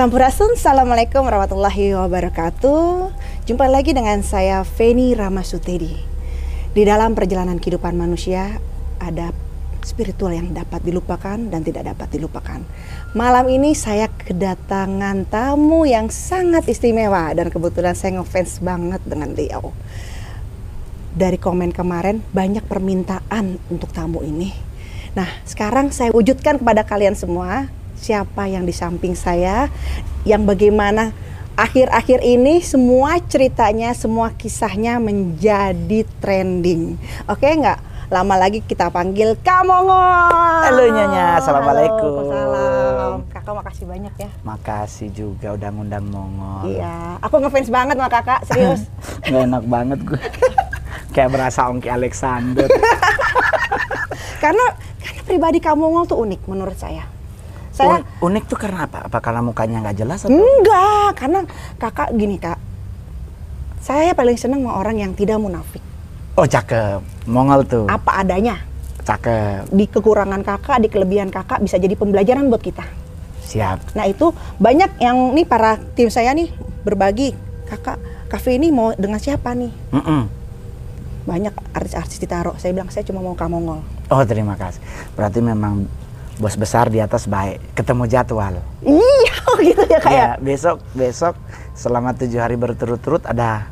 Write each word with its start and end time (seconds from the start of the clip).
Sampurasun, 0.00 0.56
Assalamualaikum 0.56 1.28
warahmatullahi 1.28 1.92
wabarakatuh. 1.92 3.12
Jumpa 3.44 3.68
lagi 3.68 3.92
dengan 3.92 4.24
saya 4.24 4.64
Feni 4.64 5.12
Ramasutedi. 5.12 5.92
Di 6.72 6.88
dalam 6.88 7.12
perjalanan 7.12 7.60
kehidupan 7.60 8.00
manusia 8.00 8.64
ada 8.96 9.28
spiritual 9.84 10.32
yang 10.32 10.56
dapat 10.56 10.80
dilupakan 10.88 11.36
dan 11.36 11.60
tidak 11.60 11.92
dapat 11.92 12.16
dilupakan. 12.16 12.64
Malam 13.12 13.44
ini 13.52 13.76
saya 13.76 14.08
kedatangan 14.08 15.28
tamu 15.28 15.84
yang 15.84 16.08
sangat 16.08 16.64
istimewa 16.72 17.36
Dan 17.36 17.52
kebetulan 17.52 17.92
saya 17.92 18.24
ngefans 18.24 18.64
banget 18.64 19.04
dengan 19.04 19.36
beliau. 19.36 19.76
Dari 21.12 21.36
komen 21.36 21.76
kemarin 21.76 22.24
banyak 22.32 22.64
permintaan 22.64 23.60
untuk 23.68 23.92
tamu 23.92 24.24
ini. 24.24 24.48
Nah 25.12 25.28
sekarang 25.44 25.92
saya 25.92 26.08
wujudkan 26.08 26.56
kepada 26.56 26.88
kalian 26.88 27.12
semua 27.12 27.68
siapa 28.00 28.48
yang 28.48 28.64
di 28.64 28.72
samping 28.72 29.12
saya, 29.12 29.68
yang 30.24 30.48
bagaimana 30.48 31.12
akhir-akhir 31.60 32.24
ini 32.24 32.64
semua 32.64 33.20
ceritanya, 33.20 33.92
semua 33.92 34.32
kisahnya 34.32 34.96
menjadi 34.96 36.08
trending. 36.24 36.96
Oke 37.28 37.52
nggak? 37.52 37.92
Lama 38.10 38.34
lagi 38.34 38.58
kita 38.64 38.90
panggil 38.90 39.38
Kamongol. 39.38 40.66
Halo 40.66 40.82
Nyonya, 40.82 41.38
Assalamualaikum. 41.38 42.26
Salam. 42.26 43.18
Kakak 43.30 43.54
makasih 43.54 43.86
banyak 43.86 44.14
ya. 44.18 44.28
Makasih 44.42 45.08
juga 45.14 45.54
udah 45.54 45.70
ngundang 45.70 46.10
Mongol. 46.10 46.74
Iya, 46.74 47.22
aku 47.22 47.38
ngefans 47.38 47.70
banget 47.70 47.94
sama 47.94 48.10
kakak, 48.10 48.40
serius. 48.50 48.82
Gak 49.30 49.46
enak 49.46 49.62
banget 49.68 49.98
gue. 50.02 50.18
Kayak 51.14 51.30
berasa 51.38 51.70
Ongki 51.70 51.86
Alexander. 51.86 52.66
karena 54.42 54.64
karena 54.98 55.22
pribadi 55.22 55.62
Kamongol 55.62 56.10
tuh 56.10 56.18
unik 56.18 56.50
menurut 56.50 56.74
saya 56.74 57.19
saya 57.80 57.96
Un 57.96 58.02
unik 58.30 58.44
tuh 58.52 58.58
karena 58.60 58.84
apa? 58.84 58.98
Apa 59.08 59.18
karena 59.24 59.40
mukanya 59.40 59.76
nggak 59.80 59.96
jelas 59.96 60.18
atau? 60.24 60.36
Enggak, 60.36 61.10
karena 61.16 61.40
kakak 61.80 62.08
gini 62.12 62.36
kak. 62.36 62.58
Saya 63.80 64.12
paling 64.12 64.36
senang 64.36 64.60
sama 64.60 64.76
orang 64.76 65.00
yang 65.00 65.12
tidak 65.16 65.40
munafik. 65.40 65.80
Oh 66.36 66.44
cakep, 66.44 67.00
Mongol 67.24 67.64
tuh. 67.64 67.88
Apa 67.88 68.20
adanya. 68.20 68.60
Cakep. 69.00 69.72
Di 69.72 69.84
kekurangan 69.88 70.44
kakak, 70.44 70.84
di 70.84 70.88
kelebihan 70.92 71.32
kakak 71.32 71.64
bisa 71.64 71.80
jadi 71.80 71.96
pembelajaran 71.96 72.52
buat 72.52 72.60
kita. 72.60 72.84
Siap. 73.50 73.96
Nah 73.96 74.06
itu 74.06 74.30
banyak 74.60 75.00
yang 75.00 75.32
nih 75.34 75.48
para 75.48 75.80
tim 75.96 76.12
saya 76.12 76.36
nih 76.36 76.52
berbagi. 76.84 77.34
Kakak, 77.66 77.98
kafe 78.28 78.58
ini 78.58 78.68
mau 78.70 78.94
dengan 78.94 79.18
siapa 79.18 79.56
nih? 79.56 79.72
Mm 79.94 80.02
-mm. 80.02 80.22
Banyak 81.26 81.54
artis-artis 81.74 82.18
ditaruh. 82.20 82.54
Saya 82.60 82.76
bilang 82.76 82.92
saya 82.92 83.02
cuma 83.06 83.24
mau 83.24 83.34
kamongol. 83.34 83.82
Oh 84.10 84.22
terima 84.26 84.54
kasih. 84.54 84.82
Berarti 85.14 85.38
memang 85.42 85.86
bos 86.40 86.56
besar 86.56 86.88
di 86.88 86.98
atas 86.98 87.28
baik. 87.28 87.76
Ketemu 87.76 88.08
jadwal. 88.08 88.56
Iya 88.80 89.34
oh 89.52 89.56
gitu 89.60 89.82
ya 89.84 89.98
kak 90.00 90.10
ya, 90.10 90.16
ya 90.16 90.28
besok 90.40 90.80
besok 90.96 91.36
selama 91.76 92.16
tujuh 92.16 92.40
hari 92.40 92.56
berturut-turut 92.56 93.20
ada. 93.28 93.68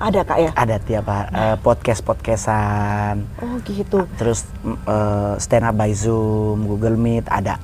Ada 0.00 0.24
kak 0.24 0.38
ya? 0.40 0.50
Ada 0.52 0.76
tiap 0.80 1.08
uh, 1.08 1.24
eh, 1.32 1.56
podcast 1.56 2.04
podcastan 2.04 3.24
oh 3.40 3.56
gitu. 3.64 4.04
Terus 4.20 4.44
uh, 4.84 5.40
stand 5.40 5.64
up 5.64 5.74
by 5.80 5.90
zoom 5.96 6.68
google 6.68 7.00
meet 7.00 7.24
ada. 7.32 7.56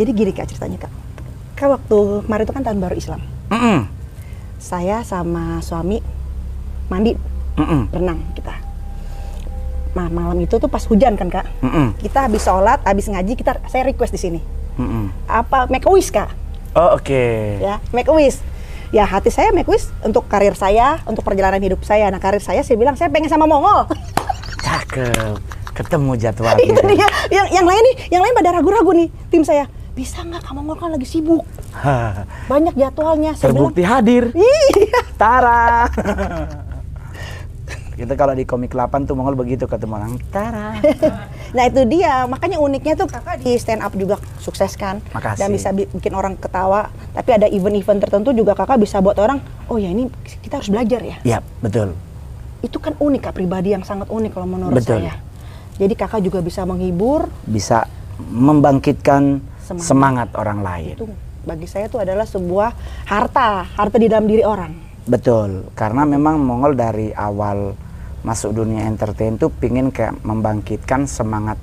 Jadi 0.00 0.10
gini 0.16 0.32
kak 0.32 0.48
ceritanya 0.48 0.88
kak. 0.88 0.92
Kak 1.60 1.68
waktu 1.68 2.24
kemarin 2.24 2.44
itu 2.48 2.54
kan 2.56 2.64
tahun 2.64 2.80
baru 2.80 2.96
Islam. 2.96 3.20
Mm 3.52 3.60
-mm. 3.60 3.78
saya 4.56 5.04
sama 5.04 5.60
suami 5.60 6.00
mandi. 6.88 7.12
Mm 7.52 7.66
-mm. 7.68 7.82
renang 7.92 8.20
kita 8.32 8.61
Nah 9.92 10.08
malam 10.08 10.40
itu 10.40 10.56
tuh 10.56 10.68
pas 10.72 10.80
hujan 10.88 11.12
kan 11.20 11.28
kak, 11.28 11.44
mm 11.60 11.68
-mm. 11.68 11.86
kita 12.00 12.24
habis 12.24 12.40
sholat, 12.40 12.80
habis 12.80 13.06
ngaji, 13.12 13.32
kita 13.36 13.60
saya 13.68 13.84
request 13.84 14.16
di 14.16 14.20
sini. 14.20 14.40
Mm 14.80 14.88
-mm. 14.88 15.04
Apa 15.28 15.68
make 15.68 15.84
a 15.84 15.92
wish 15.92 16.08
kak? 16.08 16.32
Oh 16.72 16.96
oke. 16.96 17.04
Okay. 17.04 17.60
Ya 17.60 17.76
make 17.92 18.08
a 18.08 18.14
wish. 18.16 18.40
Ya 18.92 19.04
hati 19.04 19.28
saya 19.28 19.52
make 19.52 19.68
wish 19.68 19.88
untuk 20.00 20.24
karir 20.28 20.56
saya, 20.56 21.00
untuk 21.04 21.24
perjalanan 21.24 21.60
hidup 21.60 21.84
saya. 21.84 22.08
Nah 22.08 22.20
karir 22.20 22.40
saya 22.40 22.64
saya 22.64 22.76
bilang 22.80 22.96
saya 22.96 23.12
pengen 23.12 23.28
sama 23.28 23.44
Mongol. 23.44 23.92
Cakep, 24.64 25.36
ketemu 25.76 26.12
jadwal. 26.16 26.56
itu 26.64 26.80
dia. 26.88 27.08
Yang 27.28 27.46
yang 27.52 27.66
lain 27.68 27.82
nih, 27.92 27.96
yang 28.16 28.22
lain 28.24 28.32
pada 28.32 28.48
ragu-ragu 28.56 28.96
nih 28.96 29.08
tim 29.28 29.44
saya. 29.44 29.68
Bisa 29.92 30.24
nggak 30.24 30.40
kamu 30.40 30.64
Mongol 30.64 30.76
kan 30.80 30.88
lagi 30.96 31.04
sibuk? 31.04 31.44
Banyak 32.48 32.72
jadwalnya. 32.80 33.36
Saya 33.36 33.52
Terbukti 33.52 33.84
bilang, 33.84 33.92
hadir. 34.00 34.24
Iya. 34.32 35.00
Tara. 35.20 35.84
Kita 38.02 38.18
kalau 38.18 38.34
di 38.34 38.42
komik 38.42 38.74
8 38.74 39.06
tuh 39.06 39.14
Mongol 39.14 39.38
begitu 39.38 39.70
ketemu 39.70 39.94
orang 39.94 40.18
Tara. 40.34 40.74
nah 41.56 41.64
itu 41.70 41.86
dia, 41.86 42.26
makanya 42.26 42.58
uniknya 42.58 42.98
tuh 42.98 43.06
kakak 43.06 43.38
di 43.46 43.54
stand 43.54 43.78
up 43.78 43.94
juga 43.94 44.18
sukses 44.42 44.74
kan. 44.74 44.98
Makasih. 45.14 45.38
Dan 45.38 45.48
bisa 45.54 45.70
bikin 45.70 46.10
orang 46.10 46.34
ketawa. 46.34 46.90
Tapi 47.14 47.30
ada 47.30 47.46
event-event 47.46 48.02
tertentu 48.02 48.34
juga 48.34 48.58
kakak 48.58 48.82
bisa 48.82 48.98
buat 48.98 49.14
orang, 49.22 49.38
oh 49.70 49.78
ya 49.78 49.94
ini 49.94 50.10
kita 50.42 50.58
harus 50.58 50.66
belajar 50.66 50.98
ya. 50.98 51.16
Iya, 51.22 51.38
betul. 51.62 51.94
Itu 52.58 52.82
kan 52.82 52.98
unik 52.98 53.22
kak, 53.22 53.38
pribadi 53.38 53.70
yang 53.70 53.86
sangat 53.86 54.10
unik 54.10 54.34
kalau 54.34 54.50
menurut 54.50 54.82
betul. 54.82 54.98
saya. 54.98 55.22
Jadi 55.78 55.94
kakak 55.94 56.26
juga 56.26 56.42
bisa 56.42 56.66
menghibur. 56.66 57.30
Bisa 57.46 57.86
membangkitkan 58.18 59.38
semangat, 59.62 59.86
semangat 59.86 60.28
orang 60.34 60.58
lain. 60.66 60.94
Itu 60.98 61.06
bagi 61.46 61.70
saya 61.70 61.86
itu 61.86 62.02
adalah 62.02 62.26
sebuah 62.26 62.74
harta, 63.06 63.62
harta 63.78 63.94
di 63.94 64.10
dalam 64.10 64.26
diri 64.26 64.42
orang 64.42 64.90
Betul, 65.02 65.66
karena 65.74 66.06
memang 66.06 66.38
Mongol 66.38 66.78
dari 66.78 67.10
awal 67.10 67.74
masuk 68.22 68.54
dunia 68.54 68.86
entertain 68.86 69.34
tuh 69.34 69.50
pingin 69.50 69.90
kayak 69.90 70.18
membangkitkan 70.22 71.10
semangat 71.10 71.58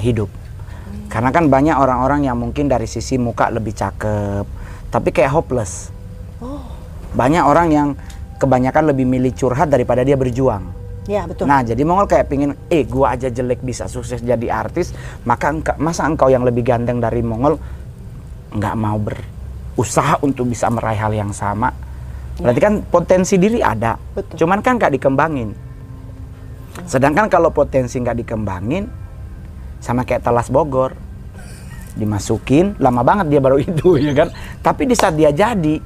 hidup. 0.00 0.28
Hmm. 0.28 1.08
Karena 1.08 1.32
kan 1.32 1.48
banyak 1.48 1.76
orang-orang 1.76 2.28
yang 2.28 2.36
mungkin 2.36 2.68
dari 2.68 2.84
sisi 2.84 3.16
muka 3.16 3.48
lebih 3.48 3.72
cakep, 3.72 4.44
tapi 4.92 5.08
kayak 5.12 5.32
hopeless. 5.32 5.88
Oh. 6.40 6.60
Banyak 7.16 7.44
orang 7.48 7.68
yang 7.72 7.88
kebanyakan 8.36 8.92
lebih 8.92 9.08
milih 9.08 9.32
curhat 9.32 9.72
daripada 9.72 10.04
dia 10.04 10.20
berjuang. 10.20 10.76
Ya 11.06 11.24
betul. 11.24 11.46
Nah 11.46 11.62
jadi 11.62 11.80
Mongol 11.86 12.10
kayak 12.10 12.26
pingin, 12.26 12.52
eh 12.68 12.82
gua 12.82 13.14
aja 13.14 13.30
jelek 13.30 13.62
bisa 13.62 13.86
sukses 13.86 14.20
jadi 14.20 14.50
artis, 14.50 14.92
maka 15.22 15.54
engka, 15.54 15.72
masa 15.78 16.04
engkau 16.04 16.28
yang 16.28 16.42
lebih 16.42 16.66
ganteng 16.66 16.98
dari 16.98 17.22
Mongol 17.22 17.56
nggak 18.52 18.74
mau 18.74 18.98
berusaha 18.98 20.18
untuk 20.26 20.50
bisa 20.50 20.66
meraih 20.68 20.98
hal 20.98 21.12
yang 21.14 21.30
sama? 21.30 21.70
Berarti 22.36 22.60
kan 22.60 22.74
potensi 22.84 23.40
diri 23.40 23.64
ada, 23.64 23.96
Betul. 23.96 24.44
cuman 24.44 24.60
kan 24.60 24.76
nggak 24.76 24.92
dikembangin. 24.98 25.56
Sedangkan 26.86 27.26
kalau 27.26 27.50
potensi 27.50 27.98
nggak 27.98 28.22
dikembangin, 28.22 28.86
sama 29.82 30.06
kayak 30.06 30.22
telas 30.22 30.48
Bogor, 30.48 30.94
dimasukin 31.98 32.76
lama 32.78 33.02
banget 33.02 33.26
dia 33.32 33.40
baru 33.42 33.58
itu 33.58 33.98
ya 34.06 34.14
kan. 34.14 34.28
Tapi 34.62 34.82
di 34.86 34.94
saat 34.94 35.18
dia 35.18 35.34
jadi, 35.34 35.82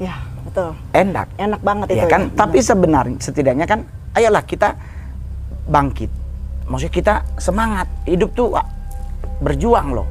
ya 0.00 0.16
betul. 0.48 0.72
Enak. 0.96 1.26
Enak 1.36 1.60
banget 1.60 1.86
ya 1.92 2.04
itu. 2.04 2.08
kan. 2.08 2.22
Ya, 2.26 2.34
Tapi 2.34 2.58
sebenarnya 2.64 3.16
setidaknya 3.20 3.66
kan, 3.68 3.84
ayolah 4.16 4.42
kita 4.42 4.74
bangkit. 5.68 6.10
Maksudnya 6.66 6.94
kita 6.94 7.14
semangat. 7.36 7.86
Hidup 8.06 8.32
tuh 8.32 8.56
berjuang 9.42 9.92
loh. 9.92 10.08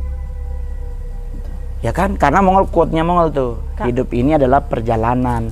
Ya 1.79 1.95
kan? 1.95 2.19
Karena 2.19 2.43
Mongol 2.43 2.67
quote-nya 2.67 3.07
Mongol 3.07 3.31
tuh, 3.31 3.51
Kak. 3.79 3.87
hidup 3.87 4.11
ini 4.11 4.35
adalah 4.35 4.59
perjalanan, 4.59 5.47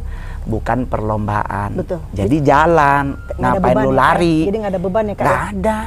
bukan 0.48 0.88
perlombaan. 0.88 1.76
Betul. 1.76 2.00
Jadi 2.16 2.40
jalan, 2.42 3.20
gak 3.36 3.38
ngapain 3.38 3.76
lu 3.84 3.92
ya, 3.92 3.98
lari? 4.00 4.38
Jadi 4.48 4.58
nggak 4.64 4.74
ada 4.74 4.82
beban 4.82 5.06
ya 5.06 5.16
Kak? 5.16 5.28
Gak 5.28 5.44
ada. 5.54 5.80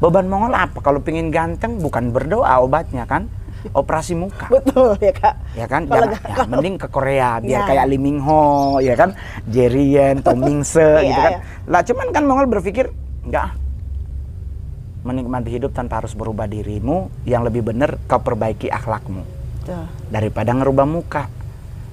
Beban 0.00 0.26
Mongol 0.26 0.52
apa? 0.56 0.78
Kalau 0.82 1.00
pingin 1.00 1.30
ganteng 1.30 1.78
bukan 1.78 2.10
berdoa 2.10 2.58
obatnya 2.60 3.06
kan? 3.06 3.30
Operasi 3.80 4.18
muka. 4.18 4.50
Betul 4.50 4.98
ya 4.98 5.14
Kak. 5.14 5.34
Ya 5.54 5.66
kan? 5.70 5.86
Jangan, 5.86 6.10
ya, 6.10 6.44
mending 6.50 6.76
ke 6.76 6.88
Korea 6.90 7.38
biar 7.38 7.62
ya. 7.64 7.68
kayak 7.70 7.84
Lee 7.86 8.02
Min 8.02 8.18
Ho, 8.18 8.82
ya 8.82 8.98
kan? 8.98 9.14
Jerry 9.46 9.94
Yen, 9.94 10.20
Tom 10.26 10.42
Se 10.66 11.06
gitu 11.06 11.20
kan. 11.22 11.34
Ya. 11.38 11.70
Lah 11.70 11.80
cuman 11.86 12.06
kan 12.10 12.22
Mongol 12.26 12.50
berpikir 12.50 12.90
enggak 13.24 13.54
menikmati 15.00 15.48
hidup 15.56 15.72
tanpa 15.72 16.04
harus 16.04 16.12
berubah 16.12 16.44
dirimu, 16.44 17.08
yang 17.24 17.40
lebih 17.40 17.64
benar 17.64 17.96
kau 18.04 18.20
perbaiki 18.20 18.68
akhlakmu 18.68 19.24
Betul. 19.64 19.84
daripada 20.12 20.52
ngerubah 20.52 20.86
muka. 20.86 21.22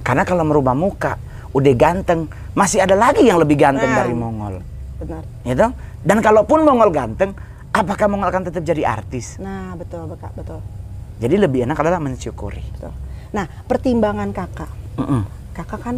Karena 0.03 0.23
kalau 0.23 0.43
merubah 0.47 0.75
muka, 0.75 1.19
udah 1.55 1.73
ganteng, 1.77 2.27
masih 2.57 2.83
ada 2.83 2.95
lagi 2.97 3.23
yang 3.27 3.39
lebih 3.39 3.55
ganteng 3.59 3.91
nah, 3.91 4.03
dari 4.03 4.13
Mongol. 4.15 4.59
Benar. 4.99 5.23
Gitu? 5.45 5.67
Dan 6.03 6.17
kalaupun 6.19 6.63
Mongol 6.63 6.89
ganteng, 6.91 7.31
apakah 7.71 8.07
Mongol 8.09 8.29
akan 8.31 8.43
tetap 8.49 8.63
jadi 8.63 8.83
artis? 8.87 9.37
Nah, 9.39 9.75
betul, 9.77 10.07
betul, 10.09 10.31
betul. 10.35 10.59
Jadi 11.17 11.35
lebih 11.37 11.65
enak 11.65 11.77
adalah 11.81 11.97
mensyukuri. 12.01 12.61
Betul. 12.77 12.93
Nah, 13.33 13.45
pertimbangan 13.67 14.29
kakak, 14.31 14.71
mm 14.97 15.05
-mm. 15.05 15.21
kakak 15.57 15.81
kan 15.81 15.95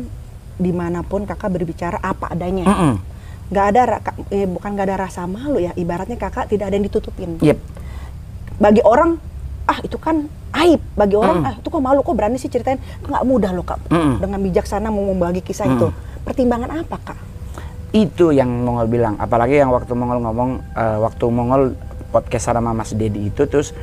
di 0.60 0.72
mana 0.76 1.04
pun 1.06 1.24
kakak 1.24 1.52
berbicara 1.52 2.00
apa 2.00 2.32
adanya. 2.32 2.66
Mm 2.68 2.78
-mm. 2.78 2.94
Gak 3.50 3.66
ada, 3.74 3.82
eh, 4.30 4.46
bukan 4.46 4.78
gak 4.78 4.88
ada 4.94 5.10
rasa 5.10 5.26
malu 5.26 5.58
ya. 5.58 5.74
Ibaratnya 5.74 6.16
kakak 6.22 6.54
tidak 6.54 6.70
ada 6.70 6.76
yang 6.78 6.86
ditutupin. 6.86 7.42
Yep. 7.42 7.58
Bagi 8.62 8.82
orang, 8.86 9.18
ah 9.70 9.78
itu 9.86 9.98
kan 10.02 10.26
aib 10.58 10.82
bagi 10.98 11.14
orang 11.14 11.46
mm. 11.46 11.48
ah 11.48 11.54
itu 11.62 11.68
kok 11.70 11.82
malu 11.82 12.02
kok 12.02 12.16
berani 12.18 12.42
sih 12.42 12.50
ceritain 12.50 12.82
nggak 13.06 13.24
mudah 13.24 13.54
loh 13.54 13.62
kak 13.62 13.78
mm. 13.86 14.18
dengan 14.18 14.40
bijaksana 14.42 14.90
mau 14.90 15.06
membagi 15.14 15.46
kisah 15.46 15.70
mm. 15.70 15.74
itu 15.78 15.88
pertimbangan 16.26 16.82
apa 16.82 16.98
kak 16.98 17.20
itu 17.94 18.34
yang 18.34 18.50
Mongol 18.50 18.90
bilang 18.90 19.14
apalagi 19.22 19.62
yang 19.62 19.70
waktu 19.70 19.94
Mongol 19.94 20.26
ngomong 20.26 20.52
uh, 20.74 20.98
waktu 21.06 21.26
Mongol 21.30 21.78
podcast 22.10 22.50
sama 22.50 22.74
Mas 22.74 22.98
Dedi 22.98 23.30
itu 23.30 23.46
terus 23.46 23.78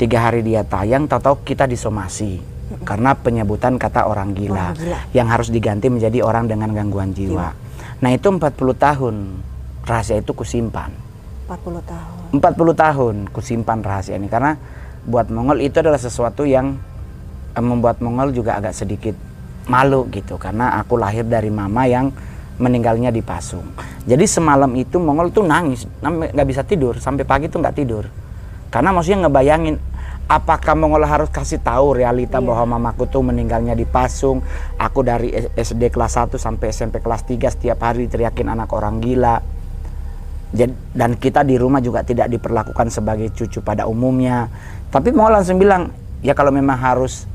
tiga 0.00 0.24
hari 0.24 0.40
dia 0.40 0.64
tayang 0.64 1.04
tahu-tahu 1.04 1.44
kita 1.44 1.68
disomasi 1.68 2.56
karena 2.82 3.14
penyebutan 3.14 3.78
kata 3.78 4.10
orang 4.10 4.34
gila, 4.34 4.74
Orang 4.74 4.78
gila. 4.82 4.98
yang 5.14 5.30
harus 5.30 5.54
diganti 5.54 5.86
menjadi 5.86 6.18
orang 6.26 6.50
dengan 6.50 6.74
gangguan 6.74 7.14
jiwa. 7.14 7.54
Nah 8.02 8.10
itu 8.10 8.26
40 8.26 8.42
tahun 8.74 9.14
rahasia 9.86 10.18
itu 10.18 10.34
kusimpan. 10.34 10.90
40 11.46 11.78
tahun. 11.86 12.42
40 12.42 12.74
tahun 12.74 13.14
kusimpan 13.30 13.78
rahasia 13.86 14.18
ini 14.18 14.26
karena 14.26 14.58
buat 15.06 15.30
Mongol 15.30 15.62
itu 15.62 15.78
adalah 15.78 16.02
sesuatu 16.02 16.42
yang 16.42 16.76
eh, 17.54 17.62
membuat 17.64 18.02
Mongol 18.02 18.34
juga 18.34 18.58
agak 18.58 18.74
sedikit 18.74 19.14
malu 19.66 20.06
gitu 20.14 20.38
karena 20.38 20.78
aku 20.78 20.94
lahir 20.98 21.26
dari 21.26 21.50
mama 21.50 21.86
yang 21.86 22.10
meninggalnya 22.56 23.12
di 23.12 23.20
Pasung. 23.20 23.64
Jadi 24.06 24.24
semalam 24.24 24.70
itu 24.78 24.96
Mongol 24.96 25.30
tuh 25.30 25.44
nangis, 25.44 25.84
nggak 26.02 26.46
bisa 26.48 26.62
tidur 26.64 26.96
sampai 26.98 27.24
pagi 27.28 27.46
tuh 27.52 27.60
nggak 27.60 27.76
tidur. 27.76 28.04
Karena 28.72 28.90
maksudnya 28.92 29.28
ngebayangin 29.28 29.76
apakah 30.26 30.74
Mongol 30.74 31.06
harus 31.06 31.30
kasih 31.30 31.62
tahu 31.62 31.96
realita 31.96 32.42
Iya. 32.42 32.46
bahwa 32.46 32.78
mamaku 32.78 33.06
tuh 33.06 33.22
meninggalnya 33.22 33.78
di 33.78 33.86
Pasung. 33.86 34.42
Aku 34.78 35.06
dari 35.06 35.32
SD 35.54 35.90
kelas 35.92 36.18
1 36.18 36.36
sampai 36.36 36.74
SMP 36.74 36.98
kelas 36.98 37.22
3 37.24 37.52
setiap 37.52 37.78
hari 37.82 38.10
teriakin 38.10 38.50
anak 38.52 38.70
orang 38.74 38.98
gila. 38.98 39.42
Dan 40.54 41.10
kita 41.18 41.42
di 41.42 41.58
rumah 41.58 41.82
juga 41.82 42.06
tidak 42.06 42.30
diperlakukan 42.30 42.88
sebagai 42.88 43.34
cucu 43.34 43.60
pada 43.60 43.84
umumnya. 43.90 44.46
Tapi 44.88 45.10
mau 45.10 45.26
langsung 45.28 45.58
bilang, 45.58 45.90
ya 46.22 46.32
kalau 46.32 46.54
memang 46.54 46.78
harus 46.78 47.26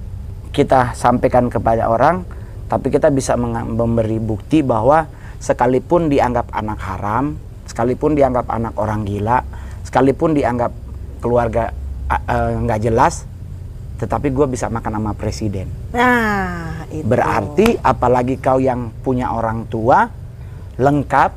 kita 0.51 0.95
sampaikan 0.95 1.51
kepada 1.51 1.87
orang, 1.91 2.23
tapi 2.71 2.87
kita 2.87 3.11
bisa 3.11 3.35
memberi 3.35 4.19
bukti 4.19 4.63
bahwa 4.63 5.07
sekalipun 5.43 6.07
dianggap 6.07 6.51
anak 6.55 6.79
haram, 6.79 7.35
sekalipun 7.67 8.15
dianggap 8.15 8.47
anak 8.47 8.73
orang 8.79 9.03
gila, 9.03 9.43
sekalipun 9.83 10.31
dianggap 10.35 10.71
keluarga 11.19 11.75
eh, 12.09 12.51
nggak 12.63 12.79
jelas, 12.83 13.27
tetapi 13.99 14.31
gue 14.33 14.47
bisa 14.49 14.71
makan 14.71 14.97
sama 14.97 15.11
presiden. 15.13 15.67
Nah, 15.93 16.87
itu. 16.89 17.05
Berarti 17.05 17.75
apalagi 17.79 18.39
kau 18.39 18.57
yang 18.57 18.89
punya 19.03 19.31
orang 19.35 19.67
tua 19.69 20.09
lengkap, 20.79 21.31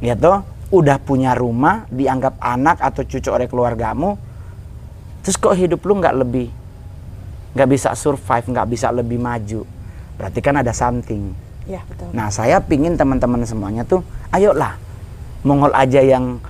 ya 0.00 0.14
toh, 0.16 0.42
udah 0.74 0.98
punya 0.98 1.38
rumah, 1.38 1.86
dianggap 1.86 2.42
anak 2.42 2.82
atau 2.82 3.06
cucu 3.06 3.30
oleh 3.30 3.46
keluargamu, 3.46 4.18
terus 5.22 5.38
kok 5.38 5.54
hidup 5.54 5.78
lu 5.86 6.02
nggak 6.02 6.16
lebih, 6.18 6.50
nggak 7.54 7.68
bisa 7.70 7.94
survive, 7.94 8.50
nggak 8.50 8.68
bisa 8.68 8.90
lebih 8.90 9.22
maju, 9.22 9.62
berarti 10.18 10.40
kan 10.42 10.58
ada 10.58 10.74
something. 10.74 11.30
Ya, 11.64 11.80
betul. 11.86 12.10
Nah 12.10 12.28
saya 12.28 12.58
pingin 12.58 12.98
teman-teman 12.98 13.46
semuanya 13.46 13.86
tuh, 13.86 14.02
ayolah, 14.34 14.76
Mongol 15.44 15.76
aja 15.76 16.00
yang 16.00 16.40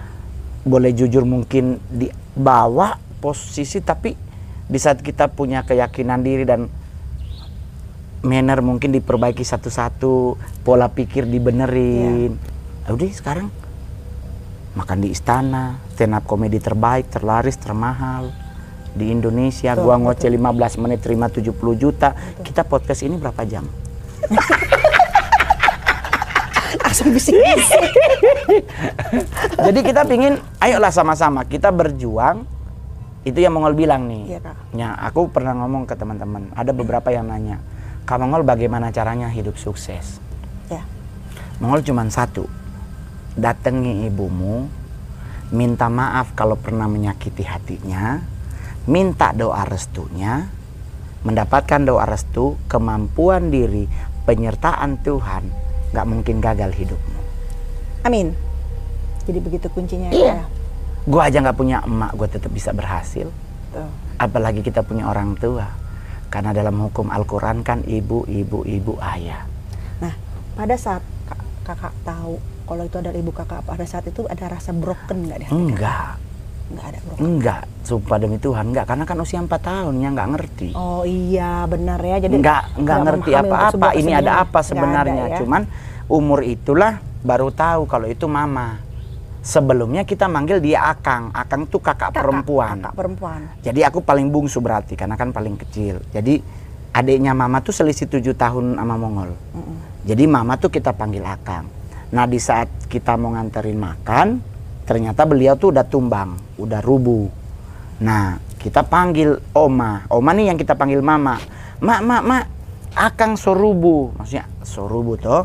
boleh 0.64 0.94
jujur 0.94 1.26
mungkin 1.26 1.82
di 1.90 2.08
bawah 2.32 2.96
posisi, 3.20 3.82
tapi 3.84 4.16
di 4.64 4.78
saat 4.80 5.04
kita 5.04 5.28
punya 5.28 5.66
keyakinan 5.66 6.24
diri 6.24 6.48
dan 6.48 6.70
manner 8.24 8.64
mungkin 8.64 8.94
diperbaiki 8.94 9.44
satu-satu, 9.44 10.40
pola 10.64 10.88
pikir 10.88 11.28
dibenerin. 11.28 12.40
Ya 12.88 12.90
Udah 12.94 13.08
sekarang 13.12 13.48
makan 14.74 14.98
di 15.02 15.14
istana, 15.14 15.78
stand 15.94 16.18
up 16.18 16.26
komedi 16.26 16.58
terbaik, 16.58 17.06
terlaris, 17.10 17.54
termahal 17.58 18.34
di 18.94 19.10
Indonesia. 19.10 19.74
Betul, 19.74 19.84
gua 19.86 19.94
ngoceh 20.02 20.30
15 20.30 20.82
menit 20.82 21.00
terima 21.02 21.30
70 21.30 21.54
juta. 21.78 22.14
Kita 22.42 22.66
podcast 22.66 23.02
ini 23.06 23.14
berapa 23.18 23.42
jam? 23.46 23.66
Langsung 26.82 27.14
bisik-bisik. 27.14 27.84
Jadi 29.66 29.80
kita 29.82 30.02
pingin, 30.06 30.38
ayolah 30.58 30.90
sama-sama 30.90 31.46
kita 31.46 31.70
berjuang. 31.70 32.46
Itu 33.24 33.40
yang 33.40 33.56
Mongol 33.56 33.72
bilang 33.72 34.04
nih. 34.04 34.36
Iya, 34.36 34.40
Kak. 34.44 34.56
Ya, 34.76 34.92
aku 35.00 35.32
pernah 35.32 35.56
ngomong 35.56 35.88
ke 35.88 35.96
teman-teman. 35.96 36.52
Ada 36.52 36.76
beberapa 36.76 37.08
yang 37.08 37.24
nanya, 37.32 37.56
Kak 38.04 38.20
Mongol 38.20 38.44
bagaimana 38.44 38.92
caranya 38.92 39.32
hidup 39.32 39.56
sukses? 39.56 40.20
ya. 40.68 40.84
Mongol 41.56 41.80
cuma 41.86 42.04
satu, 42.10 42.44
datangi 43.34 44.06
ibumu, 44.06 44.66
minta 45.50 45.90
maaf 45.90 46.32
kalau 46.38 46.54
pernah 46.58 46.86
menyakiti 46.86 47.42
hatinya, 47.42 48.22
minta 48.86 49.34
doa 49.34 49.66
restunya, 49.66 50.46
mendapatkan 51.26 51.82
doa 51.82 52.06
restu, 52.06 52.54
kemampuan 52.70 53.50
diri, 53.50 53.86
penyertaan 54.24 55.02
Tuhan, 55.02 55.44
nggak 55.92 56.06
mungkin 56.08 56.36
gagal 56.38 56.70
hidupmu. 56.74 57.20
Amin. 58.04 58.36
Jadi 59.24 59.38
begitu 59.40 59.66
kuncinya 59.72 60.12
Iya. 60.12 60.42
ya. 60.42 60.44
Gue 61.04 61.20
aja 61.20 61.40
nggak 61.40 61.56
punya 61.56 61.80
emak, 61.84 62.12
gue 62.16 62.28
tetap 62.28 62.52
bisa 62.52 62.72
berhasil. 62.72 63.28
Tuh. 63.72 63.90
Apalagi 64.20 64.60
kita 64.60 64.84
punya 64.84 65.08
orang 65.08 65.36
tua. 65.36 65.64
Karena 66.28 66.50
dalam 66.50 66.76
hukum 66.80 67.08
Al-Quran 67.14 67.62
kan 67.62 67.80
ibu, 67.86 68.26
ibu, 68.26 68.66
ibu, 68.66 68.92
ayah. 69.00 69.46
Nah, 70.02 70.12
pada 70.58 70.74
saat 70.74 71.00
kak- 71.30 71.46
kakak 71.62 71.94
tahu 72.02 72.36
kalau 72.64 72.82
itu 72.82 72.96
adalah 72.96 73.14
ibu 73.14 73.30
kakak, 73.30 73.60
pada 73.62 73.84
saat 73.84 74.04
itu 74.04 74.24
ada 74.24 74.44
rasa 74.48 74.72
broken 74.72 75.28
nggak 75.28 75.38
di 75.38 75.44
hati 75.44 75.52
kakak? 75.52 75.68
Enggak, 75.68 76.10
Nggak 76.64 76.86
ada 76.88 76.98
broken. 77.04 77.22
enggak. 77.22 77.62
Sumpah 77.84 78.16
demi 78.16 78.38
Tuhan, 78.38 78.64
enggak. 78.72 78.84
Karena 78.88 79.04
kan 79.04 79.16
usia 79.20 79.38
4 79.38 79.48
tahun, 79.60 79.94
ya 80.00 80.08
nggak 80.10 80.28
ngerti. 80.32 80.68
Oh 80.72 81.04
iya, 81.04 81.68
benar 81.68 82.00
ya. 82.00 82.16
Jadi 82.18 82.34
nggak 82.40 82.62
nggak 82.80 82.98
ngerti 83.04 83.30
apa-apa. 83.32 83.88
Ini 83.92 84.12
ada 84.14 84.32
apa 84.40 84.48
Nggak 84.48 84.56
ada 84.56 84.64
sebenarnya? 84.64 85.24
ya. 85.28 85.38
Cuman 85.44 85.62
umur 86.08 86.40
itulah 86.40 86.92
baru 87.20 87.52
tahu 87.52 87.84
kalau 87.84 88.08
itu 88.08 88.24
mama. 88.24 88.80
Sebelumnya 89.44 90.08
kita 90.08 90.24
manggil 90.24 90.56
dia 90.56 90.88
akang. 90.88 91.28
Akang 91.36 91.68
tuh 91.68 91.76
kakak, 91.76 92.16
Kakak, 92.16 92.24
perempuan. 92.24 92.80
Kakak 92.80 92.96
perempuan. 92.96 93.40
Jadi 93.60 93.84
aku 93.84 94.00
paling 94.00 94.32
bungsu 94.32 94.64
berarti 94.64 94.96
karena 94.96 95.20
kan 95.20 95.36
paling 95.36 95.60
kecil. 95.60 96.00
Jadi 96.16 96.40
adiknya 96.96 97.36
mama 97.36 97.60
tuh 97.60 97.76
selisih 97.76 98.08
tujuh 98.08 98.32
tahun 98.32 98.80
sama 98.80 98.96
Mongol. 98.96 99.36
Jadi 100.08 100.24
mama 100.24 100.56
tuh 100.56 100.72
kita 100.72 100.96
panggil 100.96 101.20
akang. 101.28 101.68
Nah 102.14 102.30
di 102.30 102.38
saat 102.38 102.86
kita 102.86 103.18
mau 103.18 103.34
nganterin 103.34 103.74
makan, 103.74 104.38
ternyata 104.86 105.26
beliau 105.26 105.58
tuh 105.58 105.74
udah 105.74 105.82
tumbang, 105.82 106.38
udah 106.62 106.78
rubuh. 106.78 107.26
Nah 108.06 108.38
kita 108.62 108.86
panggil 108.86 109.34
oma, 109.50 110.06
oma 110.06 110.30
nih 110.30 110.54
yang 110.54 110.58
kita 110.58 110.78
panggil 110.78 111.02
mama. 111.02 111.42
Mak, 111.82 112.00
mak, 112.06 112.22
mak, 112.22 112.44
akang 112.94 113.34
sorubu, 113.34 114.14
maksudnya 114.14 114.46
sorubu 114.62 115.18
toh, 115.18 115.42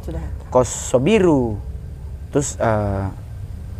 kos 0.53 0.69
sobiru. 0.69 1.57
Terus 2.29 2.53
eh, 2.61 3.05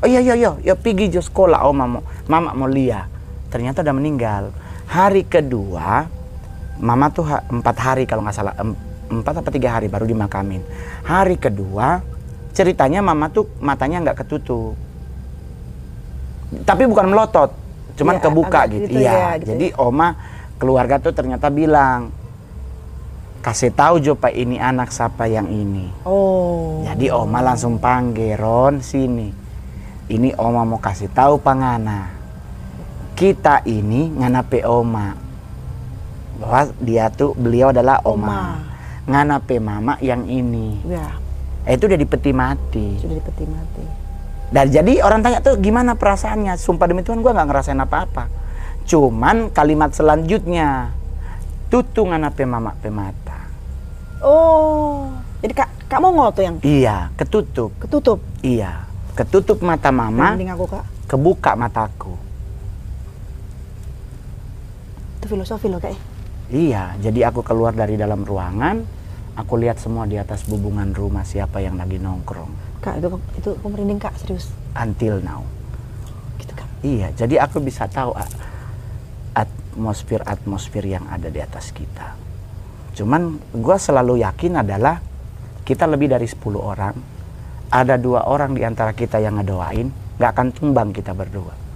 oh 0.02 0.08
iya 0.10 0.20
iya 0.26 0.34
iya 0.34 0.52
ya 0.60 0.74
pergi 0.74 1.14
jo 1.14 1.22
sekolah 1.22 1.70
oh 1.70 1.76
mama 1.78 2.02
mama 2.26 2.58
mau 2.58 2.66
lihat. 2.66 3.06
Ternyata 3.54 3.86
udah 3.86 3.96
meninggal. 3.96 4.50
Hari 4.90 5.30
kedua 5.30 6.10
mama 6.82 7.14
tuh 7.14 7.30
ha- 7.30 7.46
empat 7.46 7.76
hari 7.78 8.04
kalau 8.10 8.26
nggak 8.26 8.34
salah 8.34 8.58
em- 8.58 8.78
empat 9.14 9.46
apa 9.46 9.50
tiga 9.54 9.78
hari 9.78 9.86
baru 9.86 10.10
dimakamin. 10.10 10.66
Hari 11.06 11.38
kedua 11.38 12.02
ceritanya 12.60 13.00
mama 13.00 13.32
tuh 13.32 13.48
matanya 13.64 14.04
nggak 14.04 14.28
ketutup 14.28 14.76
tapi 16.68 16.84
bukan 16.84 17.08
melotot 17.08 17.56
cuman 17.96 18.20
Iya, 18.20 18.24
kebuka 18.28 18.62
gitu, 18.68 18.84
gitu 18.92 19.00
iya 19.00 19.12
ya, 19.16 19.28
gitu 19.40 19.48
jadi 19.56 19.68
oma 19.80 20.20
keluarga 20.60 21.00
tuh 21.00 21.16
ternyata 21.16 21.48
bilang 21.48 22.12
kasih 23.40 23.72
tahu 23.72 24.04
Jo 24.04 24.20
Pak 24.20 24.36
ini 24.36 24.60
anak 24.60 24.92
siapa 24.92 25.24
yang 25.32 25.48
ini 25.48 25.88
Oh. 26.04 26.84
jadi 26.84 27.16
oma 27.16 27.40
langsung 27.40 27.80
panggil 27.80 28.36
Ron 28.36 28.84
sini. 28.84 29.32
Ini 30.10 30.34
oma 30.42 30.66
mau 30.66 30.82
kasih 30.82 31.06
tahu 31.14 31.38
pangana. 31.38 32.10
Kita 33.14 33.62
ini 33.62 34.10
nganape 34.10 34.66
oma. 34.66 35.14
Bahwa 36.42 36.66
dia 36.82 37.14
tuh 37.14 37.38
beliau 37.38 37.70
adalah 37.70 38.02
oma. 38.02 38.18
Oma. 38.18 38.42
Nganape 39.06 39.62
mama 39.62 40.02
yang 40.02 40.26
ini. 40.26 40.82
Ya, 40.90 41.14
Eh, 41.64 41.76
itu 41.76 41.84
udah 41.86 42.00
dipeti 42.00 42.32
mati. 42.32 42.88
sudah 42.98 43.18
dipeti 43.18 43.44
mati. 43.44 43.84
Dan 44.50 44.66
jadi 44.68 45.04
orang 45.04 45.22
tanya 45.22 45.40
tuh 45.40 45.58
gimana 45.58 45.94
perasaannya? 45.94 46.56
Sumpah 46.56 46.88
demi 46.88 47.02
Tuhan 47.02 47.20
gua 47.20 47.34
nggak 47.34 47.48
ngerasain 47.48 47.78
apa-apa. 47.78 48.26
Cuman 48.84 49.54
kalimat 49.54 49.94
selanjutnya 49.94 50.90
tutu 51.70 52.02
nganape 52.02 52.44
mama 52.44 52.74
pe 52.74 52.90
mata. 52.90 53.46
Oh. 54.20 55.06
Jadi 55.40 55.54
Kak, 55.54 55.70
Kak 55.86 56.00
Mongol 56.02 56.34
tuh 56.34 56.44
yang 56.44 56.56
Iya, 56.60 57.14
ketutup. 57.16 57.72
ketutup. 57.78 58.20
Iya, 58.42 58.84
ketutup 59.14 59.62
mata 59.62 59.94
mama. 59.94 60.34
Mending 60.34 60.52
aku 60.52 60.66
Kak. 60.66 60.84
kebuka 61.06 61.54
mataku. 61.54 62.18
Itu 65.22 65.26
filosofi 65.28 65.68
loh 65.68 65.80
Kak. 65.80 65.92
ya. 65.94 66.00
Iya, 66.50 66.84
jadi 66.98 67.30
aku 67.30 67.46
keluar 67.46 67.72
dari 67.72 67.94
dalam 67.94 68.26
ruangan, 68.26 68.82
aku 69.40 69.56
lihat 69.56 69.80
semua 69.80 70.04
di 70.04 70.20
atas 70.20 70.44
bubungan 70.44 70.92
rumah 70.92 71.24
siapa 71.24 71.64
yang 71.64 71.80
lagi 71.80 71.96
nongkrong. 71.96 72.84
Kak, 72.84 73.00
itu 73.00 73.08
itu 73.40 73.50
aku 73.56 73.68
merinding 73.72 74.00
Kak, 74.00 74.20
serius. 74.20 74.52
Until 74.76 75.24
now. 75.24 75.48
Gitu 76.36 76.52
Kak. 76.52 76.68
Iya, 76.84 77.16
jadi 77.16 77.48
aku 77.48 77.64
bisa 77.64 77.88
tahu 77.88 78.12
atmosfer-atmosfer 79.32 80.84
yang 80.84 81.08
ada 81.08 81.32
di 81.32 81.40
atas 81.40 81.72
kita. 81.72 82.20
Cuman 83.00 83.40
gua 83.56 83.80
selalu 83.80 84.20
yakin 84.28 84.60
adalah 84.60 85.00
kita 85.64 85.88
lebih 85.88 86.12
dari 86.12 86.28
10 86.28 86.60
orang, 86.60 86.96
ada 87.70 87.96
dua 88.02 88.26
orang 88.26 88.58
di 88.58 88.66
antara 88.66 88.98
kita 88.98 89.22
yang 89.22 89.38
ngedoain, 89.38 90.18
nggak 90.18 90.32
akan 90.34 90.48
tumbang 90.50 90.90
kita 90.90 91.14
berdua. 91.14 91.69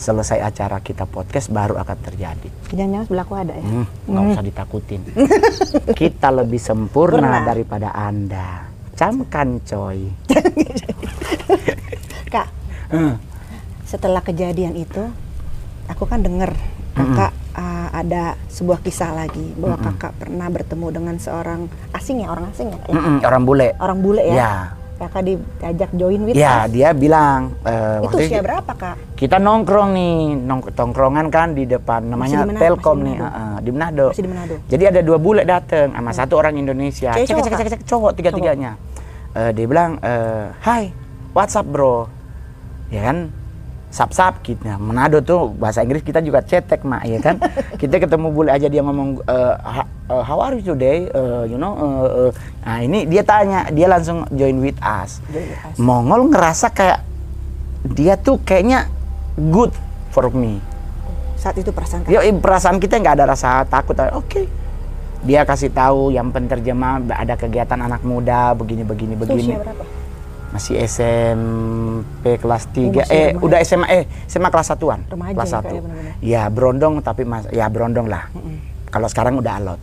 Selesai 0.00 0.40
acara 0.40 0.80
kita 0.80 1.04
podcast 1.04 1.52
baru 1.52 1.76
akan 1.76 1.98
terjadi. 2.00 2.48
Jangan-jangan 2.72 3.04
sebelahku 3.04 3.34
ada 3.36 3.52
ya? 3.52 3.62
Hmm, 3.62 3.86
nggak 4.08 4.22
usah 4.32 4.42
ditakutin. 4.42 5.00
kita 6.00 6.28
lebih 6.32 6.56
sempurna 6.56 7.20
Purna. 7.20 7.44
daripada 7.44 7.92
anda. 7.92 8.64
Camkan 8.96 9.60
coy. 9.60 10.08
Kak, 12.32 12.48
Hmm. 12.90 13.20
setelah 13.84 14.18
kejadian 14.18 14.74
itu, 14.74 15.04
aku 15.86 16.08
kan 16.08 16.24
dengar 16.24 16.56
kakak 16.90 17.30
uh, 17.54 17.88
ada 17.92 18.34
sebuah 18.50 18.82
kisah 18.82 19.14
lagi 19.14 19.54
bahwa 19.54 19.78
kakak 19.78 20.12
pernah 20.18 20.48
bertemu 20.50 20.86
dengan 20.90 21.16
seorang 21.16 21.70
asing 21.94 22.18
ya, 22.18 22.34
orang 22.34 22.50
asing 22.50 22.66
ya, 22.66 22.80
ya? 22.82 22.94
Mm-mm, 22.98 23.16
orang 23.22 23.42
bule. 23.44 23.68
orang 23.78 23.98
bule 24.00 24.22
ya. 24.26 24.34
Ya. 24.34 24.52
Kakak 25.00 25.22
diajak 25.24 25.90
join 25.96 26.28
with 26.28 26.36
Ya, 26.36 26.68
us. 26.68 26.76
dia 26.76 26.92
bilang 26.92 27.56
eh, 27.64 28.04
Itu 28.04 28.20
usia 28.20 28.44
berapa 28.44 28.68
kak? 28.68 29.16
kita 29.16 29.40
nongkrong 29.40 29.96
nih, 29.96 30.16
nongk 30.44 30.76
tongkrongan 30.76 31.32
kan 31.32 31.56
di 31.56 31.64
depan 31.64 32.04
namanya 32.04 32.44
di 32.44 32.52
Manado, 32.52 32.60
Telkom 32.60 32.98
nih, 33.00 33.16
uh-uh, 33.16 33.54
di 33.64 33.70
Manado. 33.72 34.06
Masih 34.12 34.24
di 34.24 34.30
Manado. 34.32 34.54
Jadi 34.68 34.84
ada 34.84 35.00
dua 35.00 35.16
bule 35.16 35.48
dateng 35.48 35.96
sama 35.96 36.12
satu 36.12 36.36
orang 36.36 36.60
Indonesia. 36.60 37.16
Cek 37.16 37.32
cek 37.32 37.48
cek 37.48 37.68
cek 37.80 37.82
cowok 37.88 38.12
tiga-tiganya. 38.12 38.76
Eh, 39.32 39.50
dia 39.56 39.64
bilang, 39.64 39.96
eh, 40.04 40.52
"Hai, 40.60 40.92
what's 41.32 41.56
up, 41.56 41.64
bro?" 41.64 42.04
Ya 42.92 43.08
kan? 43.08 43.32
Sap-sap 43.88 44.44
gitu. 44.44 44.68
Nah, 44.68 44.76
Manado 44.76 45.18
tuh 45.18 45.48
bahasa 45.56 45.80
Inggris 45.80 46.04
kita 46.04 46.20
juga 46.20 46.44
cetek, 46.44 46.84
Mak, 46.84 47.02
ya 47.08 47.18
kan? 47.24 47.40
kita 47.80 47.98
ketemu 47.98 48.28
bule 48.30 48.52
aja 48.52 48.68
dia 48.68 48.84
ngomong 48.84 49.24
eh, 49.24 49.54
eh, 50.10 50.22
how 50.26 50.38
are 50.42 50.58
you 50.58 50.64
today? 50.66 51.06
Eh, 51.06 51.42
you 51.46 51.58
know, 51.58 51.72
eh, 51.78 52.28
eh. 52.28 52.32
nah 52.66 52.78
ini 52.82 53.06
dia 53.06 53.22
tanya, 53.22 53.70
dia 53.70 53.86
langsung 53.86 54.26
join 54.34 54.58
with 54.58 54.78
us. 54.82 55.22
Join 55.30 55.46
with 55.46 55.62
us. 55.70 55.76
Mongol 55.78 56.28
ngerasa 56.34 56.74
kayak 56.74 57.00
dia 57.94 58.18
tuh 58.18 58.42
kayaknya 58.42 58.90
good 59.38 59.72
for 60.12 60.28
me. 60.34 60.58
Saat 61.40 61.56
itu 61.62 61.72
perasaan. 61.72 62.04
Yo, 62.10 62.20
perasaan 62.20 62.76
kita 62.76 63.00
nggak 63.00 63.14
ada 63.16 63.24
rasa 63.32 63.64
takut. 63.64 63.96
Oke. 64.12 64.44
Dia 65.24 65.44
kasih 65.44 65.72
tahu 65.72 66.12
yang 66.12 66.32
penterjemah 66.32 67.04
ada 67.12 67.36
kegiatan 67.36 67.76
anak 67.76 68.00
muda 68.04 68.56
begini 68.56 68.84
begini 68.84 69.14
begini. 69.16 69.52
usia 69.52 69.60
berapa? 69.60 69.84
Masih 70.50 70.82
SMP 70.82 72.40
kelas 72.40 72.64
3. 72.74 72.90
masih 72.90 73.14
eh, 73.14 73.28
remaja. 73.36 73.44
udah 73.44 73.58
SMA 73.62 73.86
eh 73.92 74.04
SMA 74.26 74.48
kelas 74.50 74.68
satuan. 74.72 75.00
Remaja 75.06 75.36
kelas 75.36 75.52
ya, 75.52 75.60
Kak, 75.60 75.70
1. 75.70 75.76
ya, 75.76 75.80
benar-benar. 75.80 76.14
Ya, 76.24 76.42
berondong 76.48 76.94
tapi 77.04 77.22
mas 77.28 77.44
ya 77.52 77.66
berondong 77.68 78.06
lah. 78.08 78.32
Kalau 78.90 79.06
sekarang 79.06 79.38
udah 79.38 79.52
alot. 79.60 79.80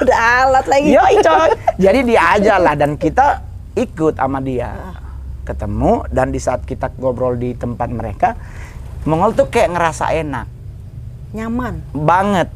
Udah 0.00 0.18
alat 0.44 0.66
lagi. 0.66 0.88
Yo, 0.90 1.02
coy. 1.20 1.50
Jadi 1.76 1.98
dia 2.04 2.22
aja 2.34 2.54
lah 2.56 2.74
dan 2.74 2.96
kita 2.96 3.44
ikut 3.76 4.16
sama 4.16 4.40
dia. 4.40 4.96
Ketemu 5.44 6.08
dan 6.08 6.30
di 6.30 6.40
saat 6.40 6.64
kita 6.64 6.92
ngobrol 6.96 7.34
di 7.34 7.52
tempat 7.52 7.88
mereka, 7.90 8.36
Mongol 9.04 9.32
tuh 9.32 9.48
kayak 9.48 9.72
ngerasa 9.72 10.12
enak 10.14 10.46
Nyaman. 11.32 11.80
banget. 11.92 12.48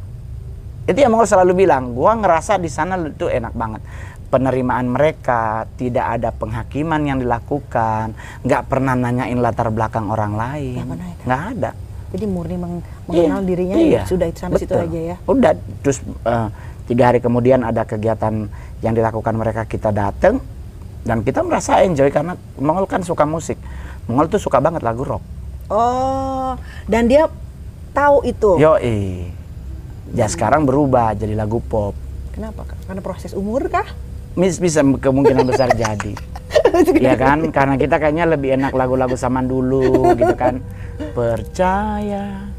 Itu 0.84 0.98
yang 1.00 1.12
Mongol 1.12 1.26
selalu 1.26 1.64
bilang, 1.64 1.92
gua 1.92 2.12
ngerasa 2.14 2.56
di 2.56 2.68
sana 2.68 2.96
tuh 3.10 3.28
enak 3.28 3.52
banget. 3.52 3.82
Penerimaan 4.28 4.90
mereka, 4.90 5.64
tidak 5.78 6.18
ada 6.18 6.28
penghakiman 6.28 7.00
yang 7.06 7.18
dilakukan, 7.18 8.12
nggak 8.42 8.62
pernah 8.66 8.92
nanyain 8.92 9.38
latar 9.38 9.70
belakang 9.70 10.10
orang 10.10 10.34
lain, 10.34 10.82
Nggak 11.22 11.40
ya, 11.40 11.50
ada. 11.54 11.70
Jadi 12.10 12.24
murni 12.26 12.54
meng- 12.54 12.82
mengenal 13.06 13.42
Iya, 13.42 13.46
dirinya 13.46 13.74
iya, 13.74 14.02
ya 14.02 14.02
sudah 14.06 14.26
itu 14.26 14.38
sampai 14.38 14.58
situ 14.58 14.70
betul. 14.70 14.86
aja 14.86 15.00
ya. 15.00 15.16
Udah, 15.26 15.52
terus 15.82 15.98
eh, 16.02 16.48
tiga 16.84 17.12
hari 17.12 17.20
kemudian 17.20 17.64
ada 17.64 17.88
kegiatan 17.88 18.48
yang 18.84 18.92
dilakukan 18.92 19.34
mereka 19.36 19.64
kita 19.64 19.88
dateng 19.90 20.40
dan 21.04 21.20
kita 21.20 21.44
merasa 21.44 21.84
enjoy 21.84 22.08
karena 22.08 22.36
Mongol 22.56 22.88
kan 22.88 23.04
suka 23.04 23.28
musik. 23.28 23.60
Mongol 24.08 24.32
tuh 24.32 24.40
suka 24.40 24.60
banget 24.60 24.80
lagu 24.80 25.04
rock. 25.04 25.20
Oh, 25.68 26.56
dan 26.88 27.08
dia 27.08 27.28
tahu 27.92 28.24
itu. 28.24 28.56
Yo 28.60 28.76
Ya 30.14 30.28
sekarang 30.28 30.68
berubah 30.68 31.16
jadi 31.16 31.32
lagu 31.34 31.58
pop. 31.64 31.96
Kenapa? 32.32 32.68
Kak? 32.68 32.78
Karena 32.86 33.00
proses 33.02 33.32
umur 33.34 33.66
kah? 33.66 33.88
Mis 34.36 34.60
bisa 34.60 34.84
kemungkinan 34.84 35.44
besar 35.48 35.72
jadi. 35.80 36.12
Iya 36.94 37.14
kan? 37.18 37.50
Karena 37.50 37.74
kita 37.80 37.98
kayaknya 37.98 38.28
lebih 38.28 38.54
enak 38.54 38.72
lagu-lagu 38.76 39.16
zaman 39.16 39.48
dulu 39.48 40.14
gitu 40.14 40.34
kan. 40.36 40.60
Percaya 41.16 42.53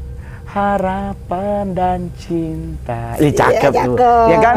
harapan 0.56 1.76
dan 1.76 2.08
cinta. 2.16 3.12
Ih, 3.20 3.28
cakep 3.28 3.70
Iya, 3.70 3.84
tuh. 3.84 3.96
cakep. 3.96 4.28
Ya 4.32 4.38
kan? 4.40 4.56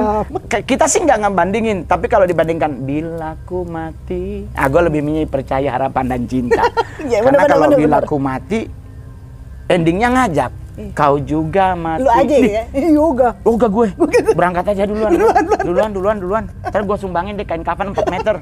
Kita 0.64 0.86
sih 0.88 1.04
nggak 1.04 1.20
ngebandingin, 1.28 1.78
tapi 1.84 2.08
kalau 2.08 2.24
dibandingkan 2.24 2.72
bila 2.80 3.36
ku 3.44 3.68
mati, 3.68 4.48
ah 4.56 4.72
gue 4.72 4.80
lebih 4.80 5.04
milih 5.04 5.28
percaya 5.28 5.76
harapan 5.76 6.08
dan 6.08 6.22
cinta. 6.24 6.64
Iya, 7.00 7.24
Karena 7.24 7.44
bener, 7.44 7.52
kalau 7.52 7.68
bener, 7.68 7.80
bila 7.80 7.98
bener. 8.00 8.08
ku 8.08 8.18
mati, 8.18 8.60
endingnya 9.68 10.10
ngajak. 10.10 10.52
Kau 10.92 11.20
juga 11.20 11.76
mati. 11.76 12.04
Lu 12.04 12.10
aja 12.10 12.36
ya. 12.40 12.64
Yoga. 12.72 13.30
Enggak 13.44 13.72
gue, 13.76 13.88
berangkat 14.32 14.66
aja 14.72 14.84
duluan, 14.88 15.12
duluan, 15.60 15.90
duluan, 15.92 16.18
duluan. 16.18 16.44
Ntar 16.64 16.88
gue 16.88 16.98
sumbangin 16.98 17.36
deh 17.36 17.44
kain 17.44 17.64
kafan 17.64 17.92
4 17.92 18.08
meter. 18.08 18.36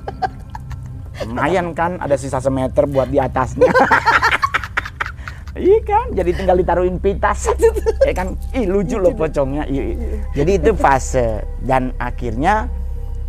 Lumayan 1.26 1.74
kan, 1.74 1.98
ada 1.98 2.14
sisa 2.14 2.38
semeter 2.38 2.86
buat 2.86 3.10
di 3.10 3.18
atasnya. 3.18 3.66
Iya 5.58 5.80
kan, 5.84 6.06
jadi 6.14 6.32
tinggal 6.34 6.58
ditaruhin 6.58 6.98
pitas. 6.98 7.50
ya 8.08 8.14
kan, 8.14 8.38
ih 8.54 8.66
lucu 8.66 8.96
loh 8.96 9.12
pocongnya. 9.12 9.66
Iya. 9.66 9.98
Jadi 10.38 10.52
itu 10.58 10.72
fase 10.74 11.44
dan 11.66 11.92
akhirnya 11.98 12.70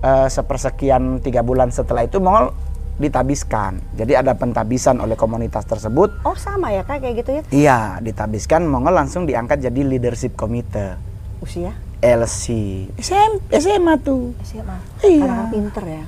eh, 0.00 0.28
sepersekian 0.28 1.18
tiga 1.20 1.40
bulan 1.42 1.72
setelah 1.72 2.04
itu 2.04 2.20
Mongol 2.20 2.52
ditabiskan. 2.98 3.78
Jadi 3.94 4.12
ada 4.18 4.34
pentabisan 4.34 4.98
oleh 4.98 5.14
komunitas 5.14 5.62
tersebut. 5.64 6.22
Oh 6.26 6.34
sama 6.34 6.74
ya 6.74 6.82
kak 6.82 6.98
kayak 7.00 7.14
gitu 7.22 7.30
ya? 7.30 7.42
Iya, 7.48 7.78
ditabiskan 8.02 8.66
Mongol 8.66 8.98
langsung 8.98 9.22
diangkat 9.24 9.62
jadi 9.62 9.80
leadership 9.86 10.34
komite. 10.34 10.98
Usia? 11.38 11.70
LC 11.98 12.46
SM, 12.94 13.50
SMA 13.50 13.98
tuh 13.98 14.30
SMA. 14.46 14.78
Iya. 15.02 15.26
Karena 15.26 15.44
pinter 15.50 15.84
ya. 15.86 16.04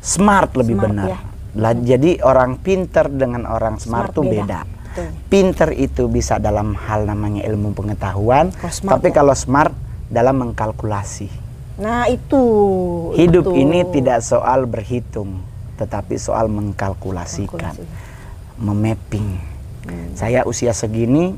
smart 0.00 0.56
lebih 0.56 0.74
Smart, 0.80 0.86
benar 0.90 1.06
ya. 1.06 1.18
lah 1.60 1.74
jadi 1.76 2.10
orang 2.24 2.56
pinter 2.64 3.06
dengan 3.12 3.44
orang 3.44 3.76
smart, 3.76 4.10
Smart 4.10 4.16
tuh 4.16 4.24
beda. 4.24 4.42
beda, 4.48 4.60
Betul. 4.90 5.08
pinter 5.30 5.70
itu 5.72 6.10
bisa 6.10 6.42
dalam 6.42 6.74
hal 6.74 7.06
namanya 7.06 7.46
ilmu 7.46 7.70
pengetahuan 7.72 8.50
Kalau 8.50 8.74
smart 8.74 8.92
tapi 8.98 9.08
ya? 9.10 9.14
kalau 9.22 9.34
smart 9.34 9.74
dalam 10.10 10.42
mengkalkulasi 10.42 11.30
Nah 11.80 12.10
itu. 12.12 12.42
hidup 13.16 13.54
itu. 13.54 13.56
ini 13.56 13.86
tidak 13.88 14.20
soal 14.20 14.66
berhitung 14.66 15.40
tetapi 15.78 16.18
soal 16.18 16.50
mengkalkulasikan 16.50 17.72
Kalkulasi. 17.78 18.58
memapping 18.58 19.28
Hmm. 19.80 20.12
saya 20.12 20.44
usia 20.44 20.76
segini 20.76 21.32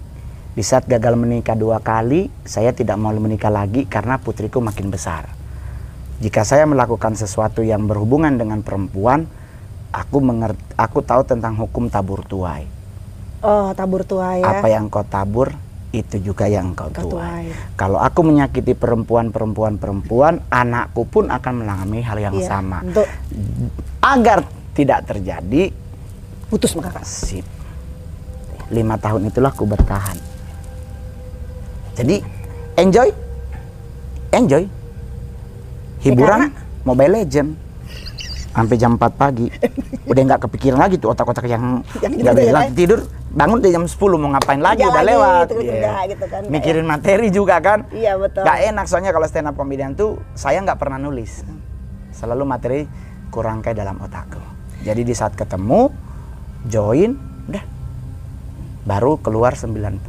di 0.52 0.66
saat 0.66 0.82
gagal 0.90 1.14
menikah 1.14 1.54
dua 1.54 1.78
kali 1.78 2.26
saya 2.42 2.75
tidak 2.75 2.99
mau 2.99 3.14
menikah 3.14 3.54
lagi 3.54 3.87
karena 3.87 4.18
putriku 4.18 4.59
makin 4.59 4.90
besar 4.90 5.30
jika 6.23 6.47
saya 6.47 6.71
melakukan 6.71 7.18
sesuatu 7.18 7.66
yang 7.66 7.90
berhubungan 7.90 8.38
dengan 8.38 8.62
perempuan, 8.62 9.26
aku 9.90 10.23
mengerti, 10.23 10.62
aku 10.78 11.02
tahu 11.02 11.26
tentang 11.26 11.59
hukum 11.59 11.90
tabur 11.90 12.23
tuai. 12.23 12.62
Oh 13.43 13.75
tabur 13.75 14.07
tua 14.07 14.39
ya. 14.39 14.63
Apa 14.63 14.71
yang 14.71 14.87
kau 14.87 15.03
tabur, 15.03 15.51
itu 15.91 16.17
juga 16.23 16.47
yang 16.47 16.79
kau 16.79 16.87
tuai. 16.95 17.11
tuai. 17.11 17.45
Kalau 17.75 17.99
aku 17.99 18.23
menyakiti 18.23 18.73
perempuan-perempuan-perempuan, 18.79 20.47
anakku 20.47 21.03
pun 21.11 21.27
akan 21.27 21.53
mengalami 21.67 22.01
hal 22.07 22.19
yang 22.23 22.35
Iya, 22.39 22.47
sama. 22.47 22.87
Untuk 22.87 23.07
Agar 24.03 24.47
tidak 24.79 25.11
terjadi, 25.11 25.75
putus 26.51 26.75
kakak. 26.75 27.03
sip. 27.03 27.47
Lima 28.71 28.95
tahun 28.97 29.29
itulah 29.31 29.51
aku 29.51 29.67
bertahan. 29.67 30.17
Jadi, 31.99 32.25
enjoy, 32.79 33.13
enjoy. 34.33 34.65
Hiburan, 36.03 36.51
Mobile 36.83 37.23
Legend. 37.23 37.55
Sampai 38.53 38.77
jam 38.77 38.97
4 38.97 39.13
pagi. 39.17 39.47
Udah 40.09 40.23
nggak 40.25 40.41
kepikiran 40.49 40.77
lagi 40.81 41.01
tuh 41.01 41.13
otak-otak 41.15 41.47
yang 41.49 41.81
Yang 42.01 42.13
nggak 42.21 42.35
gitu 42.35 42.41
bisa 42.43 42.49
ya, 42.49 42.53
nanti 42.53 42.75
tidur. 42.75 43.01
Bangun 43.33 43.65
di 43.65 43.73
jam 43.73 43.89
10 43.89 43.97
mau 44.21 44.29
ngapain 44.31 44.61
lagi, 44.61 44.85
Kerja 44.85 44.93
udah 44.93 45.01
lagi, 45.01 45.11
lewat. 45.17 45.47
gitu, 45.49 45.55
kerja 45.65 45.93
gitu 46.05 46.25
kan, 46.29 46.41
Mikirin 46.53 46.85
materi 46.85 47.27
juga 47.33 47.57
kan. 47.59 47.89
Iya 47.89 48.21
betul. 48.21 48.45
Gak 48.45 48.59
enak 48.69 48.85
soalnya 48.85 49.11
kalau 49.11 49.25
stand 49.25 49.49
up 49.49 49.57
comedian 49.57 49.97
tuh 49.97 50.21
saya 50.37 50.61
nggak 50.61 50.77
pernah 50.77 51.01
nulis. 51.01 51.41
Selalu 52.12 52.45
materi 52.45 52.81
kurang 53.33 53.65
kayak 53.65 53.81
dalam 53.81 53.97
otakku. 53.99 54.37
Jadi 54.85 55.01
di 55.01 55.15
saat 55.17 55.33
ketemu, 55.33 55.89
join, 56.62 57.17
udah. 57.49 57.65
Baru 58.85 59.17
keluar 59.17 59.57
98. 59.57 60.05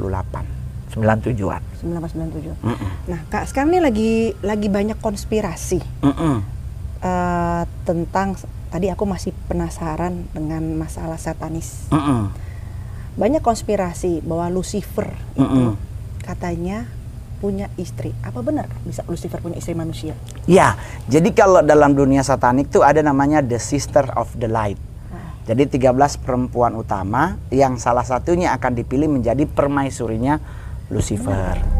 97-an. 0.92 1.62
1997. 1.80 2.54
Mm-mm. 2.60 2.90
Nah 3.08 3.20
kak 3.26 3.48
sekarang 3.48 3.72
ini 3.72 3.82
lagi 3.82 4.12
lagi 4.42 4.68
banyak 4.70 5.00
konspirasi 5.00 5.82
Mm-mm. 6.06 6.36
eh, 7.00 7.64
tentang 7.82 8.38
tadi 8.70 8.94
aku 8.94 9.02
masih 9.04 9.34
penasaran 9.48 10.30
dengan 10.30 10.62
masalah 10.76 11.18
satanis. 11.18 11.90
Mm-mm. 11.90 12.30
Banyak 13.14 13.46
konspirasi 13.46 14.26
bahwa 14.26 14.50
Lucifer 14.50 15.14
itu 15.38 15.46
Mm-mm. 15.46 15.78
katanya 16.26 16.90
punya 17.44 17.68
istri. 17.76 18.16
Apa 18.24 18.40
benar 18.40 18.72
bisa 18.88 19.04
Lucifer 19.06 19.44
punya 19.44 19.60
istri 19.60 19.76
manusia? 19.76 20.16
Ya, 20.48 20.80
jadi 21.12 21.30
kalau 21.36 21.60
dalam 21.60 21.92
dunia 21.94 22.24
satanik 22.24 22.72
tuh 22.72 22.82
ada 22.82 23.04
namanya 23.04 23.44
the 23.44 23.60
sister 23.60 24.08
of 24.16 24.32
the 24.40 24.48
light. 24.48 24.80
Jadi 25.44 25.68
13 25.68 26.24
perempuan 26.24 26.72
utama 26.72 27.36
yang 27.52 27.76
salah 27.76 28.08
satunya 28.08 28.56
akan 28.56 28.80
dipilih 28.80 29.12
menjadi 29.12 29.44
permaisurinya 29.44 30.40
Lucifer. 30.88 31.73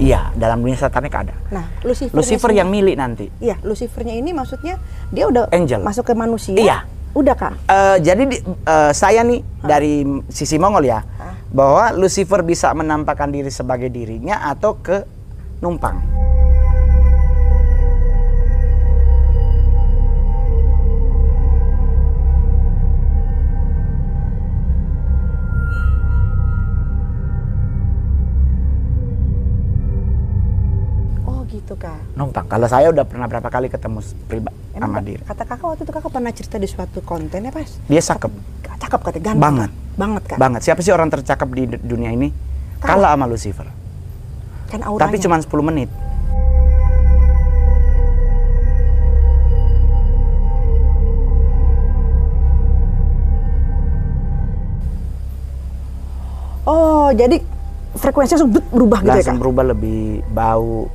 Iya, 0.00 0.32
dalam 0.32 0.64
dunia 0.64 0.74
satanik 0.74 1.12
ada. 1.12 1.36
Nah, 1.52 1.68
Lucifer. 1.84 2.16
Lucifer 2.16 2.50
yang 2.50 2.66
milik 2.66 2.96
nanti. 2.96 3.28
Iya, 3.36 3.60
Lucifernya 3.60 4.16
ini 4.16 4.32
maksudnya 4.32 4.80
dia 5.08 5.28
udah 5.28 5.52
Angel. 5.52 5.84
masuk 5.84 6.08
ke 6.08 6.14
manusia. 6.16 6.56
Iya. 6.56 6.88
Udah 7.10 7.34
kak. 7.34 7.52
Eh, 7.66 7.96
jadi 8.00 8.22
di- 8.24 8.38
eh, 8.42 8.92
saya 8.94 9.20
nih 9.20 9.42
dari 9.60 10.06
sisi 10.30 10.56
Mongol 10.56 10.86
ya, 10.86 11.02
Hah? 11.02 11.34
bahwa 11.50 11.84
Lucifer 11.92 12.40
bisa 12.40 12.70
menampakkan 12.70 13.28
diri 13.28 13.50
sebagai 13.50 13.90
dirinya 13.90 14.46
atau 14.46 14.78
ke 14.78 15.02
numpang. 15.58 15.98
Numpang. 32.20 32.44
Kalau 32.44 32.68
saya 32.68 32.86
udah 32.86 33.00
pernah 33.02 33.24
berapa 33.24 33.48
kali 33.48 33.66
ketemu 33.66 33.98
pribadi 34.28 34.52
sama 34.74 34.94
Kak- 34.94 35.02
diri. 35.02 35.22
kata 35.22 35.42
kakak 35.42 35.66
waktu 35.66 35.82
itu 35.82 35.92
kakak 35.92 36.10
pernah 36.10 36.30
cerita 36.30 36.56
di 36.56 36.68
suatu 36.68 36.98
konten 37.00 37.40
ya 37.40 37.50
pas? 37.50 37.70
Dia 37.86 38.02
cakep 38.02 38.32
Cakep 38.78 39.00
katanya 39.02 39.24
ganteng. 39.26 39.40
Banget. 39.42 39.70
Banget 39.94 40.22
kak. 40.26 40.36
banget. 40.36 40.60
Siapa 40.62 40.80
sih 40.80 40.88
orang 40.90 41.08
tercakep 41.08 41.48
di 41.50 41.62
dunia 41.78 42.10
ini? 42.10 42.28
Kalah 42.78 43.12
sama 43.12 43.24
Lucifer. 43.24 43.68
Kan 44.68 44.80
auranya. 44.82 45.04
Tapi 45.06 45.16
cuma 45.18 45.36
10 45.36 45.48
menit. 45.62 45.88
Oh 56.62 57.08
jadi 57.10 57.40
frekuensinya 57.96 58.36
langsung 58.38 58.52
berubah 58.70 58.98
gitu 59.02 59.08
ya 59.08 59.14
Langsung 59.18 59.36
kak? 59.36 59.42
berubah 59.42 59.64
lebih 59.66 60.00
bau. 60.30 60.86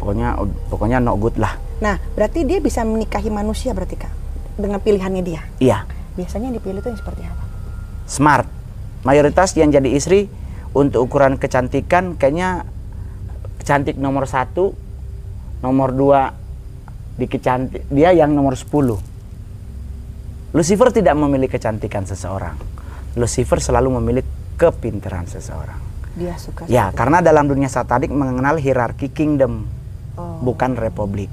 Pokoknya 0.00 0.40
pokoknya 0.72 0.98
no 0.98 1.14
good 1.20 1.36
lah. 1.36 1.60
Nah 1.84 2.00
berarti 2.16 2.48
dia 2.48 2.58
bisa 2.58 2.80
menikahi 2.82 3.28
manusia 3.28 3.76
berarti 3.76 4.00
kak? 4.00 4.12
Dengan 4.56 4.80
pilihannya 4.80 5.22
dia? 5.22 5.44
Iya. 5.60 5.84
Biasanya 6.16 6.48
yang 6.50 6.56
dipilih 6.56 6.80
itu 6.80 6.88
yang 6.88 7.00
seperti 7.00 7.22
apa? 7.28 7.50
smart. 8.10 8.50
Mayoritas 9.06 9.54
yang 9.54 9.70
jadi 9.70 9.86
istri 9.86 10.26
untuk 10.74 11.06
ukuran 11.06 11.38
kecantikan 11.38 12.18
kayaknya 12.18 12.66
cantik 13.62 13.96
nomor 13.96 14.26
satu, 14.26 14.74
nomor 15.62 15.94
dua 15.94 16.34
di 17.14 17.30
dia 17.88 18.10
yang 18.12 18.34
nomor 18.34 18.58
10. 18.58 18.66
Lucifer 20.50 20.88
tidak 20.90 21.14
memilih 21.14 21.46
kecantikan 21.46 22.02
seseorang. 22.04 22.58
Lucifer 23.14 23.62
selalu 23.62 24.02
memilih 24.02 24.24
kepintaran 24.58 25.24
seseorang. 25.30 25.78
Dia 26.18 26.34
suka 26.36 26.66
Ya, 26.66 26.90
seperti 26.90 26.98
karena 26.98 27.18
dalam 27.22 27.46
dunia 27.46 27.70
satanik 27.70 28.10
mengenal 28.10 28.58
hierarki 28.58 29.14
kingdom. 29.14 29.70
Oh. 30.20 30.44
bukan 30.44 30.76
republik. 30.76 31.32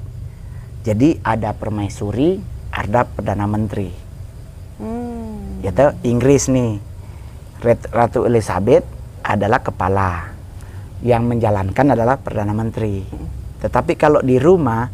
Jadi 0.80 1.20
ada 1.20 1.52
permaisuri, 1.52 2.40
ada 2.72 3.04
perdana 3.04 3.44
menteri. 3.44 4.08
Hmm. 4.78 5.58
yaitu 5.58 5.90
Inggris 6.06 6.46
nih 6.46 6.78
Ratu 7.90 8.30
Elizabeth 8.30 8.86
adalah 9.26 9.58
kepala 9.58 10.30
yang 11.02 11.26
menjalankan 11.26 11.98
adalah 11.98 12.14
perdana 12.22 12.54
menteri 12.54 13.02
tetapi 13.58 13.98
kalau 13.98 14.22
di 14.22 14.38
rumah 14.38 14.86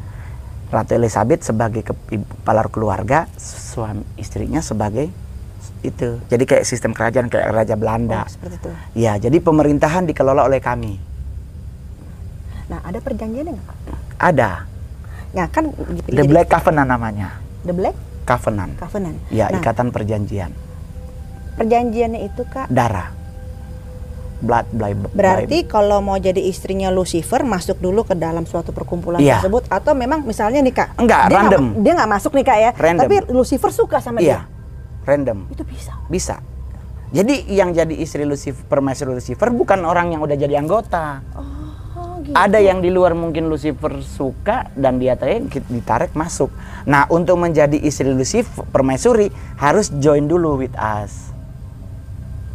Ratu 0.73 0.97
Elizabeth 0.97 1.45
sebagai 1.45 1.85
kepala 1.85 2.65
keluarga 2.73 3.29
suami 3.37 4.09
istrinya 4.17 4.65
sebagai 4.65 5.13
itu 5.85 6.17
jadi 6.33 6.45
kayak 6.49 6.65
sistem 6.65 6.97
kerajaan 6.97 7.29
kayak 7.29 7.53
raja 7.53 7.77
Belanda 7.77 8.25
Oh, 8.25 8.33
seperti 8.33 8.57
itu. 8.57 8.71
ya 8.97 9.21
jadi 9.21 9.37
pemerintahan 9.37 10.09
dikelola 10.09 10.49
oleh 10.49 10.65
kami 10.65 10.97
Nah 12.65 12.81
ada 12.81 12.97
perjanjiannya 12.97 13.53
nggak 13.53 13.67
kak? 13.69 13.77
Ada 14.25 14.65
Nah 15.35 15.51
kan 15.51 15.67
The 16.07 16.23
Black 16.23 16.47
Covenant 16.47 16.89
namanya 16.89 17.43
The 17.63 17.75
Black 17.75 17.97
Covenant 18.23 18.79
Covenant. 18.79 19.19
ya 19.29 19.51
nah, 19.51 19.59
ikatan 19.59 19.91
perjanjian 19.91 20.55
perjanjiannya 21.55 22.21
itu 22.25 22.43
kak 22.47 22.67
darah 22.69 23.11
blood 24.39 24.67
blood 24.71 24.95
Berarti 25.11 25.65
kalau 25.65 25.99
mau 25.99 26.19
jadi 26.19 26.37
istrinya 26.39 26.93
Lucifer 26.93 27.43
masuk 27.43 27.81
dulu 27.81 28.05
ke 28.05 28.13
dalam 28.13 28.45
suatu 28.45 28.71
perkumpulan 28.71 29.17
Iya. 29.17 29.41
tersebut 29.41 29.65
atau 29.67 29.97
memang 29.97 30.21
misalnya 30.23 30.61
nih 30.61 30.75
kak? 30.75 30.89
Enggak, 31.01 31.23
dia 31.27 31.37
random. 31.39 31.63
Nggak, 31.65 31.81
dia 31.81 31.93
nggak 31.97 32.11
masuk 32.13 32.33
nih 32.35 32.45
kak 32.45 32.59
ya, 32.59 32.71
Random. 32.77 33.03
tapi 33.03 33.15
Lucifer 33.33 33.71
suka 33.73 33.99
sama 33.99 34.19
iya 34.21 34.45
dia. 34.45 35.07
random 35.07 35.39
Itu 35.49 35.63
bisa. 35.65 35.93
Bisa. 36.07 36.37
Jadi 37.09 37.47
yang 37.49 37.71
jadi 37.71 37.95
istri 37.95 38.27
Lucifer, 38.27 38.67
permaisuri 38.67 39.15
Lucifer 39.15 39.49
bukan 39.49 39.87
orang 39.87 40.13
yang 40.13 40.21
udah 40.21 40.35
jadi 40.35 40.59
anggota. 40.59 41.23
Oh 41.33 41.54
gitu. 42.25 42.35
Ada 42.35 42.59
yang 42.59 42.81
di 42.81 42.89
luar 42.89 43.13
mungkin 43.13 43.53
Lucifer 43.53 44.01
suka 44.01 44.73
dan 44.73 44.97
dia 44.97 45.15
tarik 45.15 45.53
ditarik 45.69 46.17
masuk. 46.17 46.49
Nah, 46.89 47.05
untuk 47.13 47.37
menjadi 47.37 47.77
istri 47.77 48.09
Lucifer 48.09 48.65
permaisuri 48.69 49.29
harus 49.61 49.93
join 50.01 50.25
dulu 50.25 50.57
with 50.57 50.73
us. 50.81 51.31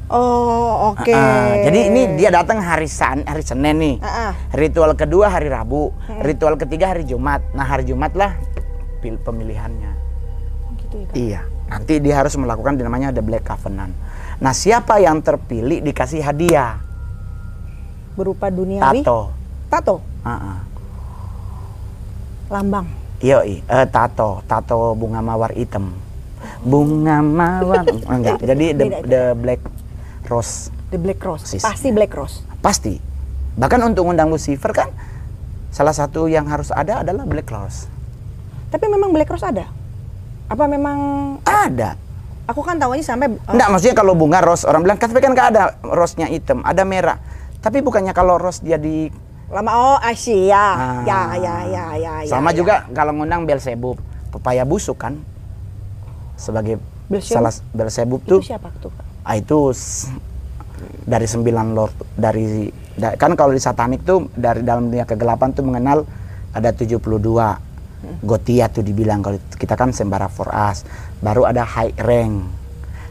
Oh 0.09 0.97
oke. 0.97 1.13
Ah, 1.13 1.53
jadi 1.69 1.93
ini 1.93 2.17
dia 2.17 2.33
datang 2.33 2.57
hari 2.65 2.89
San, 2.89 3.21
hari 3.29 3.45
Senin 3.45 3.77
nih. 3.77 3.95
Ah, 4.01 4.09
ah. 4.09 4.31
Ritual 4.57 4.97
kedua 4.97 5.29
hari 5.29 5.53
Rabu, 5.53 5.93
ritual 6.25 6.57
ketiga 6.57 6.89
hari 6.97 7.05
Jumat. 7.05 7.45
Nah, 7.53 7.61
hari 7.61 7.85
Jumat 7.85 8.17
lah 8.17 8.33
pil- 9.05 9.21
pemilihannya. 9.21 9.91
Oh, 10.65 10.73
gitu 10.81 10.95
ya. 10.97 11.05
Kak. 11.05 11.13
Iya, 11.13 11.41
nanti 11.69 11.93
dia 12.01 12.17
harus 12.17 12.33
melakukan 12.41 12.81
yang 12.81 12.89
namanya 12.89 13.13
the 13.13 13.21
black 13.21 13.45
covenant. 13.45 13.93
Nah, 14.41 14.49
siapa 14.49 14.97
yang 14.97 15.21
terpilih 15.21 15.85
dikasih 15.85 16.25
hadiah? 16.25 16.81
Berupa 18.17 18.49
duniawi. 18.49 19.05
Tato. 19.05 19.38
Tato. 19.69 20.01
Heeh. 20.25 20.57
Lambang. 22.49 22.87
Yoi, 23.19 23.61
eh, 23.61 23.87
tato, 23.91 24.41
tato 24.49 24.97
bunga 24.97 25.21
mawar 25.21 25.53
hitam. 25.53 25.93
Bunga 26.63 27.21
mawar 27.21 27.85
enggak. 28.15 28.41
Jadi 28.41 28.65
the, 28.73 28.85
the 29.05 29.21
black 29.37 29.61
rose 30.27 30.71
The 30.89 30.97
Black 30.97 31.21
Rose. 31.21 31.45
Sis. 31.45 31.61
Pasti 31.61 31.93
Black 31.93 32.09
Rose. 32.17 32.41
pasti. 32.59 32.97
Bahkan 33.55 33.93
untuk 33.93 34.09
undang 34.09 34.33
Lucifer 34.33 34.73
kan 34.73 34.89
salah 35.69 35.93
satu 35.93 36.25
yang 36.25 36.49
harus 36.49 36.73
ada 36.73 37.05
adalah 37.05 37.29
black 37.29 37.45
rose. 37.53 37.85
Tapi 38.73 38.85
memang 38.89 39.13
Black 39.13 39.29
Rose 39.29 39.45
ada. 39.45 39.69
Apa 40.49 40.65
memang? 40.65 40.97
Ada. 41.45 41.93
Aku 42.49 42.65
kan 42.65 42.81
tahunya 42.81 43.05
sampai. 43.05 43.29
oh, 43.29 43.53
Enggak, 43.53 43.69
maksudnya 43.69 43.93
kalau 43.93 44.17
bunga 44.17 44.41
rose 44.41 44.65
orang 44.65 44.81
bilang 44.81 44.97
tapi 44.97 45.21
kan 45.21 45.37
nggak 45.37 45.47
ada 45.53 45.77
rose-nya 45.85 46.25
hitam, 46.25 46.65
ada 46.65 46.81
merah. 46.81 47.21
Tapi 47.61 47.85
bukannya 47.85 48.09
kalau 48.17 48.41
rose 48.41 48.65
dia 48.65 48.81
di 48.81 49.13
Lama 49.49 49.71
oh 49.73 49.97
Asia. 49.97 50.65
Ya 51.05 51.21
ya 51.33 51.55
ya 51.65 51.85
ya. 51.97 52.13
ya, 52.21 52.29
Sama 52.29 52.53
ya. 52.53 52.61
juga 52.61 52.85
kalau 52.93 53.17
ngundang 53.17 53.49
Belzebub, 53.49 53.97
pepaya 54.29 54.61
busuk 54.61 55.01
kan 55.01 55.17
sebagai 56.37 56.77
Belzebub? 57.09 57.33
salah 57.33 57.53
Belzebub 57.73 58.21
Itu 58.23 58.37
tuh 58.37 58.41
siapa 58.45 58.69
tuh? 58.77 58.93
Ah, 59.25 59.35
itu 59.35 59.73
dari 61.03 61.27
sembilan 61.27 61.65
lord 61.73 61.93
dari 62.15 62.69
da- 62.95 63.17
kan 63.17 63.33
kalau 63.33 63.51
di 63.51 63.59
satanik 63.59 64.05
tuh 64.05 64.29
dari 64.31 64.63
dalam 64.63 64.87
dunia 64.87 65.03
kegelapan 65.03 65.51
tuh 65.51 65.65
mengenal 65.65 66.05
ada 66.53 66.69
72 66.71 67.03
Gotia 68.23 68.71
tuh 68.71 68.79
dibilang 68.79 69.19
kalau 69.19 69.35
kita 69.51 69.75
kan 69.75 69.91
sembara 69.91 70.31
for 70.31 70.47
us 70.47 70.87
baru 71.19 71.43
ada 71.43 71.67
high 71.67 71.91
rank 71.99 72.47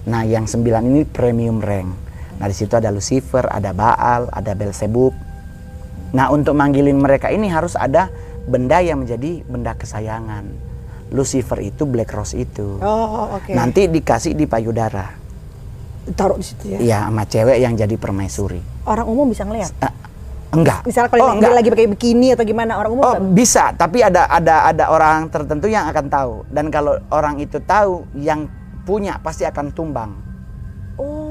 nah 0.09 0.25
yang 0.25 0.49
sembilan 0.49 0.81
ini 0.81 1.05
premium 1.05 1.61
rank 1.61 1.91
nah 2.41 2.49
di 2.49 2.57
situ 2.57 2.73
ada 2.73 2.89
Lucifer 2.89 3.45
ada 3.45 3.77
Baal 3.77 4.33
ada 4.33 4.57
Belzebub 4.57 5.13
nah 6.11 6.33
untuk 6.33 6.57
manggilin 6.57 6.97
mereka 6.97 7.29
ini 7.29 7.49
harus 7.49 7.77
ada 7.77 8.09
benda 8.49 8.81
yang 8.81 9.05
menjadi 9.05 9.45
benda 9.45 9.77
kesayangan 9.77 10.49
Lucifer 11.09 11.61
itu 11.61 11.89
Black 11.89 12.13
Rose 12.13 12.37
itu 12.37 12.81
Oh 12.81 13.37
oke. 13.37 13.53
nanti 13.53 13.89
dikasih 13.89 14.33
di 14.33 14.45
payudara 14.45 15.29
taruh 16.17 16.41
di 16.41 16.47
situ 16.47 16.65
ya. 16.73 16.79
Iya, 16.81 16.99
sama 17.05 17.29
cewek 17.29 17.59
yang 17.61 17.77
jadi 17.77 17.93
permaisuri. 18.01 18.65
Orang 18.89 19.13
umum 19.13 19.29
bisa 19.29 19.45
ngeliat. 19.45 19.69
Eh, 19.77 19.93
enggak. 20.57 20.89
Misalnya 20.89 21.13
kalau 21.13 21.25
oh, 21.29 21.33
enggak. 21.37 21.53
lagi 21.53 21.69
pakai 21.69 21.89
bikini 21.93 22.33
atau 22.33 22.45
gimana 22.49 22.81
orang 22.81 22.91
umum 22.97 23.03
Oh, 23.05 23.15
bisa- 23.37 23.69
bisa, 23.69 23.77
tapi 23.77 24.01
ada 24.01 24.25
ada 24.25 24.65
ada 24.73 24.85
orang 24.89 25.29
tertentu 25.29 25.69
yang 25.69 25.85
akan 25.85 26.07
tahu. 26.09 26.33
Dan 26.49 26.73
kalau 26.73 26.97
orang 27.13 27.37
itu 27.37 27.61
tahu, 27.61 28.09
yang 28.17 28.49
punya 28.89 29.21
pasti 29.21 29.45
akan 29.45 29.69
tumbang. 29.77 30.17
Oh, 30.97 31.28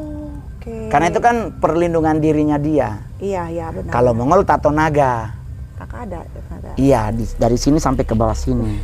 oke. 0.68 0.92
Karena 0.92 1.08
itu 1.08 1.20
kan 1.20 1.36
perlindungan 1.56 2.20
dirinya 2.20 2.60
dia. 2.60 3.00
Iya, 3.18 3.48
iya 3.48 3.66
benar. 3.72 3.90
Kalau 3.90 4.12
Mongol 4.12 4.44
tato 4.44 4.68
naga. 4.70 5.32
kakak 5.78 6.10
ada, 6.10 6.20
ada. 6.52 6.70
Iya, 6.76 7.14
di- 7.14 7.38
dari 7.38 7.56
sini 7.56 7.78
sampai 7.78 8.02
ke 8.02 8.12
bawah 8.12 8.34
sini. 8.34 8.82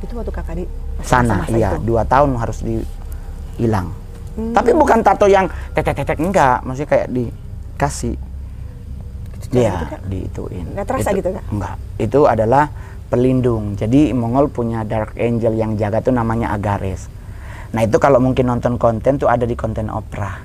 Itu 0.00 0.12
waktu 0.14 0.28
kakak 0.30 0.54
di 0.54 0.64
Sana, 1.00 1.42
masa-masa 1.42 1.56
iya, 1.56 1.70
itu. 1.72 1.80
dua 1.82 2.02
tahun 2.04 2.36
harus 2.36 2.60
di 2.60 2.76
hilang. 3.56 3.88
Hmm. 4.36 4.52
Tapi 4.52 4.70
bukan 4.70 5.00
tato 5.00 5.24
yang 5.24 5.48
tetek-tetek 5.72 6.20
enggak, 6.20 6.60
maksudnya 6.60 6.88
kayak 6.88 7.08
dikasih 7.08 8.14
Iya, 9.50 9.82
gitu, 9.82 9.96
diituin. 10.06 10.66
Nggak 10.70 10.86
terasa 10.86 11.10
Itu- 11.10 11.18
gitu, 11.18 11.28
Kak? 11.34 11.44
Enggak. 11.50 11.74
Itu 11.98 12.20
adalah 12.24 12.70
pelindung. 13.08 13.74
Jadi 13.74 14.14
Mongol 14.14 14.46
punya 14.46 14.84
dark 14.84 15.18
angel 15.18 15.56
yang 15.56 15.74
jaga 15.74 15.98
tuh 15.98 16.14
namanya 16.14 16.54
Agares. 16.54 17.10
Nah 17.72 17.82
itu 17.82 17.96
kalau 17.96 18.20
mungkin 18.20 18.46
nonton 18.46 18.76
konten 18.76 19.16
tuh 19.16 19.26
ada 19.26 19.42
di 19.42 19.54
konten 19.54 19.88
opera. 19.88 20.38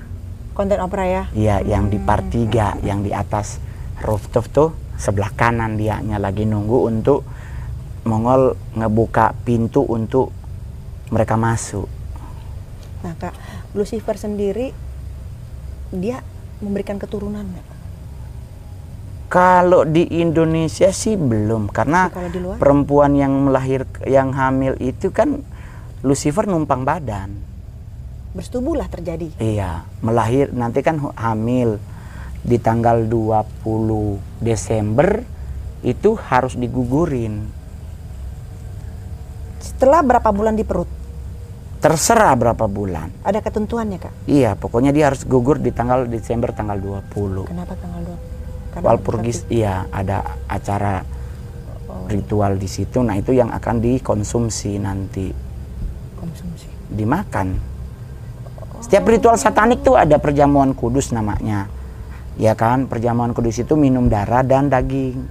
Konten 0.56 0.80
opera 0.80 1.04
ya. 1.04 1.22
Iya, 1.36 1.60
yang 1.60 1.92
di 1.92 2.00
part 2.00 2.32
3, 2.32 2.80
yang 2.80 3.04
di 3.04 3.12
atas 3.12 3.60
rooftop 4.00 4.48
tuh 4.48 4.68
sebelah 4.96 5.28
kanan 5.36 5.76
dianya 5.76 6.16
lagi 6.16 6.48
nunggu 6.48 6.88
untuk 6.88 7.20
Mongol 8.06 8.56
ngebuka 8.72 9.34
pintu 9.44 9.82
untuk 9.84 10.32
mereka 11.10 11.34
masuk. 11.36 11.90
Nah 13.02 13.12
kak, 13.18 13.34
Lucifer 13.74 14.16
sendiri 14.16 14.70
dia 15.90 16.22
memberikan 16.62 16.96
keturunan 16.96 17.42
nggak? 17.42 17.66
Kalau 19.26 19.82
di 19.82 20.06
Indonesia 20.22 20.94
sih 20.94 21.18
belum 21.18 21.66
karena 21.74 22.08
Kalau 22.14 22.30
di 22.30 22.38
luar? 22.38 22.62
perempuan 22.62 23.18
yang 23.18 23.50
melahir 23.50 23.82
yang 24.06 24.30
hamil 24.30 24.78
itu 24.78 25.10
kan 25.10 25.42
Lucifer 26.06 26.46
numpang 26.46 26.86
badan. 26.86 27.34
Bersetubuhlah 28.36 28.86
terjadi. 28.92 29.32
Iya, 29.40 29.88
melahir 30.04 30.52
nanti 30.52 30.84
kan 30.84 31.00
hamil 31.16 31.80
di 32.44 32.60
tanggal 32.60 33.08
20 33.08 34.44
Desember 34.44 35.24
itu 35.80 36.14
harus 36.20 36.54
digugurin. 36.54 37.48
Setelah 39.58 40.04
berapa 40.04 40.30
bulan 40.30 40.54
di 40.54 40.62
perut? 40.68 40.88
Terserah 41.80 42.32
berapa 42.36 42.64
bulan. 42.68 43.24
Ada 43.24 43.40
ketentuannya 43.40 43.98
kak? 44.00 44.12
Iya, 44.28 44.56
pokoknya 44.56 44.92
dia 44.92 45.12
harus 45.12 45.24
gugur 45.24 45.56
di 45.56 45.72
tanggal 45.72 46.04
Desember 46.04 46.52
tanggal 46.52 46.76
20. 46.76 47.48
Kenapa 47.48 47.74
tanggal 47.76 48.00
2? 48.04 48.74
Karena 48.76 48.84
Walpurgis 48.84 49.48
iya 49.48 49.88
ada 49.88 50.36
acara 50.48 51.00
ritual 52.12 52.60
di 52.60 52.68
situ. 52.70 53.02
Nah, 53.02 53.18
itu 53.18 53.34
yang 53.34 53.50
akan 53.50 53.82
dikonsumsi 53.82 54.78
nanti, 54.78 55.32
konsumsi. 56.14 56.68
dimakan. 56.92 57.65
Setiap 58.80 59.08
ritual 59.08 59.40
satanik 59.40 59.80
tuh 59.80 59.96
ada 59.96 60.20
perjamuan 60.20 60.76
kudus 60.76 61.10
namanya. 61.10 61.66
Ya 62.36 62.52
kan, 62.52 62.84
perjamuan 62.84 63.32
kudus 63.32 63.64
itu 63.64 63.72
minum 63.74 64.12
darah 64.12 64.44
dan 64.44 64.68
daging. 64.68 65.24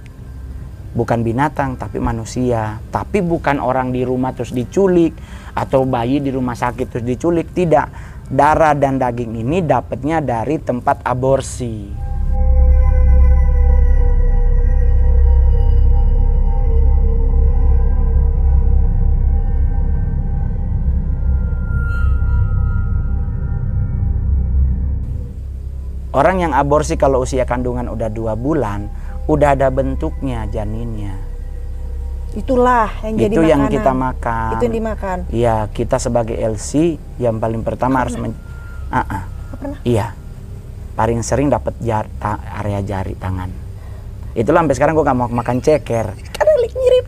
Bukan 0.96 1.22
binatang 1.22 1.78
tapi 1.78 2.02
manusia. 2.02 2.82
Tapi 2.90 3.22
bukan 3.22 3.62
orang 3.62 3.94
di 3.94 4.02
rumah 4.02 4.34
terus 4.34 4.50
diculik 4.50 5.14
atau 5.54 5.86
bayi 5.86 6.18
di 6.18 6.34
rumah 6.34 6.58
sakit 6.58 6.86
terus 6.90 7.06
diculik, 7.06 7.54
tidak. 7.54 7.88
Darah 8.26 8.74
dan 8.74 8.98
daging 8.98 9.38
ini 9.38 9.62
dapatnya 9.62 10.18
dari 10.18 10.58
tempat 10.58 11.06
aborsi. 11.06 12.05
Orang 26.16 26.40
yang 26.40 26.56
aborsi 26.56 26.96
kalau 26.96 27.20
usia 27.20 27.44
kandungan 27.44 27.92
udah 27.92 28.08
dua 28.08 28.32
bulan, 28.40 28.88
udah 29.28 29.52
ada 29.52 29.68
bentuknya 29.68 30.48
janinnya. 30.48 31.12
Itulah 32.32 32.88
yang 33.04 33.16
jadi 33.20 33.34
itu 33.36 33.42
yang 33.44 33.60
makanan. 33.64 33.76
kita 33.76 33.92
makan. 33.92 34.50
Itu 34.56 34.62
yang 34.64 34.76
dimakan. 34.80 35.18
Iya, 35.28 35.56
kita 35.76 35.96
sebagai 36.00 36.36
LC 36.36 36.96
yang 37.20 37.36
paling 37.36 37.60
pertama 37.60 38.00
harus 38.00 38.16
men 38.16 38.32
Ah, 38.88 39.04
ah. 39.04 39.22
Nggak 39.28 39.58
pernah. 39.60 39.78
Iya. 39.84 40.06
Paling 40.96 41.20
sering 41.20 41.52
dapat 41.52 41.76
jar 41.84 42.08
area 42.64 42.80
jari 42.80 43.12
tangan. 43.20 43.52
Itulah 44.32 44.64
sampai 44.64 44.76
sekarang 44.76 44.92
gua 44.96 45.04
nggak 45.04 45.18
mau 45.20 45.28
makan 45.28 45.60
ceker. 45.60 46.06
Karena 46.32 46.52
mirip. 46.80 47.04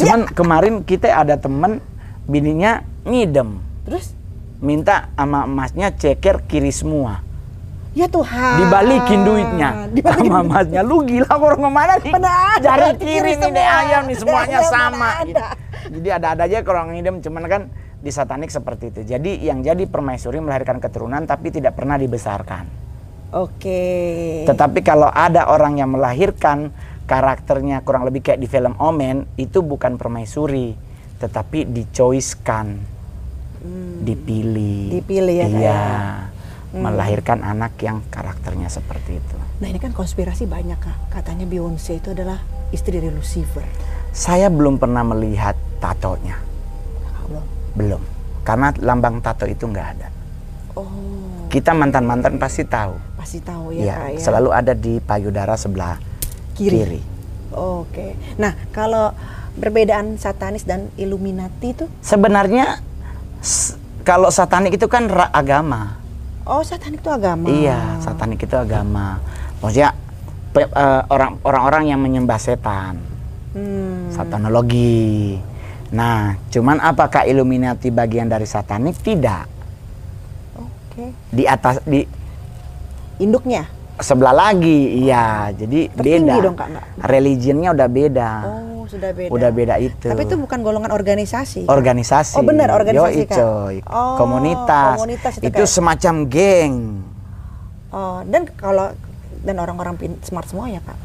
Cuman 0.00 0.20
kemarin 0.32 0.74
kita 0.84 1.12
ada 1.12 1.40
temen 1.40 1.80
bininya 2.28 2.84
ngidem. 3.08 3.60
Terus 3.88 4.19
Minta 4.60 5.08
sama 5.16 5.48
emasnya 5.48 5.88
ceker 5.90 6.44
kiri 6.44 6.68
semua. 6.70 7.24
ya 7.90 8.06
Tuhan. 8.06 8.62
Dibalikin 8.62 9.26
duitnya 9.26 9.90
Dibalikin 9.90 10.30
sama 10.30 10.40
emasnya. 10.46 10.80
Lu 10.86 11.02
gila 11.02 11.26
orang 11.32 11.58
ke 11.58 11.70
mana 11.72 11.94
nih? 11.98 12.12
Mana 12.14 12.30
ada, 12.54 12.62
Jari 12.62 12.90
kiri 13.02 13.34
kiri 13.34 13.50
nih 13.50 13.66
ayam 13.66 14.02
nih 14.06 14.16
semuanya 14.20 14.58
Ayam 14.62 14.70
sama. 14.70 14.94
mana 14.94 15.26
gitu. 15.26 15.34
ada. 15.42 15.46
Jadi 15.90 16.08
ada-ada 16.12 16.42
aja 16.46 16.56
kalau 16.62 16.78
orang 16.84 16.94
ngidem 16.94 17.16
cuman 17.18 17.44
kan 17.50 17.62
di 17.98 18.10
satanik 18.14 18.52
seperti 18.52 18.94
itu. 18.94 19.00
Jadi 19.02 19.42
yang 19.42 19.60
jadi 19.60 19.84
permaisuri 19.90 20.38
melahirkan 20.38 20.78
keturunan 20.78 21.24
tapi 21.26 21.50
tidak 21.50 21.74
pernah 21.74 21.98
dibesarkan. 21.98 22.64
Oke. 23.34 23.82
Tetapi 24.46 24.80
kalau 24.82 25.10
ada 25.10 25.50
orang 25.50 25.78
yang 25.78 25.90
melahirkan 25.90 26.70
karakternya 27.06 27.82
kurang 27.82 28.06
lebih 28.06 28.22
kayak 28.22 28.38
di 28.38 28.46
film 28.46 28.78
Omen 28.78 29.26
itu 29.34 29.66
bukan 29.66 29.98
permaisuri 29.98 30.78
tetapi 31.18 31.66
dicoiskan. 31.66 32.89
Dipilih. 34.00 34.98
Dipilih 34.98 35.34
ya, 35.36 35.46
Iya. 35.46 35.58
ya. 35.60 35.80
Melahirkan 36.70 37.42
anak 37.42 37.74
yang 37.80 37.98
karakternya 38.06 38.70
seperti 38.70 39.18
itu. 39.18 39.36
Nah 39.58 39.66
ini 39.66 39.76
kan 39.76 39.90
konspirasi 39.90 40.46
banyak 40.46 40.78
kak. 40.78 40.96
Katanya 41.10 41.42
Beyonce 41.44 41.98
itu 41.98 42.14
adalah 42.14 42.38
istri 42.70 42.94
dari 42.94 43.10
Lucifer. 43.10 43.66
Saya 44.10 44.46
belum 44.46 44.78
pernah 44.78 45.02
melihat 45.02 45.58
tatonya. 45.78 46.38
Belum. 47.26 47.44
Belum. 47.74 48.02
Karena 48.40 48.70
lambang 48.78 49.18
tato 49.18 49.44
itu 49.44 49.66
nggak 49.66 49.88
ada. 49.92 50.08
Oh 50.72 50.86
Kita 51.50 51.74
mantan-mantan 51.74 52.38
pasti 52.38 52.62
tahu. 52.62 52.94
pasti 53.18 53.42
tahu 53.42 53.74
ya, 53.74 53.98
kak 54.00 54.08
ya. 54.16 54.20
selalu 54.22 54.48
ada 54.48 54.72
di 54.72 54.96
payudara 54.96 55.52
sebelah 55.54 55.98
Kiri. 56.54 56.78
kiri. 56.78 57.02
Oke. 57.50 58.14
Nah 58.38 58.54
kalau 58.70 59.10
perbedaan 59.54 60.14
satanis 60.16 60.62
dan 60.62 60.88
Illuminati 60.94 61.74
itu, 61.74 61.84
Sebenarnya 62.00 62.78
kalau 64.02 64.28
satanik 64.28 64.74
itu 64.74 64.86
kan 64.86 65.06
agama. 65.30 65.96
oh 66.42 66.60
satanik 66.60 66.98
itu 66.98 67.10
agama. 67.10 67.46
Iya, 67.46 68.00
satanik 68.00 68.40
itu 68.40 68.52
agama. 68.52 69.20
Maksudnya 69.60 69.92
orang 71.06 71.38
orang-orang 71.40 71.84
yang 71.86 72.00
menyembah 72.00 72.36
setan, 72.36 72.98
Hmm. 73.52 74.10
satanologi. 74.10 75.38
Nah, 75.90 76.38
cuman 76.48 76.78
apakah 76.78 77.22
Illuminati 77.22 77.90
bagian 77.90 78.26
dari 78.26 78.46
satanik? 78.46 78.94
Tidak. 78.96 79.44
Oke. 80.56 81.04
Di 81.30 81.44
atas 81.44 81.82
di 81.82 82.02
Induknya. 83.18 83.66
sebelah 83.96 84.32
lagi, 84.32 85.04
iya. 85.04 85.52
Jadi 85.52 85.92
Tertinggi 85.92 86.24
beda. 86.24 86.40
dong, 86.40 86.56
Kak, 86.56 86.68
nggak? 86.72 86.84
Religionnya 87.04 87.68
udah 87.70 87.88
beda. 87.90 88.30
Oh 88.42 88.69
sudah 88.90 89.14
beda. 89.14 89.30
Udah 89.30 89.50
beda 89.54 89.74
itu. 89.78 90.10
Tapi 90.10 90.26
itu 90.26 90.34
bukan 90.34 90.58
golongan 90.66 90.90
organisasi. 90.90 91.70
Organisasi. 91.70 92.34
Oh, 92.34 92.42
benar, 92.42 92.74
organisasi, 92.74 93.22
Yoi, 93.22 93.30
coy. 93.30 93.76
Oh, 93.86 94.18
komunitas. 94.18 94.98
komunitas 94.98 95.32
itu, 95.38 95.46
itu 95.46 95.62
Kak. 95.62 95.70
semacam 95.70 96.14
geng. 96.26 96.74
Oh 97.90 98.22
dan 98.22 98.46
kalau 98.54 98.94
dan 99.42 99.56
orang-orang 99.58 99.98
smart 100.22 100.46
semua 100.46 100.70
ya 100.70 100.78
kak. 100.84 100.98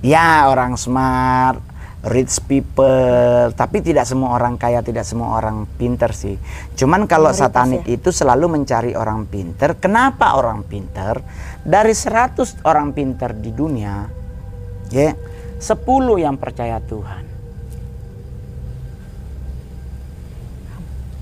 Ya, 0.00 0.48
orang 0.48 0.80
smart, 0.80 1.60
rich 2.08 2.40
people, 2.48 3.52
tapi 3.52 3.84
tidak 3.84 4.08
semua 4.08 4.32
orang 4.32 4.56
kaya, 4.56 4.80
tidak 4.80 5.04
semua 5.04 5.36
orang 5.36 5.68
pinter 5.76 6.16
sih. 6.16 6.40
Cuman 6.72 7.04
kalau 7.04 7.28
Mayoritas 7.28 7.52
satanik 7.52 7.84
ya. 7.84 8.00
itu 8.00 8.08
selalu 8.08 8.46
mencari 8.48 8.96
orang 8.96 9.28
pinter. 9.28 9.76
Kenapa 9.76 10.40
orang 10.40 10.64
pinter? 10.64 11.20
Dari 11.60 11.92
100 11.92 12.64
orang 12.64 12.96
pinter 12.96 13.36
di 13.36 13.52
dunia, 13.52 14.08
ya, 14.88 15.12
10 15.60 16.16
yang 16.16 16.40
percaya 16.40 16.80
Tuhan. 16.80 17.29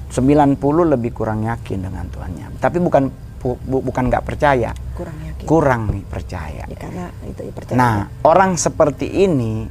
90 0.09 0.57
lebih 0.89 1.13
kurang 1.13 1.45
yakin 1.45 1.85
dengan 1.85 2.09
Tuhannya. 2.09 2.57
Tapi 2.57 2.79
bukan 2.79 3.13
bu- 3.39 3.61
bu- 3.61 3.85
bukan 3.85 4.09
nggak 4.09 4.25
percaya, 4.25 4.73
Kurang 4.97 5.17
yakin. 5.23 5.45
kurang 5.45 5.83
nih 5.89 6.05
percaya. 6.05 6.65
Ya, 6.65 6.77
karena 6.77 7.07
itu 7.23 7.41
ya, 7.45 7.53
percaya. 7.53 7.77
Nah, 7.77 7.95
orang 8.25 8.57
seperti 8.57 9.07
ini 9.07 9.69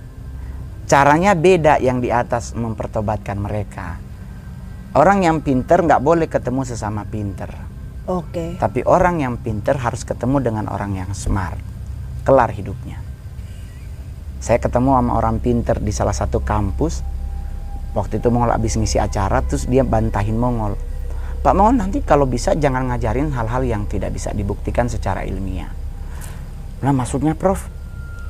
caranya 0.86 1.34
beda 1.34 1.82
yang 1.82 2.00
di 2.00 2.08
atas 2.08 2.54
mempertobatkan 2.54 3.36
mereka. 3.36 4.00
Orang 4.94 5.22
yang 5.22 5.42
pinter 5.42 5.84
nggak 5.84 6.00
boleh 6.00 6.26
ketemu 6.26 6.64
sesama 6.64 7.04
pinter. 7.04 7.52
Oke. 8.08 8.56
Tapi 8.56 8.88
orang 8.88 9.20
yang 9.20 9.36
pinter 9.36 9.76
harus 9.76 10.08
ketemu 10.08 10.40
dengan 10.40 10.66
orang 10.72 10.96
yang 10.96 11.12
smart. 11.12 11.60
Kelar 12.24 12.56
hidupnya. 12.56 13.04
Saya 14.40 14.62
ketemu 14.62 14.96
sama 14.96 15.12
orang 15.18 15.42
pinter 15.42 15.82
di 15.82 15.92
salah 15.92 16.16
satu 16.16 16.40
kampus. 16.40 17.04
Waktu 17.98 18.22
itu 18.22 18.30
Mongol 18.30 18.54
habis 18.54 18.78
ngisi 18.78 19.02
acara, 19.02 19.42
terus 19.42 19.66
dia 19.66 19.82
bantahin 19.82 20.38
Mongol. 20.38 20.78
Pak 21.42 21.54
Mongol 21.58 21.82
nanti 21.82 22.06
kalau 22.06 22.30
bisa 22.30 22.54
jangan 22.54 22.94
ngajarin 22.94 23.34
hal-hal 23.34 23.66
yang 23.66 23.90
tidak 23.90 24.14
bisa 24.14 24.30
dibuktikan 24.38 24.86
secara 24.86 25.26
ilmiah. 25.26 25.74
Nah 26.86 26.94
maksudnya 26.94 27.34
Prof, 27.34 27.66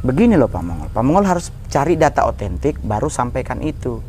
begini 0.07 0.39
loh 0.39 0.47
Pak 0.47 0.63
Mongol. 0.63 0.87
Pak 0.95 1.03
Mongol 1.03 1.27
harus 1.27 1.51
cari 1.67 1.99
data 1.99 2.23
otentik 2.23 2.79
baru 2.79 3.11
sampaikan 3.11 3.59
itu. 3.59 3.99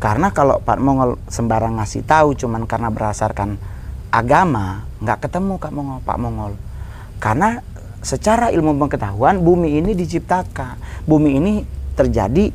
Karena 0.00 0.32
kalau 0.32 0.64
Pak 0.64 0.80
Mongol 0.80 1.20
sembarang 1.28 1.76
ngasih 1.76 2.08
tahu 2.08 2.32
cuman 2.32 2.64
karena 2.64 2.88
berdasarkan 2.88 3.60
agama, 4.08 4.88
nggak 5.04 5.28
ketemu 5.28 5.60
Kak 5.60 5.72
Mongol, 5.76 6.00
Pak 6.02 6.18
Mongol. 6.18 6.52
Karena 7.20 7.60
secara 8.00 8.48
ilmu 8.50 8.74
pengetahuan 8.80 9.44
bumi 9.44 9.78
ini 9.78 9.92
diciptakan. 9.92 11.06
Bumi 11.06 11.38
ini 11.38 11.52
terjadi 11.94 12.50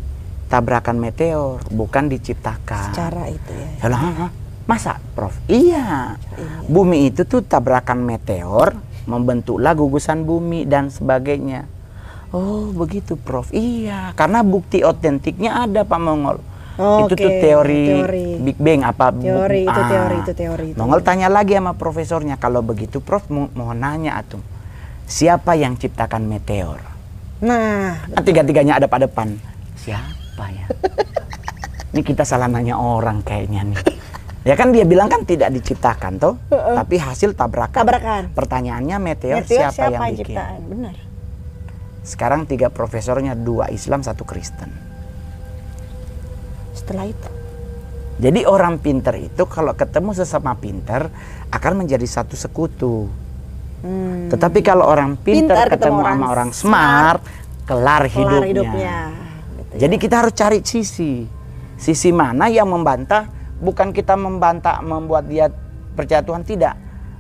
tabrakan 0.48 0.98
meteor, 0.98 1.60
bukan 1.68 2.08
diciptakan. 2.08 2.96
Secara 2.96 3.28
itu 3.28 3.52
ya. 3.52 3.70
Ya 3.84 3.88
lah, 3.92 4.00
hah? 4.00 4.32
masa, 4.68 5.00
Prof? 5.16 5.36
Iya. 5.48 6.20
Ini. 6.36 6.68
Bumi 6.68 6.98
itu 7.08 7.24
tuh 7.24 7.44
tabrakan 7.44 8.04
meteor, 8.04 8.76
membentuklah 9.08 9.76
gugusan 9.76 10.28
bumi 10.28 10.68
dan 10.68 10.92
sebagainya. 10.92 11.68
Oh, 12.36 12.76
begitu, 12.76 13.16
Prof. 13.16 13.48
Iya, 13.56 14.12
karena 14.20 14.44
bukti 14.44 14.84
otentiknya 14.84 15.64
ada, 15.64 15.88
Pak 15.88 16.00
Mongol. 16.00 16.40
itu 16.78 17.18
tuh 17.18 17.26
Oke, 17.26 17.42
teori, 17.42 17.84
teori. 17.90 18.28
Big 18.38 18.58
Bang 18.62 18.86
apa? 18.86 19.10
Teori 19.10 19.66
itu, 19.66 19.82
ah. 19.82 19.90
teori 19.90 20.18
itu, 20.22 20.34
teori 20.38 20.66
itu. 20.76 20.78
Mongol 20.78 21.02
tanya 21.02 21.26
lagi 21.26 21.58
sama 21.58 21.74
profesornya, 21.74 22.38
kalau 22.38 22.62
begitu, 22.62 23.02
Prof, 23.02 23.26
mo- 23.34 23.50
mohon 23.58 23.82
nanya 23.82 24.22
atum. 24.22 24.46
Siapa 25.10 25.58
yang 25.58 25.74
ciptakan 25.74 26.28
meteor? 26.30 26.78
Nah, 27.42 27.98
tiga-tiganya 28.22 28.78
ada 28.78 28.86
pada 28.86 29.10
depan. 29.10 29.40
Siapa 29.80 30.17
ya? 30.46 30.66
Ini 31.98 32.02
kita 32.06 32.22
salah 32.22 32.46
nanya 32.46 32.78
orang 32.78 33.26
kayaknya 33.26 33.74
nih. 33.74 33.80
Ya 34.48 34.56
kan 34.56 34.72
dia 34.72 34.88
bilang 34.88 35.12
kan 35.12 35.28
tidak 35.28 35.52
diciptakan 35.52 36.24
toh, 36.24 36.40
tapi 36.52 36.96
hasil 36.96 37.36
tabrakan. 37.36 37.84
Tabrakan. 37.84 38.24
Pertanyaannya 38.32 38.96
meteor, 39.02 39.44
meteor 39.44 39.76
siapa, 39.76 39.92
yang 39.92 40.02
bikin? 40.14 40.24
ciptaan? 40.24 40.60
Benar. 40.72 40.96
Sekarang 42.08 42.48
tiga 42.48 42.72
profesornya 42.72 43.36
dua 43.36 43.68
Islam 43.68 44.08
satu 44.08 44.24
Kristen. 44.24 44.72
Setelah 46.72 47.12
itu. 47.12 47.30
Jadi 48.24 48.48
orang 48.48 48.80
pinter 48.80 49.20
itu 49.20 49.44
kalau 49.52 49.76
ketemu 49.76 50.16
sesama 50.16 50.56
pinter 50.56 51.12
akan 51.52 51.74
menjadi 51.84 52.08
satu 52.08 52.40
sekutu. 52.40 53.12
Hmm. 53.84 54.32
Tetapi 54.32 54.64
kalau 54.64 54.88
orang 54.88 55.20
pinter, 55.20 55.54
Pintar 55.54 55.68
ketemu, 55.76 56.00
ketemu 56.00 56.00
orang 56.02 56.18
sama 56.18 56.28
orang 56.32 56.50
smart, 56.56 57.22
kelar 57.68 58.04
hidupnya. 58.08 58.32
Kelar 58.32 58.48
hidupnya. 58.48 58.72
Gitu 58.72 58.80
ya. 58.80 59.27
Jadi 59.78 59.96
kita 60.02 60.26
harus 60.26 60.34
cari 60.34 60.66
sisi. 60.66 61.22
Sisi 61.78 62.10
mana 62.10 62.50
yang 62.50 62.74
membantah, 62.74 63.30
bukan 63.62 63.94
kita 63.94 64.18
membantah 64.18 64.82
membuat 64.82 65.30
dia 65.30 65.54
percaya 65.94 66.26
Tuhan 66.26 66.42
tidak. 66.42 66.74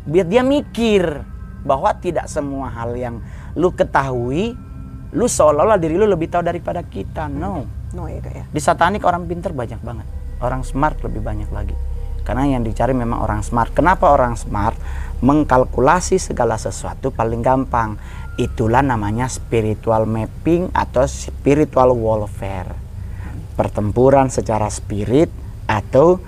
Biar 0.09 0.25
dia 0.25 0.41
mikir 0.41 1.21
bahwa 1.61 1.93
tidak 2.01 2.25
semua 2.25 2.73
hal 2.73 2.97
yang 2.97 3.21
lu 3.53 3.69
ketahui, 3.77 4.57
lu 5.13 5.25
seolah-olah 5.29 5.77
diri 5.77 6.01
lu 6.01 6.09
lebih 6.09 6.33
tahu 6.33 6.41
daripada 6.41 6.81
kita. 6.81 7.29
No. 7.29 7.69
No 7.93 8.09
ya 8.09 8.17
kak 8.19 8.33
ya. 8.33 8.45
Di 8.49 8.61
satanik 8.61 9.05
orang 9.05 9.29
pinter 9.29 9.53
banyak 9.53 9.77
banget. 9.85 10.07
Orang 10.41 10.65
smart 10.65 10.97
lebih 11.05 11.21
banyak 11.21 11.49
lagi. 11.53 11.77
Karena 12.25 12.57
yang 12.57 12.65
dicari 12.65 12.91
memang 12.91 13.23
orang 13.23 13.39
smart. 13.39 13.71
Kenapa 13.71 14.11
orang 14.11 14.35
smart? 14.35 14.75
Mengkalkulasi 15.23 16.19
segala 16.19 16.59
sesuatu 16.59 17.13
paling 17.13 17.39
gampang. 17.39 17.95
Itulah 18.37 18.85
namanya 18.85 19.25
spiritual 19.25 20.05
mapping 20.05 20.69
atau 20.69 21.09
spiritual 21.09 21.97
warfare. 21.97 22.69
Pertempuran 23.57 24.29
secara 24.29 24.69
spirit 24.69 25.33
atau 25.65 26.21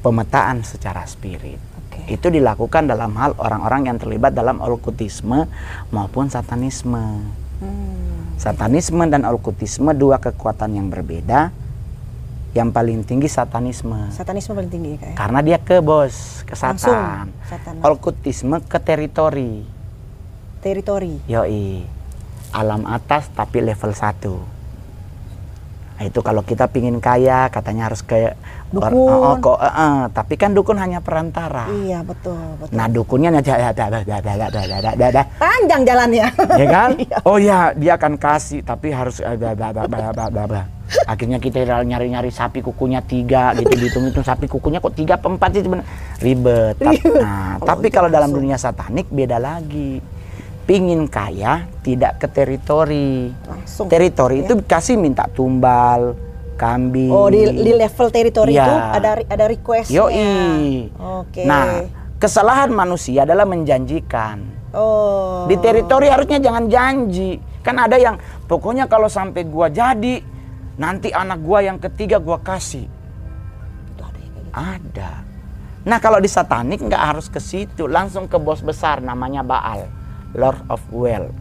pemetaan 0.00 0.64
secara 0.64 1.04
spirit. 1.04 1.60
Oke. 1.84 2.08
Itu 2.08 2.32
dilakukan 2.32 2.88
dalam 2.88 3.12
hal 3.20 3.36
orang-orang 3.36 3.92
yang 3.92 3.96
terlibat 4.00 4.32
dalam 4.32 4.64
okultisme 4.64 5.44
maupun 5.92 6.32
satanisme. 6.32 7.28
Hmm. 7.60 8.38
Satanisme 8.40 9.04
dan 9.12 9.28
okultisme 9.28 9.92
dua 9.92 10.16
kekuatan 10.22 10.80
yang 10.80 10.88
berbeda. 10.88 11.52
Yang 12.56 12.68
paling 12.72 12.98
tinggi 13.04 13.28
satanisme. 13.28 14.08
Satanisme 14.08 14.56
paling 14.56 14.72
tinggi 14.72 14.96
ya 14.96 14.98
kak 14.98 15.08
ya. 15.12 15.16
Karena 15.20 15.40
dia 15.44 15.58
ke 15.60 15.84
bos, 15.84 16.48
ke 16.48 16.56
Langsung, 16.56 17.28
satan. 17.44 17.84
Okultisme 17.84 18.64
ke 18.64 18.80
teritori. 18.80 19.76
Teritori. 20.58 21.22
Yoi. 21.30 21.86
Alam 22.50 22.88
atas 22.88 23.30
tapi 23.32 23.62
level 23.62 23.92
1. 23.92 24.58
Nah, 25.98 26.06
itu 26.06 26.22
kalau 26.22 26.46
kita 26.46 26.70
pingin 26.70 27.02
kaya 27.02 27.50
katanya 27.50 27.90
harus 27.90 28.06
ke 28.06 28.30
Dukun. 28.68 28.94
oh, 28.94 29.32
oh, 29.32 29.34
kok, 29.40 29.58
eh, 29.64 29.66
eh. 29.66 29.98
tapi 30.12 30.36
kan 30.36 30.52
dukun 30.52 30.76
hanya 30.76 31.00
perantara. 31.00 31.72
Iya 31.72 32.04
betul 32.04 32.36
betul. 32.60 32.76
Nah, 32.76 32.86
dukunnya 32.86 33.32
aja 33.32 33.72
Panjang 35.42 35.82
jalannya. 35.88 36.28
ya 36.54 36.66
kan? 36.68 36.90
Iya. 37.02 37.16
Oh 37.24 37.38
ya, 37.40 37.72
dia 37.72 37.96
akan 37.96 38.14
kasih, 38.20 38.60
tapi 38.62 38.92
harus 38.92 39.24
eh. 39.24 39.34
Akhirnya 41.08 41.40
kita 41.40 41.82
nyari-nyari 41.82 42.28
sapi 42.28 42.60
kukunya 42.60 43.00
tiga, 43.00 43.56
gitu 43.56 43.72
dihitung-hitung 43.72 44.22
sapi 44.22 44.44
kukunya 44.46 44.78
kok 44.84 44.94
tiga 44.94 45.16
empat 45.16 45.50
sih 45.56 45.62
sebenarnya 45.64 45.88
ribet. 46.20 46.76
Nah, 47.18 47.56
tapi 47.64 47.88
kalau 47.88 48.12
dalam 48.12 48.30
dunia 48.30 48.60
satanik 48.60 49.08
beda 49.08 49.40
lagi. 49.40 50.17
Pingin 50.68 51.08
kaya 51.08 51.64
tidak 51.80 52.20
ke 52.20 52.28
teritori. 52.28 53.32
Langsung. 53.48 53.88
Teritori 53.88 54.44
ya. 54.44 54.52
itu 54.52 54.54
kasih 54.68 55.00
minta 55.00 55.24
tumbal, 55.32 56.12
kambing. 56.60 57.08
Oh 57.08 57.32
di, 57.32 57.48
di 57.48 57.72
level 57.72 58.12
teritori 58.12 58.52
Iya. 58.52 58.68
itu 58.68 58.74
ada 59.00 59.10
ada 59.24 59.44
requestnya. 59.48 59.96
Yoi. 59.96 60.92
Oke. 61.24 61.48
Nah, 61.48 61.88
kesalahan 62.20 62.68
manusia 62.68 63.24
adalah 63.24 63.48
menjanjikan. 63.48 64.44
Oh. 64.76 65.48
Di 65.48 65.56
teritori 65.56 66.12
harusnya 66.12 66.36
jangan 66.36 66.68
janji. 66.68 67.40
Kan 67.64 67.80
ada 67.80 67.96
yang 67.96 68.20
pokoknya 68.44 68.84
kalau 68.92 69.08
sampai 69.08 69.48
gua 69.48 69.72
jadi 69.72 70.20
nanti 70.76 71.08
anak 71.16 71.40
gua 71.40 71.64
yang 71.64 71.80
ketiga 71.80 72.20
gua 72.20 72.44
kasih. 72.44 72.84
Itu 73.96 74.02
ada 74.04 74.20
ya 74.20 74.28
gitu. 74.28 74.50
Ada. 74.52 75.10
Nah, 75.88 75.96
kalau 76.04 76.20
di 76.20 76.28
satanik 76.28 76.84
nggak 76.84 77.00
harus 77.00 77.32
ke 77.32 77.40
situ, 77.40 77.88
langsung 77.88 78.28
ke 78.28 78.36
bos 78.36 78.60
besar 78.60 79.00
namanya 79.00 79.40
Baal, 79.40 79.88
Lord 80.34 80.60
of 80.68 80.80
Well. 80.90 81.32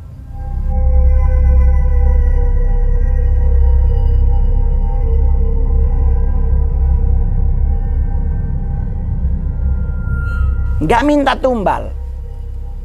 Nggak 10.80 11.02
minta 11.04 11.34
tumbal. 11.34 11.90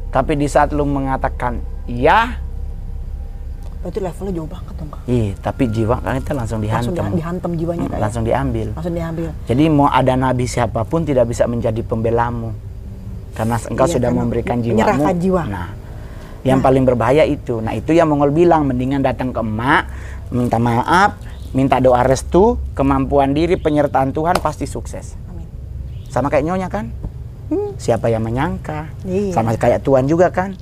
Tapi 0.09 0.33
di 0.35 0.45
saat 0.45 0.73
lu 0.73 0.85
mengatakan 0.85 1.57
ya, 1.85 2.37
Berarti 3.83 3.99
levelnya 3.99 4.31
jauh 4.33 4.47
banget 4.47 4.73
dong 4.79 4.89
kak. 4.89 5.01
Iya, 5.03 5.31
tapi 5.43 5.63
jiwa 5.67 5.99
kan 5.99 6.15
kita 6.15 6.31
langsung 6.31 6.63
Langsung 6.63 6.95
dihantam. 6.95 7.03
di- 7.05 7.19
dihantam 7.19 7.51
jiwanya 7.53 7.83
kak. 7.83 7.91
ya? 7.91 7.99
langsung 7.99 8.23
diambil. 8.23 8.67
Langsung 8.71 8.95
diambil. 8.95 9.27
Jadi 9.43 9.63
mau 9.67 9.89
ada 9.91 10.13
nabi 10.15 10.45
siapa 10.47 10.79
pun 10.83 11.03
tidak 11.03 11.27
bisa 11.27 11.43
menjadi 11.43 11.83
pembelamu. 11.83 12.55
Karena 13.35 13.59
engkau 13.59 13.83
Iya, 13.83 13.93
sudah 13.99 14.09
memberikan 14.09 14.57
jiwamu. 14.57 14.77
menyerahkan 14.79 15.15
jiwa. 15.19 15.41
Nah, 15.43 15.67
yang 16.43 16.59
paling 16.59 16.83
berbahaya 16.83 17.23
itu. 17.23 17.63
Nah, 17.63 17.71
itu 17.75 17.95
yang 17.95 18.11
Mongol 18.11 18.35
bilang 18.35 18.67
mendingan 18.67 18.99
datang 18.99 19.31
ke 19.31 19.39
emak, 19.39 19.87
minta 20.31 20.59
maaf, 20.59 21.15
minta 21.55 21.79
doa 21.79 22.03
restu, 22.03 22.59
kemampuan 22.75 23.31
diri, 23.31 23.55
penyertaan 23.55 24.11
Tuhan 24.11 24.39
pasti 24.43 24.67
sukses. 24.67 25.15
Amin. 25.31 25.47
Sama 26.11 26.27
kayak 26.27 26.43
nyonya 26.43 26.67
kan? 26.67 26.91
Siapa 27.77 28.09
yang 28.09 28.25
menyangka? 28.25 28.89
Iya. 29.05 29.33
Sama 29.35 29.53
kayak 29.53 29.85
Tuhan 29.85 30.07
juga 30.09 30.33
kan? 30.33 30.55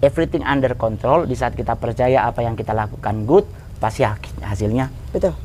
Everything 0.00 0.44
under 0.44 0.72
control. 0.76 1.28
Di 1.28 1.36
saat 1.36 1.52
kita 1.56 1.76
percaya 1.76 2.24
apa 2.24 2.44
yang 2.44 2.56
kita 2.56 2.72
lakukan 2.72 3.24
good, 3.28 3.44
pasti 3.82 4.06
hasilnya 4.40 4.88
Betul. 5.12 5.36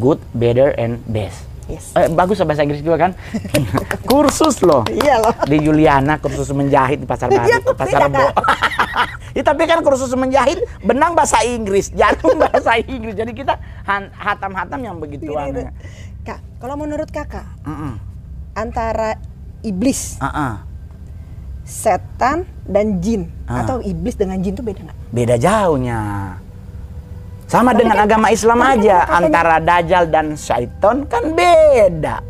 good, 0.00 0.20
better, 0.32 0.72
and 0.80 1.02
best. 1.04 1.49
Yes. 1.70 1.94
Eh, 1.94 2.10
bagus 2.10 2.42
bahasa 2.42 2.66
Inggris 2.66 2.82
juga 2.82 2.98
kan? 2.98 3.10
kursus 4.10 4.58
loh. 4.60 4.82
Iya 4.90 5.22
loh. 5.22 5.34
Di 5.46 5.62
Juliana 5.62 6.18
kursus 6.18 6.50
menjahit 6.50 6.98
di 6.98 7.06
pasar 7.06 7.30
baru, 7.30 7.46
Iya, 7.46 7.58
pasar 7.70 8.00
beda, 8.04 8.10
Rebo. 8.10 8.26
ya, 9.38 9.42
tapi 9.46 9.62
kan 9.64 9.78
kursus 9.80 10.10
menjahit 10.12 10.58
benang 10.82 11.14
bahasa 11.14 11.46
Inggris, 11.46 11.94
jarum 11.94 12.36
bahasa 12.36 12.74
Inggris. 12.76 13.14
Jadi 13.14 13.32
kita 13.32 13.54
hatam-hatam 14.18 14.80
yang 14.82 14.96
begituan. 14.98 15.54
Gini, 15.54 15.62
Kak, 16.20 16.42
kalau 16.58 16.74
menurut 16.74 17.06
kakak 17.08 17.46
Heeh. 17.62 17.94
antara 18.52 19.16
iblis, 19.62 20.18
Heeh. 20.18 20.54
setan 21.62 22.50
dan 22.66 22.98
jin 22.98 23.30
Ah. 23.46 23.62
atau 23.62 23.78
iblis 23.78 24.18
dengan 24.18 24.42
jin 24.42 24.52
itu 24.52 24.62
beda 24.62 24.90
nggak? 24.90 24.98
Beda 25.14 25.34
jauhnya. 25.38 26.00
Sama 27.50 27.74
dengan 27.74 27.98
kan- 27.98 28.06
agama 28.06 28.30
Islam 28.30 28.62
kan 28.62 28.78
aja, 28.78 28.96
antara 29.10 29.58
dajjal 29.58 30.06
dan 30.06 30.38
syaiton 30.38 31.02
kan 31.04 31.34
beda. 31.34 32.22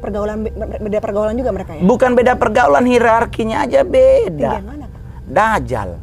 Pergaulan 0.00 0.40
be- 0.40 0.54
beda 0.80 0.98
pergaulan 0.98 1.36
juga 1.36 1.52
mereka 1.52 1.76
ya? 1.76 1.84
Bukan 1.84 2.16
beda 2.16 2.32
pergaulan, 2.34 2.88
hierarkinya 2.88 3.68
aja 3.68 3.84
beda. 3.84 4.64
Mana? 4.64 4.86
Dajjal. 5.28 6.00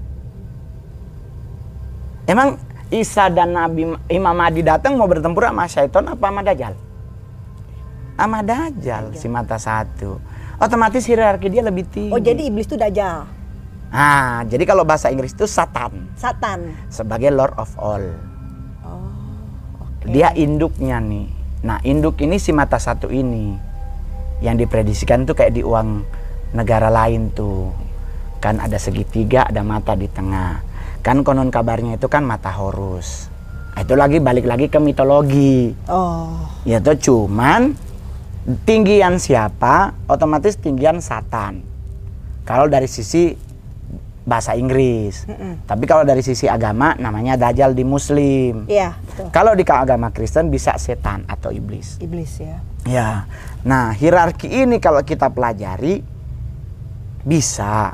Emang 2.26 2.62
Isa 2.88 3.34
dan 3.34 3.50
Nabi 3.50 3.82
Imam 4.08 4.36
Mahdi 4.36 4.62
datang 4.62 4.94
mau 4.94 5.10
bertempur 5.10 5.46
sama 5.46 5.66
syaiton 5.66 6.06
apa 6.06 6.22
sama 6.22 6.42
Dajjal? 6.42 6.74
Sama 8.16 8.40
Dajjal, 8.42 9.04
si 9.14 9.26
mata 9.26 9.58
satu. 9.58 10.22
Otomatis 10.56 11.02
hierarki 11.04 11.50
dia 11.50 11.66
lebih 11.66 11.90
tinggi. 11.90 12.14
Oh 12.14 12.22
jadi 12.22 12.46
iblis 12.46 12.64
itu 12.64 12.78
dajjal, 12.78 13.26
Nah, 13.92 14.44
jadi 14.44 14.64
kalau 14.64 14.84
bahasa 14.84 15.08
Inggris 15.08 15.32
itu 15.32 15.48
Satan 15.48 16.12
satan. 16.14 16.76
sebagai 16.88 17.32
Lord 17.32 17.56
of 17.56 17.72
All. 17.76 18.04
Dia 20.06 20.30
induknya 20.38 21.02
nih. 21.02 21.28
Nah, 21.66 21.82
induk 21.82 22.22
ini 22.22 22.38
si 22.38 22.54
mata 22.54 22.78
satu 22.78 23.10
ini 23.10 23.58
yang 24.46 24.54
diprediksikan 24.54 25.26
tuh 25.26 25.34
kayak 25.34 25.58
di 25.58 25.66
uang 25.66 26.06
negara 26.54 26.94
lain 26.94 27.34
tuh. 27.34 27.74
Kan 28.38 28.62
ada 28.62 28.78
segitiga, 28.78 29.50
ada 29.50 29.66
mata 29.66 29.98
di 29.98 30.06
tengah. 30.06 30.62
Kan 31.02 31.26
konon 31.26 31.50
kabarnya 31.50 31.98
itu 31.98 32.06
kan 32.06 32.22
mata 32.22 32.54
Horus. 32.54 33.34
Nah, 33.74 33.82
Itu 33.82 33.98
lagi 33.98 34.22
balik 34.22 34.46
lagi 34.46 34.70
ke 34.70 34.78
mitologi. 34.78 35.74
Oh, 35.90 36.38
Ya 36.64 36.78
tuh 36.82 36.98
cuman 36.98 37.74
tinggian 38.66 39.18
siapa 39.18 39.98
otomatis 40.06 40.54
tinggian 40.62 41.02
Satan. 41.02 41.66
Kalau 42.46 42.70
dari 42.70 42.86
sisi 42.86 43.34
bahasa 44.26 44.58
Inggris. 44.58 45.30
Mm-mm. 45.30 45.64
Tapi 45.64 45.86
kalau 45.86 46.02
dari 46.02 46.20
sisi 46.20 46.50
agama 46.50 46.98
namanya 46.98 47.38
Dajjal 47.38 47.72
di 47.72 47.86
Muslim. 47.86 48.66
iya, 48.66 48.98
betul. 48.98 49.30
Kalau 49.30 49.54
di 49.54 49.64
agama 49.64 50.10
Kristen 50.10 50.50
bisa 50.50 50.74
setan 50.76 51.24
atau 51.26 51.54
iblis. 51.54 52.02
Iblis 52.02 52.42
ya. 52.42 52.58
Ya. 52.86 53.10
Nah, 53.62 53.94
hierarki 53.94 54.50
ini 54.50 54.78
kalau 54.78 55.02
kita 55.02 55.30
pelajari 55.30 56.02
bisa. 57.22 57.94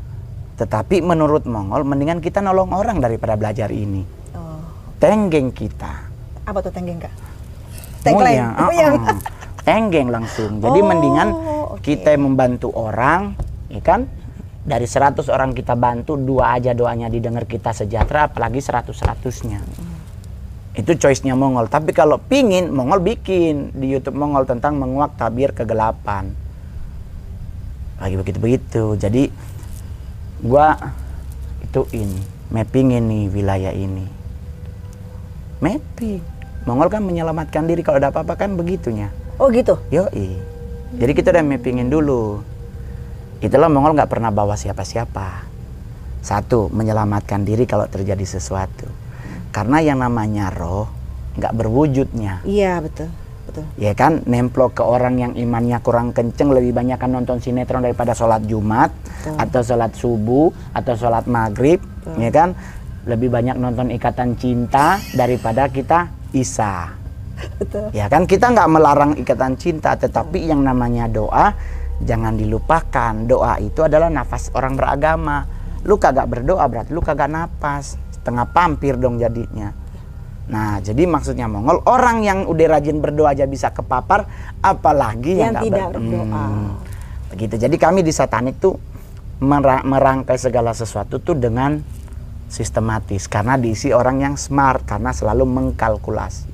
Tetapi 0.56 1.02
menurut 1.02 1.44
Mongol 1.44 1.82
mendingan 1.84 2.22
kita 2.22 2.40
nolong 2.40 2.72
orang 2.72 3.02
daripada 3.02 3.34
belajar 3.34 3.68
ini. 3.70 4.06
Oh, 4.32 4.62
Tenggeng 4.98 5.52
kita. 5.52 6.10
apa 6.42 6.58
tuh 6.60 6.74
tenggeng 6.74 6.98
kak? 6.98 7.14
Oh 7.14 8.02
Tagline. 8.02 8.34
iya, 8.34 8.48
Oh, 8.58 8.72
iya. 8.74 8.88
uh-uh. 8.92 9.18
Tenggeng 9.62 10.10
langsung. 10.10 10.58
Jadi 10.58 10.80
Oh, 10.82 10.86
mendingan 10.86 11.28
oke. 11.32 11.82
kita 11.82 12.18
membantu 12.18 12.74
orang, 12.74 13.38
ya 13.70 13.82
kan? 13.82 14.10
Dari 14.62 14.86
100 14.86 15.26
orang 15.34 15.58
kita 15.58 15.74
bantu, 15.74 16.14
dua 16.22 16.62
aja 16.62 16.78
doanya 16.78 17.10
didengar 17.10 17.50
kita 17.50 17.74
sejahtera, 17.74 18.30
apalagi 18.30 18.62
100-100-nya. 18.62 19.58
Itu 20.78 20.96
choice-nya 20.96 21.34
Mongol. 21.34 21.66
Tapi 21.68 21.92
kalau 21.92 22.22
pingin, 22.22 22.70
Mongol 22.70 23.02
bikin 23.02 23.74
di 23.74 23.90
YouTube 23.90 24.16
Mongol 24.22 24.46
tentang 24.46 24.78
menguak 24.78 25.18
tabir 25.18 25.52
kegelapan. 25.52 26.32
Lagi 27.98 28.16
begitu-begitu. 28.16 28.96
Jadi 29.02 29.34
gua 30.46 30.78
ituin, 31.66 32.10
mappingin 32.54 33.04
nih 33.10 33.26
wilayah 33.34 33.74
ini. 33.74 34.06
Mapping. 35.58 36.22
Mongol 36.70 36.94
kan 36.94 37.02
menyelamatkan 37.02 37.66
diri 37.66 37.82
kalau 37.82 37.98
ada 37.98 38.14
apa-apa 38.14 38.38
kan 38.38 38.54
begitunya. 38.54 39.10
Oh 39.42 39.50
gitu. 39.50 39.82
Yoi. 39.90 40.38
Jadi 41.02 41.12
kita 41.18 41.34
udah 41.34 41.42
mappingin 41.42 41.90
dulu. 41.90 42.46
Itulah 43.42 43.74
Mongol 43.74 43.98
nggak 43.98 44.12
pernah 44.14 44.30
bawa 44.30 44.54
siapa-siapa. 44.54 45.50
Satu, 46.22 46.70
menyelamatkan 46.70 47.42
diri 47.42 47.66
kalau 47.66 47.90
terjadi 47.90 48.22
sesuatu. 48.22 48.86
Karena 49.50 49.82
yang 49.82 49.98
namanya 49.98 50.54
roh 50.54 50.86
nggak 51.42 51.54
berwujudnya. 51.58 52.46
Iya 52.46 52.78
betul, 52.86 53.10
betul. 53.50 53.66
Ya 53.82 53.98
kan, 53.98 54.22
nemplok 54.30 54.78
ke 54.78 54.84
orang 54.86 55.18
yang 55.18 55.34
imannya 55.34 55.82
kurang 55.82 56.14
kenceng 56.14 56.54
lebih 56.54 56.78
banyak 56.78 57.02
kan 57.02 57.10
nonton 57.10 57.42
sinetron 57.42 57.82
daripada 57.82 58.14
sholat 58.14 58.46
Jumat 58.46 58.94
Betul. 58.94 59.36
atau 59.42 59.62
sholat 59.66 59.92
subuh 59.98 60.54
atau 60.78 60.94
sholat 60.94 61.26
maghrib, 61.26 61.82
ya 62.22 62.30
kan? 62.30 62.54
Lebih 63.10 63.34
banyak 63.34 63.58
nonton 63.58 63.90
ikatan 63.90 64.38
cinta 64.38 65.02
daripada 65.18 65.66
kita 65.66 66.14
isa. 66.38 66.94
Betul. 67.60 67.90
Ya 67.90 68.06
kan 68.06 68.30
kita 68.30 68.54
nggak 68.54 68.70
melarang 68.70 69.12
ikatan 69.18 69.58
cinta, 69.58 69.98
tetapi 69.98 70.46
yang 70.46 70.62
namanya 70.62 71.10
doa 71.10 71.58
jangan 72.04 72.36
dilupakan. 72.36 73.14
Doa 73.26 73.58
itu 73.58 73.82
adalah 73.82 74.08
nafas 74.08 74.50
orang 74.52 74.76
beragama. 74.76 75.46
Lu 75.82 75.98
kagak 75.98 76.30
berdoa 76.30 76.62
berarti 76.66 76.92
lu 76.92 77.02
kagak 77.02 77.28
napas. 77.28 77.98
Setengah 78.14 78.46
pampir 78.50 78.98
dong 78.98 79.18
jadinya. 79.18 79.74
Nah, 80.52 80.84
jadi 80.84 81.08
maksudnya 81.08 81.48
Mongol 81.48 81.80
orang 81.88 82.22
yang 82.22 82.44
udah 82.44 82.68
rajin 82.68 83.00
berdoa 83.00 83.32
aja 83.32 83.48
bisa 83.48 83.72
kepapar, 83.72 84.28
apalagi 84.60 85.40
yang, 85.40 85.56
Yang 85.56 85.64
tidak 85.72 85.80
ber- 85.88 85.94
berdoa. 85.96 86.44
Hmm, 86.44 86.70
begitu. 87.32 87.56
Jadi 87.56 87.76
kami 87.80 88.04
di 88.04 88.12
Satanik 88.12 88.60
tuh 88.60 88.76
mera- 89.40 89.86
merangkai 89.86 90.36
segala 90.36 90.76
sesuatu 90.76 91.24
tuh 91.24 91.40
dengan 91.40 91.80
sistematis 92.52 93.32
karena 93.32 93.56
diisi 93.56 93.96
orang 93.96 94.20
yang 94.22 94.36
smart 94.36 94.84
karena 94.84 95.16
selalu 95.16 95.48
mengkalkulasi. 95.48 96.52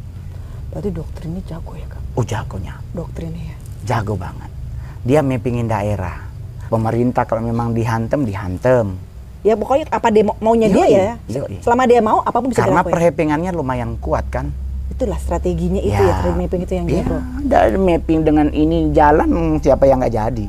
Berarti 0.70 0.90
doktrinnya 0.94 1.42
jago 1.50 1.74
ya 1.74 1.88
kak? 1.90 2.02
Oh 2.14 2.22
jagonya, 2.22 2.78
Doktrinnya 2.94 3.44
ya. 3.50 3.58
jago 3.88 4.14
banget. 4.14 4.52
Dia 5.08 5.24
mappingin 5.24 5.66
daerah. 5.66 6.28
Pemerintah 6.68 7.24
kalau 7.24 7.40
memang 7.40 7.72
dihantem, 7.72 8.28
dihantem. 8.28 9.00
Ya 9.40 9.56
pokoknya 9.56 9.88
apa 9.88 10.12
dia 10.12 10.28
mau- 10.28 10.36
maunya 10.38 10.68
dia 10.68 10.84
Yoi, 10.84 10.92
ya. 10.92 11.16
yoi. 11.32 11.56
Selama 11.64 11.88
dia 11.88 12.04
mau 12.04 12.20
apa 12.20 12.36
pun 12.36 12.52
bisa 12.52 12.60
Karena 12.60 12.84
perhepingannya 12.84 13.56
lumayan 13.56 13.96
kuat 13.96 14.28
kan. 14.28 14.52
Itulah 14.92 15.16
strateginya 15.16 15.80
itu 15.80 15.96
ya, 15.96 16.20
trade 16.20 16.36
mapping 16.36 16.62
itu 16.62 16.74
yang 16.74 16.86
ya, 16.90 17.06
dari 17.40 17.78
mapping 17.78 18.20
dengan 18.22 18.48
ini 18.52 18.92
jalan 18.92 19.30
siapa 19.58 19.88
yang 19.88 20.04
nggak 20.04 20.12
jadi? 20.12 20.46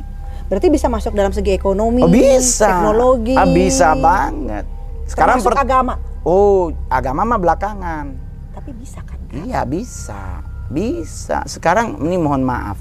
Berarti 0.49 0.67
bisa 0.67 0.89
masuk 0.89 1.13
dalam 1.13 1.31
segi 1.31 1.53
ekonomi, 1.53 2.01
Oh, 2.01 2.09
bisa. 2.09 2.67
teknologi. 2.67 3.35
Ah, 3.37 3.45
bisa 3.45 3.95
banget. 3.95 4.65
Sekarang 5.05 5.39
Termasuk 5.39 5.53
per- 5.53 5.61
agama. 5.61 5.93
Oh, 6.21 6.67
agama 6.89 7.23
mah 7.23 7.37
belakangan. 7.37 8.05
Tapi 8.51 8.75
bisa 8.75 8.99
kan? 9.01 9.15
Iya 9.31 9.63
bisa, 9.63 10.43
bisa. 10.67 11.45
Sekarang 11.45 11.95
ini 12.01 12.17
mohon 12.17 12.41
maaf, 12.41 12.75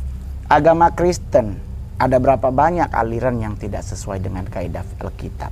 agama 0.47 0.91
Kristen 0.91 1.68
ada 1.99 2.17
berapa 2.23 2.49
banyak 2.55 2.95
aliran 2.95 3.43
yang 3.43 3.55
tidak 3.59 3.83
sesuai 3.83 4.23
dengan 4.23 4.47
kaidah 4.47 4.87
Alkitab. 5.03 5.51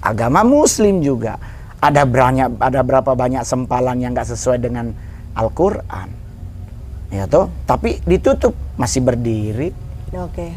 Agama 0.00 0.42
Muslim 0.42 1.04
juga 1.04 1.36
ada 1.78 2.08
banyak, 2.08 2.58
ada 2.58 2.80
berapa 2.80 3.12
banyak 3.12 3.44
sempalan 3.44 4.00
yang 4.00 4.16
nggak 4.16 4.32
sesuai 4.32 4.58
dengan 4.58 4.96
Al-Quran. 5.36 6.08
Ya 7.12 7.28
toh, 7.28 7.52
tapi 7.68 8.00
ditutup 8.08 8.56
masih 8.80 9.04
berdiri. 9.04 9.68
Oke. 10.16 10.56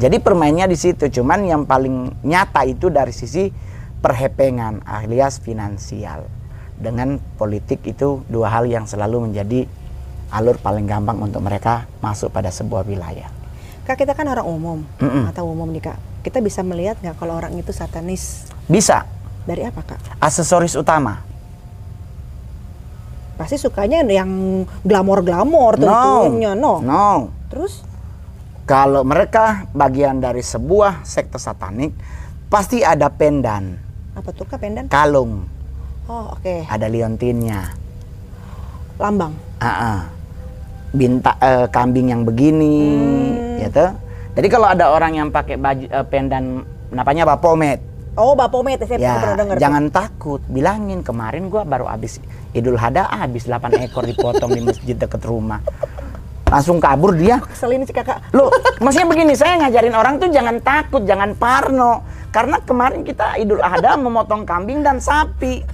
Jadi 0.00 0.16
permainnya 0.24 0.64
di 0.64 0.78
situ, 0.80 1.12
cuman 1.12 1.44
yang 1.44 1.62
paling 1.68 2.24
nyata 2.24 2.64
itu 2.64 2.88
dari 2.88 3.12
sisi 3.12 3.52
perhepengan 4.00 4.88
alias 4.88 5.36
finansial. 5.44 6.24
Dengan 6.80 7.20
politik 7.36 7.84
itu 7.84 8.24
dua 8.26 8.48
hal 8.48 8.72
yang 8.72 8.88
selalu 8.88 9.28
menjadi 9.28 9.68
alur 10.32 10.56
paling 10.56 10.88
gampang 10.88 11.20
untuk 11.20 11.44
mereka 11.44 11.84
masuk 12.00 12.32
pada 12.32 12.48
sebuah 12.48 12.88
wilayah. 12.88 13.41
Kak 13.82 13.98
kita 13.98 14.14
kan 14.14 14.26
orang 14.26 14.46
umum 14.46 14.78
Mm-mm. 14.96 15.26
atau 15.26 15.42
umum 15.44 15.66
nih 15.68 15.82
kak. 15.82 15.98
Kita 16.22 16.38
bisa 16.38 16.62
melihat 16.62 16.98
nggak 16.98 17.18
kalau 17.18 17.34
orang 17.34 17.50
itu 17.52 17.74
satanis 17.74 18.46
Bisa, 18.64 19.02
dari 19.42 19.66
apa 19.66 19.82
kak? 19.82 19.98
aksesoris 20.18 20.78
utama. 20.78 21.18
Pasti 23.34 23.58
sukanya 23.58 24.06
yang 24.06 24.30
glamor-glamor 24.80 25.74
tentunya, 25.74 26.54
no. 26.54 26.78
no. 26.78 27.34
Terus? 27.50 27.82
Kalau 28.62 29.02
mereka 29.02 29.66
bagian 29.74 30.22
dari 30.22 30.46
sebuah 30.46 31.02
sekte 31.02 31.42
satanik, 31.42 31.90
pasti 32.46 32.86
ada 32.86 33.10
pendan, 33.10 33.74
Apa 34.14 34.30
tuh 34.30 34.46
kak 34.46 34.62
pendan? 34.62 34.86
kalung, 34.86 35.50
Oh 36.06 36.38
oke. 36.38 36.70
ada 36.70 36.86
liontinnya. 36.86 37.74
Lambang. 39.02 39.34
Ah, 39.58 40.06
binta 40.92 41.34
eh, 41.38 41.66
kambing 41.66 42.08
yang 42.08 42.22
begini 42.22 42.78
Hmm. 42.92 43.58
gitu 43.60 43.84
jadi 44.32 44.48
kalau 44.48 44.68
ada 44.68 44.88
orang 44.88 45.12
yang 45.14 45.28
pakai 45.28 45.56
baju 45.56 45.84
eh, 45.84 46.06
pendan 46.06 46.62
namanya 46.88 47.24
bapomet 47.26 47.80
Oh 48.12 48.36
Bapomet, 48.36 48.76
saya 48.76 49.00
ya 49.00 49.16
pernah 49.16 49.34
dengar. 49.34 49.56
tuh. 49.56 49.62
jangan 49.64 49.84
takut 49.88 50.40
bilangin 50.44 51.00
kemarin 51.00 51.48
gua 51.48 51.64
baru 51.64 51.88
habis 51.88 52.20
Idul 52.52 52.76
Adha 52.76 53.08
habis 53.08 53.48
8 53.48 53.72
ekor 53.80 54.04
dipotong 54.04 54.52
di 54.52 54.60
masjid 54.60 54.92
dekat 54.92 55.24
rumah 55.24 55.64
langsung 56.44 56.76
kabur 56.76 57.16
dia 57.16 57.40
Kesel 57.40 57.72
ini 57.72 57.88
sih 57.88 57.96
kakak. 57.96 58.20
Loh, 58.30 58.52
maksudnya 58.76 59.08
begini, 59.08 59.32
saya 59.32 59.56
ngajarin 59.58 59.96
orang 59.96 60.20
tuh 60.20 60.28
jangan 60.28 60.60
takut, 60.60 61.00
jangan 61.02 61.32
parno. 61.32 62.04
Karena 62.28 62.60
kemarin 62.60 63.00
kita 63.00 63.40
Idul 63.40 63.64
Adha 63.64 63.96
memotong 63.96 64.44
kambing 64.44 64.84
dan 64.84 65.00
sapi. 65.00 65.64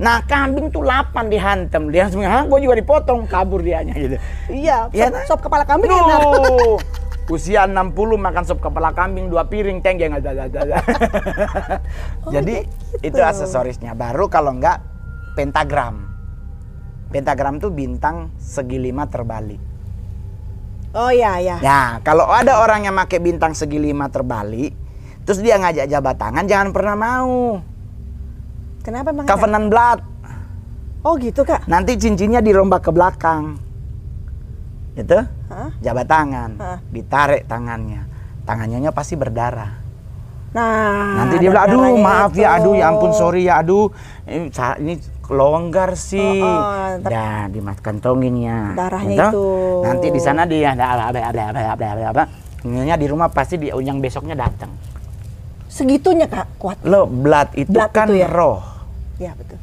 Nah, 0.00 0.24
kambing 0.24 0.72
tuh 0.72 0.80
8 0.80 1.28
dihantem. 1.28 1.92
Dia 1.92 2.08
langsung, 2.08 2.24
"Hah, 2.24 2.48
gua 2.48 2.56
juga 2.56 2.80
dipotong." 2.80 3.28
Kabur 3.28 3.60
dianya 3.60 3.92
gitu. 3.92 4.16
Iya, 4.48 4.88
Iya, 4.96 5.06
sop, 5.06 5.12
nah. 5.12 5.24
sop 5.28 5.40
kepala 5.44 5.64
kambing 5.68 5.92
enak. 5.92 6.20
Duh, 6.24 6.76
usia 7.36 7.68
60 7.68 8.16
makan 8.16 8.42
sop 8.48 8.64
kepala 8.64 8.96
kambing 8.96 9.28
dua 9.28 9.44
piring 9.44 9.84
tenggeng 9.84 10.16
aja 10.16 10.32
aja, 10.32 10.48
aja. 10.48 10.76
Jadi 12.32 12.64
gitu. 12.64 13.12
itu 13.12 13.20
aksesorisnya. 13.20 13.92
Baru 13.92 14.32
kalau 14.32 14.56
enggak 14.56 14.80
pentagram. 15.36 16.08
Pentagram 17.12 17.60
tuh 17.60 17.68
bintang 17.68 18.32
segi 18.40 18.80
lima 18.80 19.04
terbalik. 19.04 19.60
Oh 20.90 21.12
iya 21.12 21.38
iya. 21.38 21.56
Ya, 21.62 21.82
kalau 22.02 22.26
ada 22.26 22.58
orang 22.58 22.88
yang 22.88 22.96
pakai 22.98 23.22
bintang 23.22 23.54
segi 23.54 23.78
lima 23.78 24.10
terbalik, 24.10 24.74
terus 25.22 25.38
dia 25.38 25.54
ngajak 25.54 25.86
jabat 25.86 26.16
tangan, 26.18 26.50
jangan 26.50 26.68
pernah 26.74 26.96
mau. 26.98 27.62
Kenapa 28.90 29.14
emang? 29.14 29.22
Covenant 29.30 29.66
blood. 29.70 29.98
Oh 31.06 31.14
gitu 31.14 31.46
kak. 31.46 31.62
Nanti 31.70 31.94
cincinnya 31.94 32.42
dirombak 32.42 32.82
ke 32.82 32.90
belakang. 32.90 33.54
Itu 34.98 35.22
Hah? 35.46 35.70
jabat 35.78 36.10
tangan, 36.10 36.50
Hah. 36.58 36.78
ditarik 36.90 37.46
tangannya. 37.46 38.02
Tangannya 38.42 38.90
pasti 38.90 39.14
berdarah. 39.14 39.78
Nah. 40.50 41.22
Nanti 41.22 41.38
dia 41.38 41.54
bilang, 41.54 41.70
ada 41.70 41.78
aduh 41.78 41.94
maaf 42.02 42.34
ya, 42.34 42.58
itu." 42.58 42.66
aduh 42.66 42.74
ya 42.74 42.84
ampun 42.90 43.12
sorry 43.14 43.46
ya, 43.46 43.62
aduh 43.62 43.94
ini, 44.26 44.50
ini 44.82 44.94
longgar 45.30 45.94
sih. 45.94 46.42
Oh, 46.42 46.50
oh, 46.50 47.06
Dah 47.06 47.46
dimas 47.46 47.78
kantongin 47.78 48.42
ya. 48.42 48.74
Darahnya 48.74 49.30
Gitu. 49.30 49.38
itu. 49.38 49.46
Nanti 49.86 50.06
di 50.10 50.18
sana 50.18 50.42
dia 50.50 50.74
ada 50.74 51.14
apa 51.14 51.30
apa 51.30 51.30
apa 51.30 51.60
apa 51.78 51.84
apa 51.86 52.04
apa 52.10 52.24
di 52.98 53.06
rumah 53.06 53.30
pasti 53.30 53.54
dia 53.54 53.78
yang 53.78 54.02
besoknya 54.02 54.34
datang. 54.34 54.74
Segitunya 55.70 56.26
kak 56.26 56.58
kuat. 56.58 56.82
Lo 56.82 57.06
blood 57.06 57.54
itu 57.54 57.70
Blood 57.70 57.94
kan 57.94 58.10
itu 58.10 58.26
ya? 58.26 58.26
roh. 58.26 58.79
Ya 59.20 59.36
betul. 59.36 59.60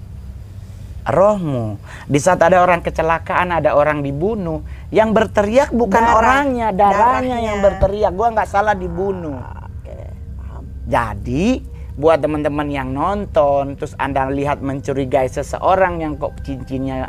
rohmu. 1.04 1.80
Di 2.06 2.20
saat 2.20 2.44
ada 2.44 2.60
orang 2.60 2.84
kecelakaan, 2.84 3.50
ada 3.50 3.74
orang 3.74 4.04
dibunuh, 4.04 4.60
yang 4.92 5.16
berteriak 5.16 5.72
bukan 5.72 5.98
Darah. 5.98 6.20
orangnya, 6.20 6.68
darahnya, 6.70 7.00
Darahnya. 7.00 7.38
yang 7.40 7.58
berteriak. 7.60 8.12
Gua 8.12 8.28
nggak 8.30 8.46
salah 8.46 8.76
dibunuh. 8.76 9.40
Oke, 9.40 9.98
paham. 10.38 10.64
Jadi 10.84 11.64
buat 11.96 12.20
teman-teman 12.20 12.68
yang 12.68 12.92
nonton, 12.92 13.74
terus 13.74 13.96
anda 13.96 14.28
lihat 14.28 14.60
mencurigai 14.60 15.26
seseorang 15.26 15.98
yang 15.98 16.14
kok 16.14 16.36
cincinnya 16.44 17.08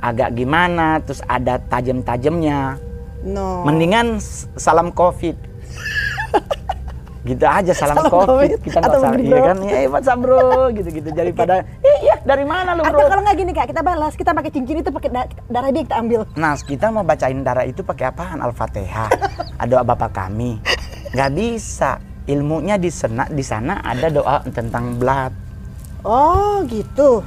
agak 0.00 0.32
gimana, 0.32 0.98
terus 0.98 1.20
ada 1.24 1.60
tajam-tajamnya, 1.60 2.80
No. 3.22 3.60
mendingan 3.62 4.24
salam 4.56 4.88
covid. 4.88 5.36
gitu 7.24 7.40
aja 7.40 7.72
salam, 7.72 7.96
Salam 7.96 8.08
covid. 8.08 8.28
Covid. 8.28 8.58
Kita 8.60 8.78
nggak 8.80 8.96
salah, 8.98 9.16
iya 9.16 9.28
bro. 9.32 9.44
kan? 9.44 9.56
Ya, 9.64 9.78
WhatsApp 9.88 10.20
bro, 10.20 10.44
gitu-gitu. 10.72 11.08
Daripada, 11.20 11.54
eh, 11.60 11.64
iya 11.80 11.83
dari 12.24 12.44
mana 12.44 12.72
lu 12.72 12.82
Atau 12.82 13.04
bro? 13.04 13.08
kalau 13.08 13.22
nggak 13.22 13.36
gini 13.36 13.52
kak, 13.52 13.66
kita 13.68 13.80
balas, 13.80 14.16
kita 14.16 14.32
pakai 14.32 14.50
cincin 14.50 14.80
itu 14.80 14.88
pakai 14.88 15.10
da- 15.12 15.30
darah 15.46 15.68
dia 15.68 15.84
kita 15.84 15.96
ambil. 16.00 16.20
Nah, 16.34 16.56
kita 16.56 16.88
mau 16.88 17.04
bacain 17.04 17.36
darah 17.40 17.62
itu 17.62 17.84
pakai 17.84 18.08
apaan? 18.08 18.40
Al-Fatihah. 18.40 19.08
Doa 19.64 19.84
Bapak 19.84 20.10
kami. 20.10 20.56
Nggak 21.12 21.30
bisa. 21.32 22.00
Ilmunya 22.24 22.80
di 22.80 22.88
sana, 22.88 23.28
di 23.28 23.44
sana 23.44 23.84
ada 23.84 24.08
doa 24.08 24.40
tentang 24.48 24.96
blood. 24.96 25.32
Oh 26.00 26.64
gitu. 26.64 27.20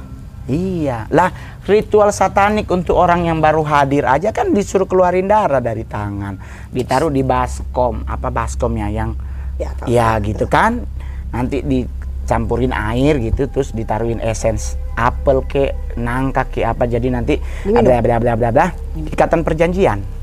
Iya. 0.44 1.06
Lah, 1.08 1.30
ritual 1.62 2.10
satanik 2.10 2.66
untuk 2.66 2.98
orang 2.98 3.22
yang 3.22 3.38
baru 3.38 3.62
hadir 3.62 4.02
aja 4.02 4.34
kan 4.34 4.50
disuruh 4.50 4.90
keluarin 4.90 5.30
darah 5.30 5.62
dari 5.62 5.86
tangan. 5.86 6.40
Ditaruh 6.68 7.10
di 7.10 7.22
baskom. 7.22 8.02
Apa 8.02 8.34
baskom 8.34 8.74
ya 8.74 8.90
yang 8.90 9.14
Ya, 9.58 9.74
ya 9.90 10.08
gitu 10.22 10.46
kan. 10.46 10.86
Nanti 11.34 11.62
dicampurin 12.28 12.76
air 12.76 13.16
gitu 13.24 13.48
terus 13.48 13.72
ditaruhin 13.72 14.20
essence 14.20 14.76
apel 15.00 15.40
ke 15.48 15.72
nangka 15.96 16.44
ke 16.52 16.60
apa. 16.60 16.84
Jadi 16.84 17.08
nanti 17.08 17.40
bla 17.64 18.04
bla 18.04 18.20
bla 18.20 18.36
bla 18.36 18.66
ikatan 19.08 19.40
perjanjian. 19.40 20.17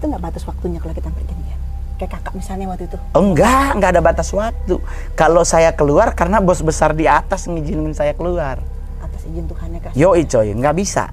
Itu 0.00 0.08
nggak 0.08 0.24
batas 0.24 0.42
waktunya 0.42 0.80
kalau 0.80 0.96
kita 0.96 1.12
perjanjian? 1.12 1.60
Kayak 1.94 2.10
kakak 2.16 2.32
misalnya 2.32 2.66
waktu 2.66 2.88
itu. 2.88 2.96
Oh, 3.12 3.20
enggak, 3.20 3.76
enggak 3.76 3.90
ada 3.92 4.00
batas 4.00 4.32
waktu. 4.32 4.80
Kalau 5.12 5.44
saya 5.44 5.68
keluar 5.70 6.16
karena 6.16 6.40
bos 6.40 6.64
besar 6.64 6.96
di 6.96 7.04
atas 7.04 7.44
ngizinin 7.44 7.92
saya 7.92 8.16
keluar. 8.16 8.56
atas 8.98 9.20
izin 9.22 9.44
Tuhannya 9.44 9.78
kasih. 9.78 9.96
Yoi 10.00 10.24
coy, 10.24 10.48
nggak 10.56 10.72
bisa. 10.74 11.12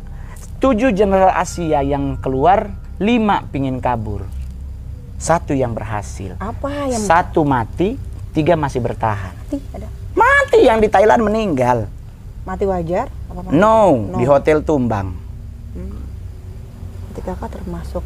Tujuh 0.58 0.90
jenderal 0.90 1.30
Asia 1.30 1.84
yang 1.84 2.16
keluar, 2.18 2.72
lima 2.98 3.44
pingin 3.46 3.78
kabur. 3.78 4.24
Satu 5.18 5.52
yang 5.52 5.76
berhasil. 5.76 6.40
Apa 6.40 6.88
yang 6.88 7.04
Satu 7.04 7.44
mati, 7.44 8.00
tiga 8.32 8.56
masih 8.56 8.80
bertahan. 8.80 9.36
mati? 9.36 9.60
Ada 9.76 9.88
Mati 10.14 10.60
yang 10.64 10.80
di 10.80 10.88
Thailand 10.88 11.22
meninggal. 11.22 11.86
mati 12.42 12.64
wajar? 12.64 13.12
Apa 13.28 13.44
mati? 13.44 13.54
No, 13.54 14.08
di 14.16 14.24
hotel 14.24 14.64
Tumbang. 14.64 15.12
Berarti 17.12 17.22
kakak 17.24 17.50
termasuk 17.52 18.02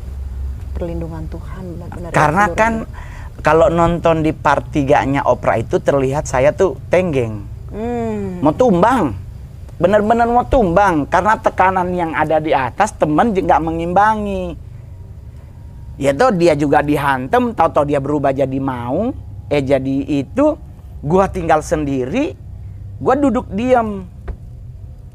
perlindungan 0.82 1.30
Tuhan 1.30 1.64
benar-benar. 1.78 2.10
Karena 2.10 2.44
seluruh 2.50 2.58
kan 2.58 2.74
kalau 3.46 3.68
nonton 3.70 4.26
di 4.26 4.34
part 4.34 4.66
3-nya 4.74 5.30
opera 5.30 5.62
itu 5.62 5.78
terlihat 5.78 6.26
saya 6.26 6.50
tuh 6.50 6.82
tenggeng. 6.90 7.46
Hmm. 7.70 8.42
Mau 8.42 8.54
tumbang. 8.58 9.14
Bener-bener 9.78 10.26
mau 10.26 10.46
tumbang. 10.50 11.06
Karena 11.06 11.38
tekanan 11.38 11.94
yang 11.94 12.18
ada 12.18 12.42
di 12.42 12.50
atas 12.50 12.98
temen 12.98 13.38
juga 13.38 13.54
nggak 13.54 13.64
mengimbangi. 13.66 14.46
Ya 16.02 16.18
tuh 16.18 16.34
dia 16.34 16.58
juga 16.58 16.82
dihantem, 16.82 17.54
tahu-tahu 17.54 17.86
dia 17.86 18.02
berubah 18.02 18.34
jadi 18.34 18.58
maung, 18.58 19.14
eh 19.54 19.62
jadi 19.62 20.26
itu, 20.26 20.58
gua 21.06 21.30
tinggal 21.30 21.62
sendiri, 21.62 22.34
gua 22.98 23.14
duduk 23.14 23.46
diam. 23.54 24.10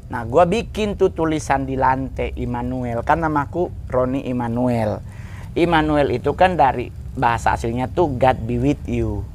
Nah, 0.07 0.23
gua 0.23 0.47
bikin 0.47 0.95
tuh 0.95 1.11
tulisan 1.11 1.67
di 1.67 1.75
lantai 1.75 2.31
Immanuel, 2.39 3.03
kan 3.03 3.19
namaku 3.19 3.67
Roni 3.91 4.31
Immanuel. 4.31 5.03
Immanuel 5.57 6.13
itu 6.13 6.37
kan 6.37 6.53
dari 6.53 6.93
bahasa 7.17 7.57
aslinya 7.57 7.89
tuh 7.89 8.13
God 8.13 8.37
be 8.45 8.61
with 8.61 8.85
you. 8.85 9.25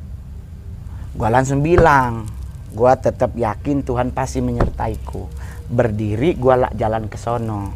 Gua 1.19 1.29
langsung 1.29 1.61
bilang, 1.67 2.31
gua 2.71 2.95
tetap 2.95 3.35
yakin 3.35 3.83
Tuhan 3.83 4.15
pasti 4.15 4.39
menyertaiku. 4.39 5.27
Berdiri 5.67 6.39
gua 6.39 6.67
lah 6.67 6.71
jalan 6.79 7.11
ke 7.11 7.19
sono. 7.19 7.75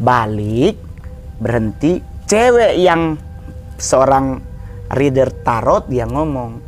Balik, 0.00 0.80
berhenti, 1.38 2.00
cewek 2.24 2.80
yang 2.80 3.20
seorang 3.76 4.40
reader 4.88 5.28
tarot 5.44 5.84
dia 5.86 6.08
ngomong, 6.08 6.58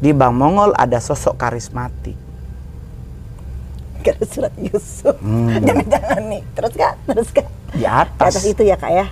di 0.00 0.10
Bang 0.16 0.40
Mongol 0.40 0.72
ada 0.74 0.98
sosok 0.98 1.36
karismatik. 1.36 2.16
Gak 4.04 4.20
ada 4.20 4.26
surat 4.28 4.54
Yusuf. 4.60 5.16
Hmm. 5.20 5.60
Jangan-jangan 5.68 6.22
nih. 6.28 6.42
Terus 6.52 6.72
kak, 6.76 6.94
terus 7.08 7.28
kak. 7.32 7.48
Di 7.72 7.80
Di 7.80 7.84
atas 7.88 8.32
atas, 8.36 8.44
itu 8.44 8.62
ya 8.64 8.76
kak 8.76 8.92
ya. 8.92 9.06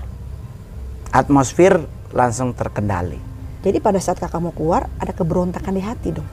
Atmosfer 1.13 1.85
langsung 2.11 2.57
terkendali. 2.57 3.21
Jadi 3.63 3.79
pada 3.79 4.01
saat 4.03 4.19
kakak 4.19 4.43
mau 4.43 4.51
keluar 4.51 4.91
ada 4.99 5.13
keberontakan 5.15 5.73
di 5.77 5.83
hati 5.85 6.09
dong. 6.11 6.27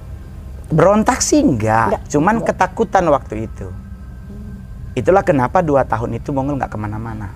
Berontak 0.70 1.22
sih 1.22 1.42
enggak, 1.42 1.94
Enggak. 1.94 2.02
cuman 2.10 2.36
ketakutan 2.42 3.06
waktu 3.12 3.46
itu. 3.46 3.68
Itulah 4.98 5.22
kenapa 5.22 5.62
dua 5.62 5.86
tahun 5.86 6.18
itu 6.18 6.34
Mongol 6.34 6.58
nggak 6.58 6.74
ke 6.74 6.78
mana-mana. 6.80 7.30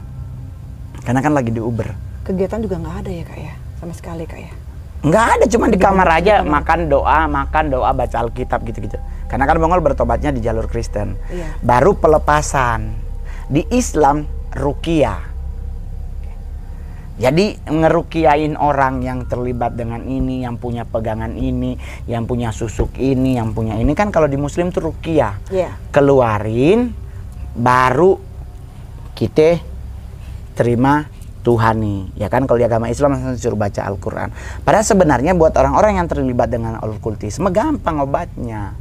Karena 1.06 1.20
kan 1.22 1.34
lagi 1.36 1.52
di 1.54 1.62
Uber. 1.62 1.94
Kegiatan 2.26 2.64
juga 2.64 2.80
nggak 2.80 2.96
ada 3.06 3.12
ya 3.12 3.24
kak 3.28 3.40
ya, 3.40 3.54
sama 3.78 3.94
sekali 3.94 4.24
kak 4.26 4.40
ya. 4.40 4.54
Nggak 5.04 5.26
ada, 5.36 5.46
cuma 5.52 5.66
di 5.68 5.76
kamar 5.76 6.08
aja 6.24 6.40
makan 6.48 6.88
doa, 6.88 7.28
makan 7.28 7.66
doa, 7.68 7.92
baca 7.92 8.18
Alkitab 8.24 8.64
gitu-gitu. 8.64 8.96
Karena 9.28 9.44
kan 9.44 9.60
Mongol 9.60 9.84
bertobatnya 9.84 10.32
di 10.32 10.40
jalur 10.40 10.70
Kristen. 10.72 11.20
Iya. 11.28 11.60
Baru 11.60 11.98
pelepasan. 12.00 12.94
Di 13.52 13.68
Islam 13.74 14.24
rukiah. 14.56 15.33
Jadi 17.14 17.62
ngerukiain 17.70 18.58
orang 18.58 19.06
yang 19.06 19.30
terlibat 19.30 19.78
dengan 19.78 20.02
ini, 20.02 20.42
yang 20.42 20.58
punya 20.58 20.82
pegangan 20.82 21.38
ini, 21.38 21.78
yang 22.10 22.26
punya 22.26 22.50
susuk 22.50 22.98
ini, 22.98 23.38
yang 23.38 23.54
punya 23.54 23.78
ini 23.78 23.94
kan 23.94 24.10
kalau 24.10 24.26
di 24.26 24.34
Muslim 24.34 24.74
tuh 24.74 24.90
rukiah. 24.90 25.38
Iya. 25.54 25.78
Keluarin, 25.94 26.90
baru 27.54 28.18
kita 29.14 29.62
terima 30.58 31.06
Tuhan 31.46 31.76
nih. 31.86 32.02
Ya 32.18 32.28
kan 32.34 32.50
kalau 32.50 32.58
di 32.58 32.66
agama 32.66 32.90
Islam 32.90 33.14
langsung 33.20 33.38
suruh 33.38 33.60
baca 33.60 33.86
Al-Quran. 33.86 34.34
Padahal 34.66 34.86
sebenarnya 34.88 35.38
buat 35.38 35.54
orang-orang 35.54 36.02
yang 36.02 36.08
terlibat 36.10 36.50
dengan 36.50 36.82
okultisme 36.82 37.54
gampang 37.54 38.02
obatnya. 38.02 38.74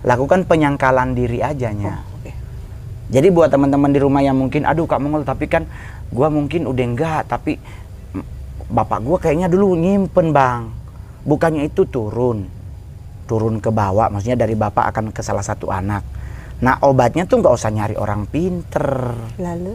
Lakukan 0.00 0.48
penyangkalan 0.48 1.12
diri 1.12 1.44
ajanya. 1.44 2.00
Oh. 2.00 2.09
Jadi 3.10 3.28
buat 3.28 3.50
teman-teman 3.50 3.90
di 3.90 3.98
rumah 3.98 4.22
yang 4.22 4.38
mungkin, 4.38 4.62
aduh 4.62 4.86
Kak 4.86 5.02
Mongol, 5.02 5.26
tapi 5.26 5.50
kan 5.50 5.66
gua 6.08 6.30
mungkin 6.30 6.70
udah 6.70 6.84
enggak, 6.86 7.22
tapi 7.26 7.58
bapak 8.70 9.02
gua 9.02 9.18
kayaknya 9.18 9.50
dulu 9.50 9.74
nyimpen 9.74 10.30
bang. 10.30 10.70
Bukannya 11.20 11.66
itu 11.66 11.84
turun, 11.84 12.46
turun 13.26 13.58
ke 13.58 13.68
bawah, 13.68 14.08
maksudnya 14.08 14.38
dari 14.38 14.54
bapak 14.54 14.94
akan 14.94 15.04
ke 15.10 15.20
salah 15.20 15.42
satu 15.42 15.68
anak. 15.68 16.06
Nah 16.62 16.78
obatnya 16.86 17.26
tuh 17.26 17.42
nggak 17.42 17.50
usah 17.50 17.68
nyari 17.68 17.98
orang 17.98 18.30
pinter, 18.30 19.10
Lalu, 19.36 19.74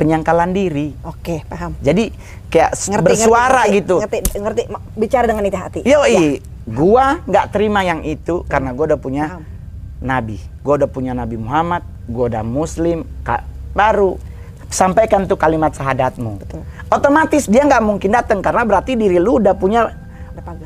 penyangkalan 0.00 0.50
diri. 0.50 0.96
oke 1.04 1.44
paham. 1.46 1.76
Jadi 1.84 2.08
kayak 2.48 2.72
Ngerti, 2.72 3.04
bersuara 3.04 3.62
ngerti, 3.68 3.76
gitu. 3.78 3.96
Ngerti, 4.00 4.18
ngerti, 4.40 4.62
bicara 4.96 5.24
dengan 5.28 5.44
itu 5.44 5.58
hati. 5.60 5.80
Yoi, 5.84 6.08
Ya, 6.08 6.20
gua 6.66 7.20
nggak 7.22 7.46
terima 7.52 7.84
yang 7.84 8.00
itu 8.00 8.42
karena 8.48 8.72
gua 8.72 8.96
udah 8.96 9.00
punya 9.02 9.24
Paham. 9.36 9.44
nabi. 10.00 10.38
Gua 10.64 10.74
udah 10.82 10.90
punya 10.90 11.14
Nabi 11.14 11.38
Muhammad, 11.38 11.86
gua 12.06 12.30
udah 12.30 12.46
muslim, 12.46 13.02
baru 13.74 14.14
sampaikan 14.70 15.26
tuh 15.26 15.38
kalimat 15.38 15.74
syahadatmu. 15.74 16.38
Betul. 16.42 16.62
Otomatis 16.90 17.46
dia 17.46 17.62
nggak 17.66 17.82
mungkin 17.82 18.10
datang 18.14 18.42
karena 18.42 18.62
berarti 18.66 18.98
diri 18.98 19.18
lu 19.18 19.38
udah 19.38 19.54
punya 19.54 19.90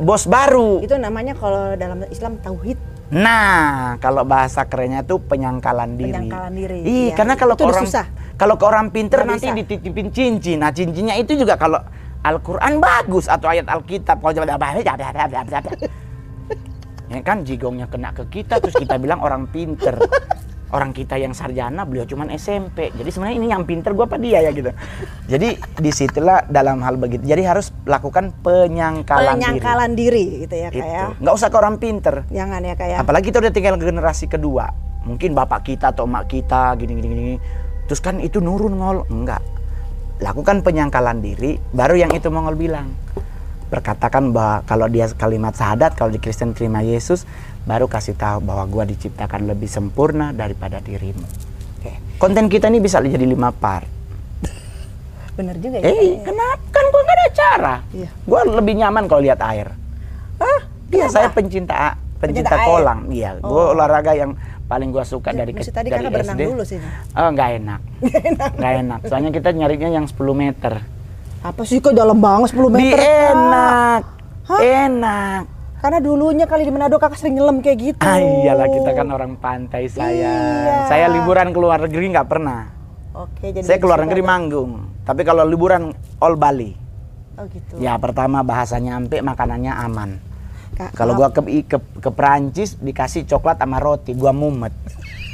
bos 0.00 0.24
baru. 0.24 0.80
Itu 0.84 0.96
namanya 0.96 1.36
kalau 1.36 1.76
dalam 1.76 2.04
Islam 2.08 2.40
tauhid. 2.40 2.76
Nah, 3.10 3.98
kalau 3.98 4.22
bahasa 4.22 4.62
kerennya 4.70 5.02
tuh 5.02 5.18
penyangkalan 5.18 5.98
diri. 5.98 6.14
Penyangkalan 6.14 6.54
diri, 6.54 6.78
Ih, 6.86 7.10
iya. 7.10 7.18
karena 7.18 7.34
kalau 7.34 7.58
Itu 7.58 7.66
orang 7.66 7.82
susah. 7.82 8.06
kalau 8.38 8.54
ke 8.54 8.62
orang 8.62 8.94
pinter 8.94 9.26
Nggak 9.26 9.30
nanti 9.34 9.50
bisa. 9.50 9.58
dititipin 9.58 10.14
cincin. 10.14 10.62
Nah, 10.62 10.70
cincinnya 10.70 11.18
itu 11.18 11.34
juga 11.34 11.58
kalau 11.58 11.82
Al-Qur'an 12.22 12.78
bagus 12.78 13.26
atau 13.26 13.50
ayat 13.50 13.66
Alkitab 13.66 14.22
kalau 14.22 14.30
coba 14.30 14.46
Ya 17.10 17.18
kan 17.26 17.42
jigongnya 17.42 17.90
kena 17.90 18.14
ke 18.14 18.22
kita 18.30 18.62
terus 18.62 18.78
kita 18.78 18.94
bilang 18.94 19.18
orang 19.18 19.50
pinter. 19.50 19.98
Orang 20.70 20.94
kita 20.94 21.18
yang 21.18 21.34
sarjana 21.34 21.82
beliau 21.82 22.06
cuman 22.06 22.30
SMP 22.34 22.94
jadi 22.94 23.10
sebenarnya 23.10 23.36
ini 23.36 23.48
yang 23.50 23.62
pinter 23.66 23.90
gua 23.94 24.06
apa 24.06 24.16
dia 24.18 24.42
ya 24.42 24.50
gitu. 24.54 24.70
Jadi 25.26 25.48
di 25.58 25.90
situlah 25.90 26.46
dalam 26.46 26.82
hal 26.82 26.98
begitu. 26.98 27.26
Jadi 27.26 27.42
harus 27.46 27.70
lakukan 27.86 28.34
penyangkalan, 28.42 29.38
Penyangkalan 29.38 29.90
diri. 29.94 30.46
gitu 30.46 30.54
ya 30.54 30.68
diri 30.70 30.82
kayak. 30.82 31.18
itu 31.18 31.22
nggak 31.22 31.34
usah 31.34 31.48
ke 31.50 31.56
orang 31.58 31.76
pinter. 31.78 32.14
Jangan 32.30 32.60
ya 32.62 32.74
kayak. 32.78 32.98
apalagi 33.02 33.24
kita 33.30 33.38
udah 33.42 33.52
tinggal 33.52 33.74
generasi 33.78 34.26
kedua. 34.26 34.70
Mungkin 35.06 35.32
bapak 35.32 35.64
kita 35.64 35.96
atau 35.96 36.04
emak 36.04 36.28
kita 36.28 36.76
gini 36.76 36.92
gini 36.98 37.08
gini 37.08 37.34
terus 37.90 37.98
kan 37.98 38.22
itu 38.22 38.38
nurun 38.38 38.78
ngol. 38.78 38.98
Enggak 39.10 39.42
lakukan 40.20 40.60
penyangkalan 40.60 41.24
diri 41.24 41.56
baru 41.72 41.96
yang 41.96 42.12
itu 42.12 42.28
mongol 42.28 42.52
bilang 42.52 42.92
berkatakan 43.70 44.30
bahwa 44.30 44.62
kalau 44.64 44.86
dia 44.86 45.06
kalimat 45.10 45.54
syahadat 45.54 45.94
kalau 45.94 46.10
di 46.10 46.18
Kristen 46.18 46.50
terima 46.50 46.82
Yesus 46.82 47.22
baru 47.62 47.86
kasih 47.86 48.12
tahu 48.12 48.42
bahwa 48.42 48.66
gua 48.66 48.84
diciptakan 48.84 49.46
lebih 49.46 49.66
sempurna 49.66 50.30
daripada 50.30 50.78
dirimu 50.78 51.22
Oke. 51.78 51.94
konten 52.18 52.46
kita 52.46 52.66
ini 52.66 52.78
bisa 52.78 52.98
jadi 52.98 53.22
lima 53.22 53.48
part 53.50 53.86
Bener 55.32 55.56
juga 55.56 55.78
ya. 55.78 55.88
eh 55.88 56.18
kenapa 56.20 56.60
kan 56.68 56.84
gua 56.86 57.00
nggak 57.00 57.16
ada 57.16 57.28
cara 57.32 57.74
Iya. 57.90 58.08
gua 58.22 58.40
lebih 58.52 58.74
nyaman 58.76 59.04
kalau 59.06 59.22
lihat 59.22 59.40
air 59.40 59.70
Ah, 60.36 60.60
Iya, 60.88 61.06
kenapa? 61.06 61.14
saya 61.14 61.28
pencinta 61.30 61.76
pencinta, 62.18 62.52
Pencinta 62.52 62.56
kolam. 62.60 62.98
Iya, 63.08 63.38
gua 63.38 63.48
Oh. 63.48 63.72
olahraga 63.72 64.12
yang 64.12 64.34
paling 64.66 64.88
gua 64.88 65.02
suka 65.02 65.30
dari 65.30 65.52
Mesti 65.52 65.68
kecil 65.68 65.74
tadi 65.74 65.88
dari 65.88 66.04
berenang 66.06 66.34
SD. 66.34 66.42
dulu 66.44 66.62
sini. 66.62 66.84
Oh, 67.12 67.28
nggak 67.34 67.50
enak. 67.56 67.80
Nggak 68.54 68.72
enak. 68.78 68.98
Soalnya 69.04 69.30
kita 69.30 69.48
nyarinya 69.50 69.88
yang 69.90 70.04
10 70.04 70.16
meter. 70.32 70.80
Apa 71.40 71.64
sih 71.64 71.80
kok 71.80 71.96
dalam 71.96 72.20
banget 72.20 72.52
10 72.52 72.68
Di 72.68 72.74
meter? 72.74 73.00
Kak? 73.00 73.32
enak. 73.32 74.02
Hah? 74.44 74.60
Enak. 74.60 75.42
Karena 75.80 75.98
dulunya 75.98 76.44
kali 76.44 76.68
di 76.68 76.72
Manado 76.72 77.00
kakak 77.00 77.16
sering 77.16 77.40
nyelam 77.40 77.64
kayak 77.64 77.78
gitu. 77.80 78.04
Ah, 78.04 78.20
iyalah 78.20 78.68
kita 78.68 78.92
kan 78.92 79.08
orang 79.08 79.32
pantai 79.40 79.88
saya. 79.88 80.12
Iya. 80.12 80.36
Saya 80.84 81.06
liburan 81.08 81.48
ke 81.48 81.58
luar 81.58 81.80
negeri 81.80 82.12
nggak 82.12 82.28
pernah. 82.28 82.68
Oke, 83.16 83.48
jadi 83.48 83.64
Saya 83.64 83.80
ke 83.80 83.86
luar 83.88 83.98
suka 83.98 84.06
negeri 84.06 84.20
ada- 84.20 84.28
manggung. 84.28 84.72
Tapi 85.02 85.24
kalau 85.24 85.42
liburan 85.42 85.88
all 86.20 86.36
Bali. 86.36 86.76
Oh 87.40 87.48
gitu. 87.48 87.80
Ya 87.80 87.96
pertama 87.96 88.44
bahasanya 88.44 89.00
ampe, 89.00 89.24
makanannya 89.24 89.72
aman. 89.72 90.10
Kak, 90.76 90.92
Kalau 90.92 91.16
gua 91.16 91.32
ke, 91.32 91.40
ke 91.64 91.78
ke 91.80 92.10
Perancis 92.12 92.76
dikasih 92.76 93.24
coklat 93.24 93.56
sama 93.56 93.80
roti, 93.80 94.12
gua 94.12 94.36
mumet. 94.36 94.76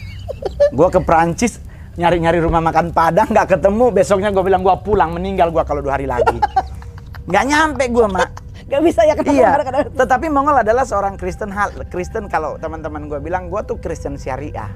gua 0.78 0.86
ke 0.86 1.02
Perancis 1.02 1.58
nyari-nyari 1.96 2.38
rumah 2.40 2.60
makan 2.60 2.92
Padang 2.92 3.28
nggak 3.32 3.56
ketemu, 3.56 3.84
besoknya 3.90 4.28
gua 4.30 4.44
bilang 4.44 4.62
gua 4.62 4.76
pulang, 4.78 5.16
meninggal 5.16 5.48
gua 5.48 5.64
kalau 5.64 5.80
dua 5.80 5.96
hari 5.96 6.06
lagi. 6.08 6.36
Nggak 7.26 7.44
nyampe 7.50 7.84
gua, 7.90 8.06
Mak. 8.06 8.30
Gak 8.66 8.82
bisa 8.82 9.02
ya 9.02 9.14
kenapa 9.14 9.34
iya. 9.34 9.82
Tetapi 9.94 10.26
Mongol 10.26 10.62
adalah 10.62 10.82
seorang 10.82 11.14
Kristen 11.14 11.54
hal 11.54 11.70
Kristen 11.86 12.26
kalau 12.26 12.54
teman-teman 12.58 13.06
gua 13.06 13.18
bilang 13.18 13.46
gua 13.50 13.66
tuh 13.66 13.78
Kristen 13.78 14.14
syariah. 14.14 14.70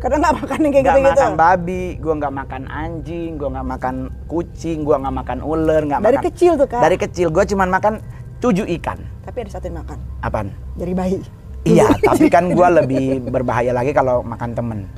Kadang 0.00 0.24
nggak 0.24 0.36
makan 0.40 0.58
yang 0.64 0.72
kayak 0.72 0.84
Nggak 0.84 0.96
gitu-gitu. 0.96 1.20
makan 1.20 1.32
babi, 1.36 1.84
gua 2.00 2.14
nggak 2.16 2.34
makan 2.40 2.62
anjing, 2.72 3.30
gua 3.36 3.48
nggak 3.52 3.68
makan 3.76 3.94
kucing, 4.24 4.78
gua 4.88 4.96
nggak 5.04 5.16
makan 5.20 5.38
ular, 5.44 5.82
nggak 5.84 6.00
Dari 6.00 6.16
makan. 6.16 6.26
kecil 6.32 6.52
tuh, 6.56 6.68
Kak. 6.68 6.80
Dari 6.80 6.96
kecil 6.96 7.28
gua 7.28 7.44
cuman 7.44 7.68
makan 7.68 7.94
tujuh 8.40 8.66
ikan. 8.80 8.98
Tapi 9.24 9.36
ada 9.44 9.50
satu 9.52 9.64
yang 9.68 9.84
makan. 9.84 9.98
Apaan? 10.24 10.48
Dari 10.80 10.92
bayi. 10.96 11.20
Iya, 11.68 11.92
tapi 12.08 12.32
kan 12.32 12.48
gua 12.56 12.72
lebih 12.72 13.20
berbahaya 13.28 13.76
lagi 13.76 13.92
kalau 13.92 14.24
makan 14.24 14.56
temen. 14.56 14.88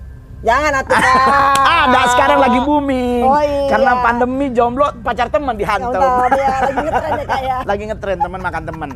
Jangan 0.43 0.72
atuh 0.74 0.99
Kak. 0.99 1.14
Ada 1.86 2.01
sekarang 2.12 2.38
lagi 2.43 2.59
booming. 2.61 3.22
Oh, 3.22 3.38
iya. 3.38 3.70
Karena 3.70 3.93
pandemi 4.03 4.51
jomblo 4.51 4.90
pacar 5.01 5.30
temen 5.30 5.55
dihantam. 5.55 6.03
Dia 6.28 6.49
lagi 6.59 6.82
ngetren 6.82 7.12
ya 7.14 7.24
Kak 7.24 7.40
ya. 7.40 7.57
lagi 7.70 7.82
ngetren 7.86 8.18
temen 8.18 8.40
makan 8.43 8.62
temen. 8.66 8.90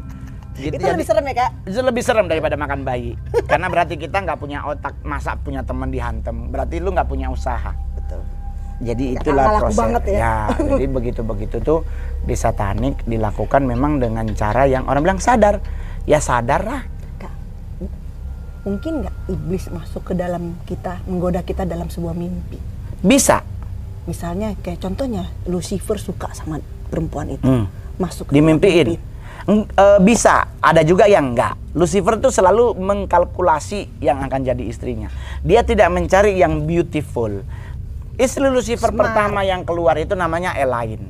Gitu, 0.57 0.73
Itu 0.73 0.89
lebih 0.89 1.05
serem 1.05 1.25
ya 1.29 1.35
Kak? 1.37 1.51
itu 1.69 1.81
lebih 1.85 2.03
serem 2.03 2.27
daripada 2.27 2.57
makan 2.57 2.81
bayi. 2.83 3.13
Karena 3.45 3.69
berarti 3.69 3.95
kita 3.95 4.25
nggak 4.25 4.39
punya 4.41 4.65
otak, 4.65 4.97
masa 5.05 5.37
punya 5.37 5.63
temen 5.63 5.93
dihantam. 5.93 6.49
Berarti 6.51 6.81
lu 6.81 6.91
nggak 6.91 7.07
punya 7.07 7.31
usaha. 7.31 7.71
Betul. 7.95 8.25
Jadi 8.77 9.05
Nggak 9.15 9.23
itulah 9.23 9.45
laku 9.47 9.61
proses. 9.71 9.79
banget 9.79 10.03
ya. 10.11 10.35
jadi 10.75 10.87
begitu-begitu 10.89 11.57
tuh 11.61 11.81
di 12.25 12.35
satanik 12.35 13.07
dilakukan 13.07 13.63
memang 13.63 14.01
dengan 14.01 14.27
cara 14.35 14.67
yang 14.67 14.89
orang 14.89 15.05
bilang 15.05 15.21
sadar. 15.21 15.63
Ya 16.09 16.19
sadar 16.19 16.65
lah. 16.65 16.83
Mungkin 18.67 19.07
nggak 19.07 19.17
iblis 19.31 19.71
masuk 19.71 20.11
ke 20.11 20.15
dalam 20.19 20.59
kita, 20.67 20.99
menggoda 21.07 21.41
kita 21.41 21.63
dalam 21.63 21.87
sebuah 21.87 22.13
mimpi? 22.13 22.59
Bisa. 22.99 23.47
Misalnya 24.05 24.59
kayak 24.59 24.83
contohnya 24.83 25.31
Lucifer 25.47 25.97
suka 25.97 26.35
sama 26.35 26.59
perempuan 26.91 27.31
itu, 27.31 27.47
Hmm. 27.47 27.71
masuk 27.97 28.31
dimimpiin 28.31 28.99
mimpi. 28.99 29.15
Eng- 29.47 29.71
eh, 29.71 29.99
bisa 30.03 30.51
ada 30.59 30.83
juga 30.83 31.07
yang 31.07 31.31
enggak 31.31 31.55
Lucifer 31.71 32.19
tuh 32.19 32.35
selalu 32.35 32.75
mengkalkulasi 32.75 34.03
yang 34.03 34.19
akan 34.19 34.43
jadi 34.43 34.59
istrinya 34.67 35.07
dia 35.41 35.63
tidak 35.63 35.87
mencari 35.87 36.35
yang 36.35 36.67
beautiful 36.67 37.31
istri 38.19 38.43
Lucifer 38.51 38.91
Smart. 38.91 38.99
pertama 39.07 39.47
yang 39.47 39.63
keluar 39.63 39.95
itu 39.97 40.19
namanya 40.19 40.51
Elaine 40.59 41.07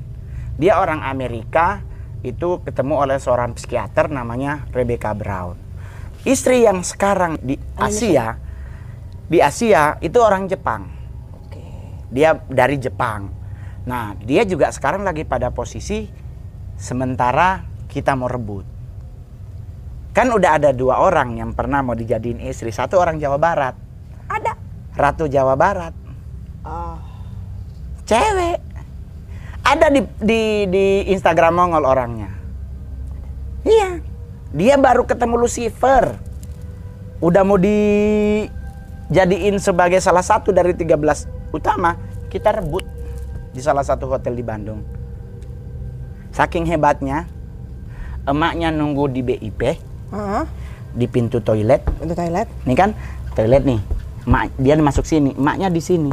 dia 0.60 0.76
orang 0.76 1.00
Amerika 1.00 1.80
itu 2.20 2.60
ketemu 2.60 3.08
oleh 3.08 3.16
seorang 3.16 3.56
psikiater 3.56 4.12
namanya 4.12 4.68
Rebecca 4.68 5.16
Brown 5.16 5.56
istri 6.26 6.66
yang 6.66 6.82
sekarang 6.82 7.38
di 7.38 7.54
Asia 7.78 8.36
di 9.30 9.38
Asia 9.38 9.98
itu 10.02 10.18
orang 10.18 10.50
Jepang 10.50 10.90
Oke. 11.46 11.62
dia 12.10 12.38
dari 12.50 12.78
Jepang. 12.78 13.30
Nah, 13.86 14.18
dia 14.18 14.42
juga 14.42 14.74
sekarang 14.74 15.06
lagi 15.06 15.22
pada 15.22 15.54
posisi 15.54 16.10
sementara 16.74 17.62
kita 17.86 18.18
mau 18.18 18.26
rebut. 18.26 18.66
Kan 20.10 20.34
udah 20.34 20.58
ada 20.58 20.70
dua 20.74 20.98
orang 20.98 21.38
yang 21.38 21.54
pernah 21.54 21.86
mau 21.86 21.94
dijadiin 21.94 22.42
istri. 22.42 22.74
Satu 22.74 22.98
orang 22.98 23.22
Jawa 23.22 23.38
Barat, 23.38 23.78
Ada. 24.26 24.58
Ratu 24.98 25.30
Jawa 25.30 25.54
Barat, 25.54 25.94
Oh, 26.66 26.98
cewek. 28.02 28.58
Ada 29.62 29.86
di 29.90 30.00
di 30.18 30.42
di 30.66 30.86
Instagram 31.14 31.54
Mongol 31.54 31.86
orangnya. 31.86 32.30
Iya. 33.62 33.95
Dia 34.56 34.80
baru 34.80 35.04
ketemu 35.04 35.36
Lucifer. 35.36 36.16
Udah 37.20 37.44
mau 37.44 37.60
dijadiin 37.60 39.60
sebagai 39.60 40.00
salah 40.00 40.24
satu 40.24 40.48
dari 40.48 40.72
13 40.72 40.96
utama, 41.52 42.00
kita 42.32 42.56
rebut 42.56 42.80
di 43.52 43.60
salah 43.60 43.84
satu 43.84 44.08
hotel 44.08 44.32
di 44.32 44.40
Bandung. 44.40 44.80
Saking 46.32 46.64
hebatnya, 46.72 47.28
emaknya 48.24 48.72
nunggu 48.72 49.12
di 49.12 49.20
BIP, 49.20 49.76
Heeh. 50.12 50.44
di 50.96 51.04
pintu 51.04 51.44
toilet. 51.44 51.84
Untuk 52.00 52.16
toilet. 52.16 52.48
Nih 52.64 52.76
kan, 52.80 52.96
toilet 53.36 53.60
nih. 53.60 53.80
Emak, 54.24 54.56
dia 54.56 54.72
masuk 54.80 55.04
sini, 55.04 55.36
emaknya 55.36 55.68
di 55.68 55.84
sini. 55.84 56.12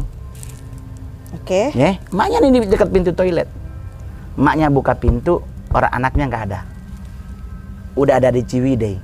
Oke. 1.39 1.71
Ya, 1.71 1.95
emaknya 2.11 2.43
nih 2.43 2.59
di 2.59 2.67
dekat 2.67 2.91
pintu 2.91 3.15
toilet. 3.15 3.47
Emaknya 4.35 4.67
buka 4.67 4.99
pintu, 4.99 5.39
orang 5.71 5.95
anaknya 5.95 6.27
nggak 6.27 6.43
ada. 6.51 6.72
Udah 7.93 8.17
ada 8.17 8.33
di 8.33 8.41
Ciwidey. 8.41 8.95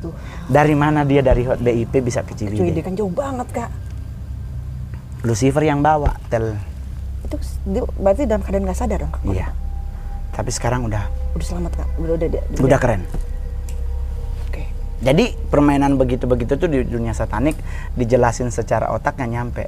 Tuh. 0.00 0.12
Dari 0.46 0.76
mana 0.76 1.02
dia 1.08 1.24
dari 1.24 1.42
hot 1.48 1.60
BIP 1.60 2.04
bisa 2.04 2.20
ke 2.20 2.36
Ciwidey? 2.36 2.72
dia 2.76 2.84
kan 2.84 2.92
jauh 2.92 3.10
banget 3.12 3.48
kak. 3.52 3.70
Lucifer 5.24 5.64
yang 5.64 5.80
bawa 5.80 6.14
tel. 6.28 6.54
Itu 7.24 7.36
berarti 7.98 8.28
dalam 8.28 8.44
keadaan 8.44 8.64
nggak 8.68 8.78
sadar 8.78 8.98
dong 9.02 9.12
kak. 9.12 9.22
Iya. 9.26 9.48
Tapi 10.36 10.50
sekarang 10.52 10.84
udah 10.84 11.08
Udah 11.32 11.46
selamat 11.48 11.72
kak. 11.80 11.88
Udah 12.00 12.12
udah 12.16 12.28
dia. 12.28 12.42
udah 12.60 12.78
keren. 12.80 13.02
Oke. 14.48 14.64
Jadi 15.00 15.32
permainan 15.48 15.96
begitu-begitu 15.96 16.56
tuh 16.60 16.68
di 16.68 16.84
dunia 16.84 17.16
satanik 17.16 17.56
dijelasin 17.96 18.52
secara 18.52 18.92
otak 18.92 19.16
nggak 19.16 19.30
nyampe. 19.32 19.64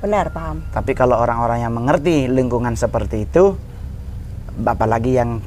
Benar 0.00 0.28
paham. 0.32 0.64
Tapi 0.72 0.92
kalau 0.92 1.16
orang-orang 1.16 1.64
yang 1.64 1.72
mengerti 1.72 2.28
lingkungan 2.28 2.76
seperti 2.76 3.24
itu, 3.24 3.56
apalagi 4.64 5.16
yang 5.16 5.40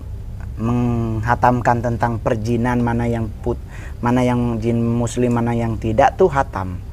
menghatamkan 0.60 1.80
tentang 1.80 2.20
perjinan 2.20 2.84
mana 2.84 3.08
yang 3.08 3.32
put, 3.42 3.56
mana 4.04 4.22
yang 4.22 4.60
jin 4.60 4.84
muslim, 4.84 5.40
mana 5.40 5.56
yang 5.56 5.80
tidak 5.80 6.20
tuh 6.20 6.28
hatam. 6.28 6.84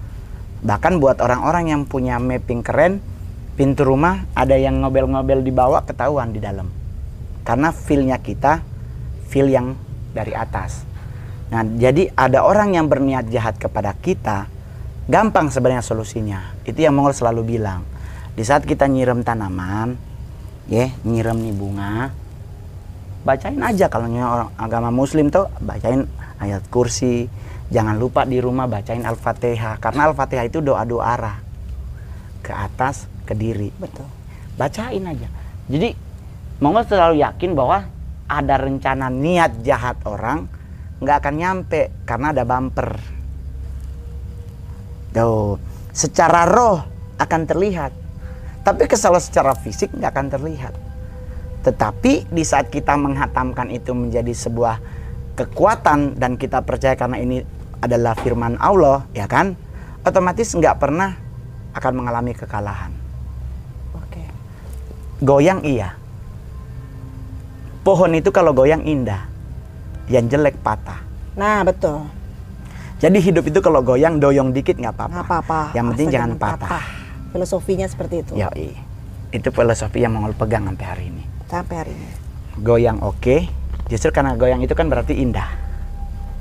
Bahkan 0.63 1.03
buat 1.03 1.19
orang-orang 1.21 1.75
yang 1.75 1.83
punya 1.85 2.17
mapping 2.23 2.63
keren, 2.63 3.03
pintu 3.59 3.83
rumah 3.83 4.25
ada 4.33 4.55
yang 4.55 4.81
ngobel-ngobel 4.81 5.43
di 5.43 5.53
bawah 5.53 5.83
ketahuan 5.83 6.31
di 6.31 6.41
dalam. 6.41 6.71
Karena 7.43 7.75
feel-nya 7.75 8.23
kita 8.23 8.63
feel 9.29 9.51
yang 9.51 9.75
dari 10.15 10.33
atas. 10.33 10.87
Nah, 11.51 11.63
jadi 11.63 12.11
ada 12.15 12.43
orang 12.43 12.75
yang 12.75 12.91
berniat 12.91 13.31
jahat 13.31 13.59
kepada 13.59 13.95
kita, 13.95 14.51
gampang 15.07 15.51
sebenarnya 15.51 15.83
solusinya. 15.83 16.55
Itu 16.67 16.83
yang 16.83 16.95
Mongol 16.95 17.15
selalu 17.15 17.59
bilang. 17.59 17.87
Di 18.35 18.43
saat 18.43 18.67
kita 18.67 18.91
nyiram 18.91 19.23
tanaman, 19.23 19.95
ya, 20.67 20.91
nyiram 21.07 21.39
nih 21.39 21.55
bunga, 21.55 22.11
bacain 23.27 23.59
aja 23.59 23.91
kalau 23.91 24.07
orang 24.07 24.55
agama 24.55 24.95
muslim 24.95 25.27
tuh 25.35 25.51
bacain 25.59 26.07
ayat 26.39 26.63
kursi. 26.71 27.27
Jangan 27.67 27.99
lupa 27.99 28.23
di 28.23 28.39
rumah 28.39 28.71
bacain 28.71 29.03
Al-Fatihah 29.03 29.83
karena 29.83 30.07
Al-Fatihah 30.07 30.47
itu 30.47 30.63
doa-doa 30.63 31.03
arah 31.03 31.37
ke 32.39 32.55
atas, 32.55 33.11
ke 33.27 33.35
diri. 33.35 33.75
Betul. 33.75 34.07
Bacain 34.55 35.03
aja. 35.03 35.27
Jadi 35.67 35.91
Mongol 36.63 36.87
selalu 36.87 37.21
yakin 37.21 37.59
bahwa 37.59 37.91
ada 38.31 38.55
rencana 38.57 39.11
niat 39.11 39.67
jahat 39.67 39.99
orang 40.07 40.47
nggak 41.03 41.17
akan 41.21 41.35
nyampe 41.35 41.91
karena 42.07 42.31
ada 42.31 42.47
bumper. 42.47 42.97
Tuh, 45.11 45.59
secara 45.91 46.47
roh 46.47 46.81
akan 47.19 47.43
terlihat. 47.51 47.93
Tapi 48.63 48.87
kalau 48.87 49.19
secara 49.19 49.59
fisik 49.59 49.91
nggak 49.91 50.13
akan 50.15 50.29
terlihat. 50.33 50.86
Tetapi 51.67 52.31
di 52.31 52.47
saat 52.47 52.71
kita 52.71 52.95
menghatamkan 52.95 53.75
itu 53.75 53.91
menjadi 53.91 54.31
sebuah 54.31 54.79
kekuatan 55.35 56.15
dan 56.15 56.39
kita 56.39 56.63
percaya 56.63 56.95
karena 56.95 57.19
ini 57.19 57.43
adalah 57.83 58.15
firman 58.15 58.55
Allah, 58.63 59.03
ya 59.11 59.27
kan? 59.27 59.59
Otomatis 60.07 60.55
nggak 60.55 60.79
pernah 60.79 61.19
akan 61.75 61.93
mengalami 61.99 62.33
kekalahan. 62.39 62.95
Oke. 63.99 64.23
Goyang 65.27 65.67
iya. 65.67 65.99
Pohon 67.83 68.15
itu 68.15 68.31
kalau 68.31 68.55
goyang 68.55 68.87
indah, 68.87 69.27
yang 70.07 70.31
jelek 70.31 70.63
patah. 70.63 71.03
Nah, 71.35 71.67
betul. 71.67 72.07
Jadi 72.97 73.19
hidup 73.21 73.45
itu 73.45 73.59
kalau 73.61 73.83
goyang 73.85 74.17
doyong 74.23 74.55
dikit 74.57 74.79
nggak 74.79 74.95
apa-apa. 74.95 75.13
Nggak 75.13 75.27
apa-apa. 75.29 75.61
Yang 75.75 75.87
penting 75.93 76.09
Asal 76.09 76.15
jangan 76.15 76.31
patah. 76.39 76.85
Filosofinya 77.35 77.87
seperti 77.91 78.15
itu. 78.25 78.33
Yoi. 78.39 78.71
Itu 79.35 79.51
filosofi 79.53 80.01
yang 80.01 80.17
mau 80.17 80.31
pegang 80.33 80.65
sampai 80.65 80.87
hari 80.87 81.05
ini. 81.13 81.36
Sampai 81.47 81.75
hari 81.79 81.93
ini. 81.95 82.09
Goyang 82.59 82.99
oke, 83.05 83.47
justru 83.87 84.11
karena 84.11 84.35
goyang 84.35 84.65
itu 84.65 84.75
kan 84.75 84.91
berarti 84.91 85.15
indah. 85.15 85.47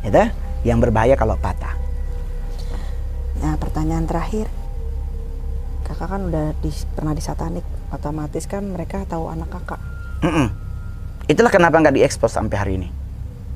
Gitu? 0.02 0.24
Yang 0.66 0.78
berbahaya 0.90 1.14
kalau 1.14 1.38
patah. 1.38 1.78
Nah, 3.44 3.54
pertanyaan 3.62 4.10
terakhir. 4.10 4.50
Kakak 5.86 6.10
kan 6.10 6.22
udah 6.26 6.58
di, 6.66 6.74
pernah 6.98 7.14
di 7.14 7.22
satanik, 7.22 7.62
otomatis 7.94 8.50
kan 8.50 8.66
mereka 8.66 9.06
tahu 9.06 9.30
anak 9.30 9.54
kakak. 9.54 9.78
Mm-mm. 10.26 10.50
Itulah 11.30 11.54
kenapa 11.54 11.78
nggak 11.78 11.94
diekspos 11.94 12.34
sampai 12.34 12.58
hari 12.58 12.74
ini. 12.82 12.90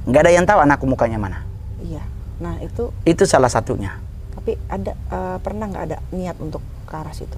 Nggak 0.05 0.21
ada 0.29 0.31
yang 0.33 0.45
tahu 0.45 0.59
anakku 0.61 0.85
mukanya 0.85 1.17
mana. 1.17 1.41
Iya. 1.81 2.05
Nah, 2.37 2.61
itu 2.61 2.93
Itu 3.03 3.25
salah 3.25 3.49
satunya. 3.49 3.97
tapi 4.29 4.55
ada 4.71 4.95
eh, 4.95 5.37
pernah 5.43 5.67
nggak 5.67 5.83
ada 5.91 5.97
niat 6.15 6.39
untuk 6.39 6.63
ke 6.87 6.93
arah 6.95 7.11
situ? 7.11 7.35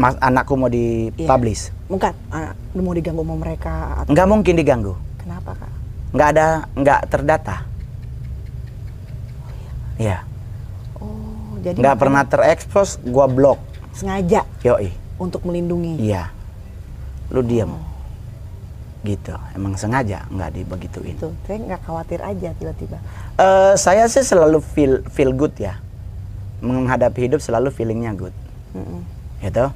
Mas, 0.00 0.16
anakku 0.16 0.56
mau 0.56 0.72
dipublish. 0.72 1.68
Bukan, 1.84 2.16
ah, 2.32 2.56
mau 2.72 2.96
diganggu 2.96 3.20
sama 3.20 3.36
mereka 3.36 3.72
atau 4.00 4.10
Nggak 4.10 4.26
mungkin 4.26 4.54
diganggu. 4.56 4.94
kenapa 5.20 5.52
kak? 5.52 5.72
Nggak 6.10 6.28
ada, 6.32 6.46
nggak 6.72 7.00
terdata. 7.06 7.56
Iya. 10.00 10.24
Oh, 10.96 11.60
jadi 11.60 11.76
Nggak 11.76 11.94
makanya 11.94 12.00
pernah 12.00 12.22
terekspos, 12.24 12.96
gua 13.04 13.28
blok. 13.28 13.60
sengaja 13.92 14.46
Yoi. 14.64 14.88
untuk 15.20 15.44
melindungi. 15.44 16.00
Iya. 16.00 16.32
Lu 17.28 17.44
diem. 17.44 17.68
Oh. 17.68 17.84
Gitu. 19.04 19.36
Emang 19.52 19.76
sengaja 19.76 20.24
nggak 20.32 20.50
dibegituin. 20.56 21.12
Itu, 21.12 21.28
saya 21.44 21.60
nggak 21.60 21.80
khawatir 21.84 22.24
aja 22.24 22.56
tiba-tiba. 22.56 22.96
Eh, 23.36 23.74
saya 23.76 24.08
sih 24.08 24.24
selalu 24.24 24.64
feel 24.64 25.04
feel 25.12 25.36
good 25.36 25.52
ya. 25.60 25.76
Menghadapi 26.64 27.28
hidup 27.28 27.44
selalu 27.44 27.68
feelingnya 27.68 28.16
good. 28.16 28.32
Mm-mm. 28.72 29.04
Gitu. 29.40 29.68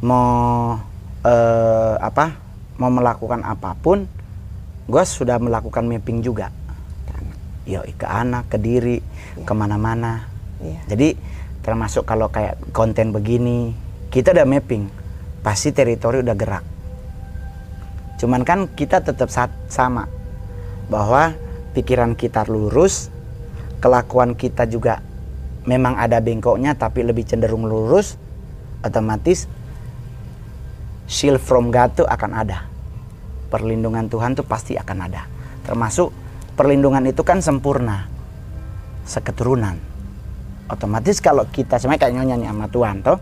Mau 0.00 0.80
eh, 1.24 1.94
apa? 2.00 2.36
Mau 2.80 2.88
melakukan 2.88 3.44
apa 3.44 3.76
pun, 3.76 4.08
gue 4.88 5.02
sudah 5.04 5.36
melakukan 5.36 5.84
mapping 5.84 6.24
juga. 6.24 6.48
Kan. 7.04 7.24
Yoi, 7.68 7.92
ke 7.92 8.08
anak, 8.08 8.48
ke 8.48 8.56
diri, 8.56 9.04
Iya. 9.36 9.44
ke 9.44 9.52
mana-mana. 9.52 10.24
Iya. 10.64 10.80
Jadi 10.88 11.08
termasuk 11.60 12.08
kalau 12.08 12.32
kayak 12.32 12.56
konten 12.72 13.12
begini, 13.12 13.76
kita 14.08 14.32
udah 14.32 14.48
mapping, 14.48 14.88
pasti 15.44 15.70
teritori 15.76 16.24
udah 16.24 16.36
gerak. 16.36 16.64
Cuman 18.16 18.44
kan 18.44 18.68
kita 18.72 19.00
tetap 19.00 19.28
sama 19.68 20.04
bahwa 20.92 21.32
pikiran 21.72 22.16
kita 22.16 22.44
lurus, 22.48 23.08
kelakuan 23.80 24.36
kita 24.36 24.68
juga 24.68 25.00
memang 25.64 25.96
ada 25.96 26.20
bengkoknya 26.20 26.76
tapi 26.76 27.04
lebih 27.04 27.24
cenderung 27.24 27.64
lurus, 27.64 28.16
otomatis 28.84 29.48
shield 31.10 31.42
from 31.42 31.74
God 31.74 31.98
tuh 31.98 32.06
akan 32.06 32.30
ada. 32.38 32.70
Perlindungan 33.50 34.06
Tuhan 34.06 34.38
tuh 34.38 34.46
pasti 34.46 34.78
akan 34.78 35.10
ada. 35.10 35.26
Termasuk 35.66 36.14
perlindungan 36.54 37.02
itu 37.10 37.26
kan 37.26 37.42
sempurna. 37.42 38.06
Seketurunan 39.02 39.90
otomatis 40.70 41.18
kalau 41.18 41.44
kita 41.50 41.82
sebenarnya 41.82 42.06
kayak 42.06 42.14
nyonya 42.14 42.48
sama 42.54 42.66
Tuhan 42.70 42.96
toh 43.02 43.18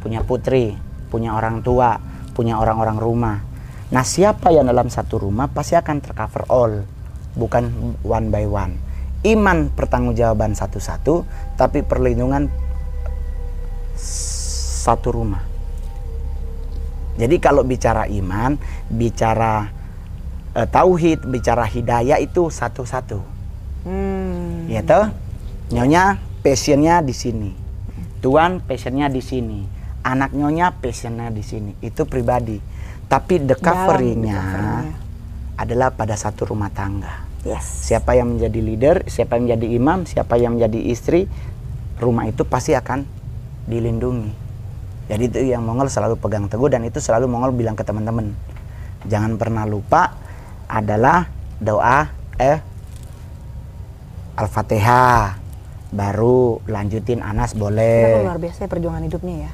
punya 0.00 0.24
putri 0.24 0.72
punya 1.12 1.36
orang 1.36 1.60
tua 1.60 2.00
punya 2.32 2.56
orang-orang 2.56 2.96
rumah 2.96 3.36
nah 3.92 4.02
siapa 4.02 4.50
yang 4.50 4.66
dalam 4.66 4.88
satu 4.88 5.20
rumah 5.20 5.46
pasti 5.52 5.76
akan 5.76 5.96
tercover 6.02 6.48
all 6.48 6.72
bukan 7.36 7.94
one 8.02 8.32
by 8.32 8.48
one 8.48 8.80
iman 9.28 9.68
pertanggungjawaban 9.76 10.56
satu-satu 10.56 11.22
tapi 11.54 11.84
perlindungan 11.84 12.48
satu 13.94 15.12
rumah 15.14 15.45
jadi 17.16 17.36
kalau 17.40 17.64
bicara 17.64 18.04
iman 18.08 18.60
bicara 18.92 19.72
eh, 20.52 20.68
tauhid 20.68 21.24
bicara 21.24 21.64
hidayah 21.64 22.20
itu 22.20 22.52
satu-satu. 22.52 23.20
Hmm. 23.86 24.66
ya 24.66 24.82
toh? 24.82 25.08
Nyonya 25.72 26.20
passionnya 26.44 27.00
di 27.00 27.14
sini. 27.16 27.50
Tuan 28.20 28.60
passionnya 28.60 29.08
di 29.08 29.22
sini. 29.24 29.64
Anak 30.06 30.34
nyonya 30.36 30.74
passionnya 30.76 31.32
di 31.32 31.42
sini. 31.42 31.72
Itu 31.82 32.06
pribadi. 32.06 32.58
Tapi 33.06 33.42
the 33.42 33.56
coveringnya. 33.56 34.42
adalah 35.56 35.88
pada 35.88 36.12
satu 36.20 36.52
rumah 36.52 36.68
tangga. 36.68 37.24
Yes. 37.46 37.86
siapa 37.86 38.18
yang 38.18 38.34
menjadi 38.34 38.58
leader 38.58 38.96
siapa 39.06 39.38
yang 39.38 39.46
menjadi 39.46 39.66
imam 39.78 40.02
siapa 40.02 40.34
yang 40.34 40.58
menjadi 40.58 40.82
istri 40.82 41.30
rumah 42.02 42.26
itu 42.26 42.42
pasti 42.42 42.74
akan 42.74 43.06
dilindungi 43.70 44.45
jadi 45.06 45.22
itu 45.24 45.38
yang 45.46 45.62
Mongol 45.62 45.86
selalu 45.86 46.18
pegang 46.18 46.46
teguh 46.46 46.66
dan 46.66 46.82
itu 46.82 46.98
selalu 46.98 47.26
Mongol 47.26 47.54
bilang 47.54 47.74
ke 47.74 47.82
teman-teman 47.82 48.34
jangan 49.06 49.38
pernah 49.38 49.62
lupa 49.62 50.14
adalah 50.66 51.30
doa 51.58 52.10
eh 52.36 52.58
Al-Fatihah 54.36 55.38
baru 55.88 56.60
lanjutin 56.68 57.22
Anas 57.22 57.54
Kenapa 57.54 57.62
boleh 57.62 58.20
luar 58.20 58.38
biasa 58.38 58.58
ya 58.60 58.68
perjuangan 58.68 59.02
hidupnya 59.02 59.36
ya. 59.48 59.52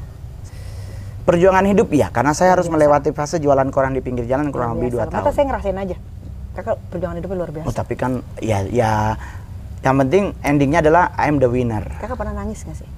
perjuangan 1.22 1.64
hidup 1.70 1.86
iya 1.94 2.10
karena 2.10 2.34
saya 2.34 2.58
harus 2.58 2.66
biasa. 2.66 2.74
melewati 2.74 3.10
fase 3.14 3.38
jualan 3.38 3.68
koran 3.70 3.94
di 3.94 4.02
pinggir 4.02 4.26
jalan 4.26 4.50
kurang 4.50 4.74
Luar 4.74 4.78
lebih 4.82 4.88
dua 4.98 5.04
tahun 5.06 5.22
Mata 5.22 5.30
saya 5.30 5.44
ngerasain 5.46 5.78
aja. 5.78 5.96
Kakak 6.52 6.76
perjuangan 6.90 7.16
hidupnya 7.16 7.36
luar 7.38 7.50
biasa. 7.54 7.66
oh 7.68 7.74
tapi 7.76 7.94
kan 7.94 8.12
ya 8.42 8.58
ya 8.66 9.14
yang 9.82 9.96
penting 10.00 10.24
endingnya 10.42 10.82
adalah 10.82 11.14
I'm 11.14 11.38
the 11.38 11.46
winner 11.46 11.84
Kakak 12.02 12.16
pernah 12.18 12.34
nangis 12.34 12.66
gak 12.66 12.74
sih? 12.74 12.88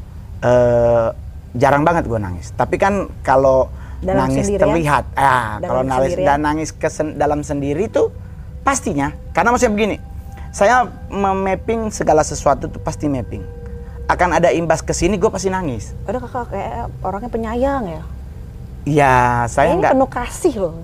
eh 0.40 1.08
jarang 1.54 1.82
banget 1.82 2.04
gue 2.04 2.18
nangis. 2.18 2.50
Tapi 2.52 2.76
kan 2.76 3.08
kalau 3.22 3.70
Dalam 3.98 4.28
nangis 4.28 4.44
sendirian? 4.44 4.62
terlihat, 4.62 5.04
ah 5.14 5.56
Dalam 5.56 5.64
kalau 5.64 5.82
nangis 5.82 6.10
sendirian? 6.12 6.28
dan 6.28 6.38
nangis 6.42 6.70
kesen- 6.70 7.14
dalam 7.14 7.40
sendiri 7.40 7.88
tuh 7.88 8.10
pastinya. 8.60 9.14
Karena 9.30 9.50
maksudnya 9.50 9.72
begini, 9.72 9.96
saya 10.50 10.84
memapping 11.08 11.88
segala 11.88 12.20
sesuatu 12.20 12.66
tuh 12.66 12.78
pasti 12.78 13.06
mapping. 13.06 13.42
Akan 14.04 14.30
ada 14.30 14.52
imbas 14.52 14.84
ke 14.84 14.92
sini, 14.92 15.16
gue 15.16 15.30
pasti 15.32 15.48
nangis. 15.48 15.96
Ada 16.04 16.20
kakak 16.20 16.52
kayak 16.52 16.72
orangnya 17.00 17.30
penyayang 17.32 17.84
ya. 17.88 18.02
Ya 18.84 19.14
saya 19.48 19.72
nggak, 19.72 19.96
penuh 19.96 20.10
kasih 20.12 20.54
loh. 20.60 20.74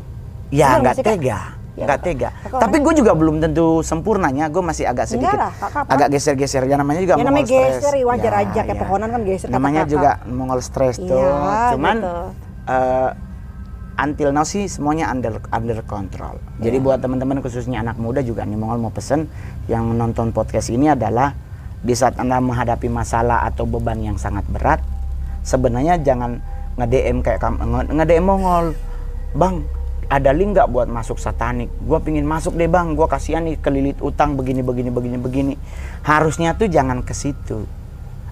ya 0.48 0.80
Bener 0.80 0.96
nggak 0.96 0.96
tega, 1.04 1.40
Ya, 1.80 1.84
nggak 1.86 1.96
Kak. 1.96 2.04
tega. 2.04 2.28
Kakak 2.36 2.60
Tapi 2.60 2.76
gue 2.78 2.94
juga 2.94 3.12
belum 3.12 3.36
tentu 3.40 3.66
sempurnanya, 3.80 4.44
gue 4.46 4.60
masih 4.60 4.84
agak 4.84 5.08
Enggak 5.08 5.16
sedikit, 5.16 5.38
lah, 5.38 5.52
Kakak 5.56 5.84
agak 5.88 6.08
geser-geser. 6.12 6.62
Ya 6.64 6.76
namanya 6.76 7.00
juga 7.00 7.14
Ya, 7.14 7.24
namanya 7.24 7.40
Mongol 7.40 7.48
stres. 7.48 7.74
geser, 7.80 7.94
wajar 8.04 8.32
aja. 8.36 8.60
Kayak 8.62 8.78
pohonan 8.78 9.08
kan 9.08 9.20
geser, 9.24 9.48
Namanya 9.48 9.82
Kakak. 9.82 9.90
juga 9.90 10.10
Mongol 10.26 10.60
stres 10.60 10.96
tuh. 10.96 11.16
Iya, 11.16 11.72
Cuman 11.72 11.96
gitu. 11.96 12.12
eh, 12.68 13.10
until 13.98 14.28
now 14.30 14.44
sih 14.44 14.64
semuanya 14.64 15.08
under 15.08 15.40
under 15.50 15.80
control. 15.82 16.36
Jadi 16.58 16.76
Iya. 16.76 16.84
buat 16.84 16.98
teman-teman 16.98 17.40
khususnya 17.40 17.80
anak 17.80 17.96
muda 17.96 18.20
juga 18.20 18.44
nih 18.44 18.54
Mongol 18.54 18.78
mau 18.78 18.88
pesen 18.88 19.28
yang 19.66 19.88
menonton 19.88 20.30
podcast 20.30 20.68
ini 20.68 20.88
adalah 20.88 21.32
di 21.78 21.92
saat 21.92 22.12
Anda 22.14 22.38
menghadapi 22.38 22.86
masalah 22.86 23.44
atau 23.44 23.64
beban 23.64 23.96
yang 23.98 24.16
sangat 24.16 24.44
berat, 24.46 24.84
sebenarnya 25.40 25.96
jangan 25.98 26.44
nge-DM 26.76 27.20
kayak 27.20 27.40
nge-DM 27.88 28.20
Mongol. 28.22 28.76
Bang, 29.30 29.64
ada 30.10 30.30
link 30.30 30.52
nggak 30.52 30.68
buat 30.68 30.88
masuk 30.90 31.16
satanik? 31.16 31.70
Gua 31.80 31.98
pingin 31.98 32.26
masuk 32.26 32.52
deh 32.52 32.66
bang, 32.66 32.92
gua 32.92 33.06
kasihan 33.06 33.40
nih 33.40 33.56
kelilit 33.56 33.96
utang 34.00 34.34
begini 34.34 34.60
begini 34.60 34.90
begini 34.90 35.16
begini. 35.16 35.54
Harusnya 36.02 36.52
tuh 36.52 36.66
jangan 36.66 37.00
ke 37.00 37.14
situ. 37.14 37.62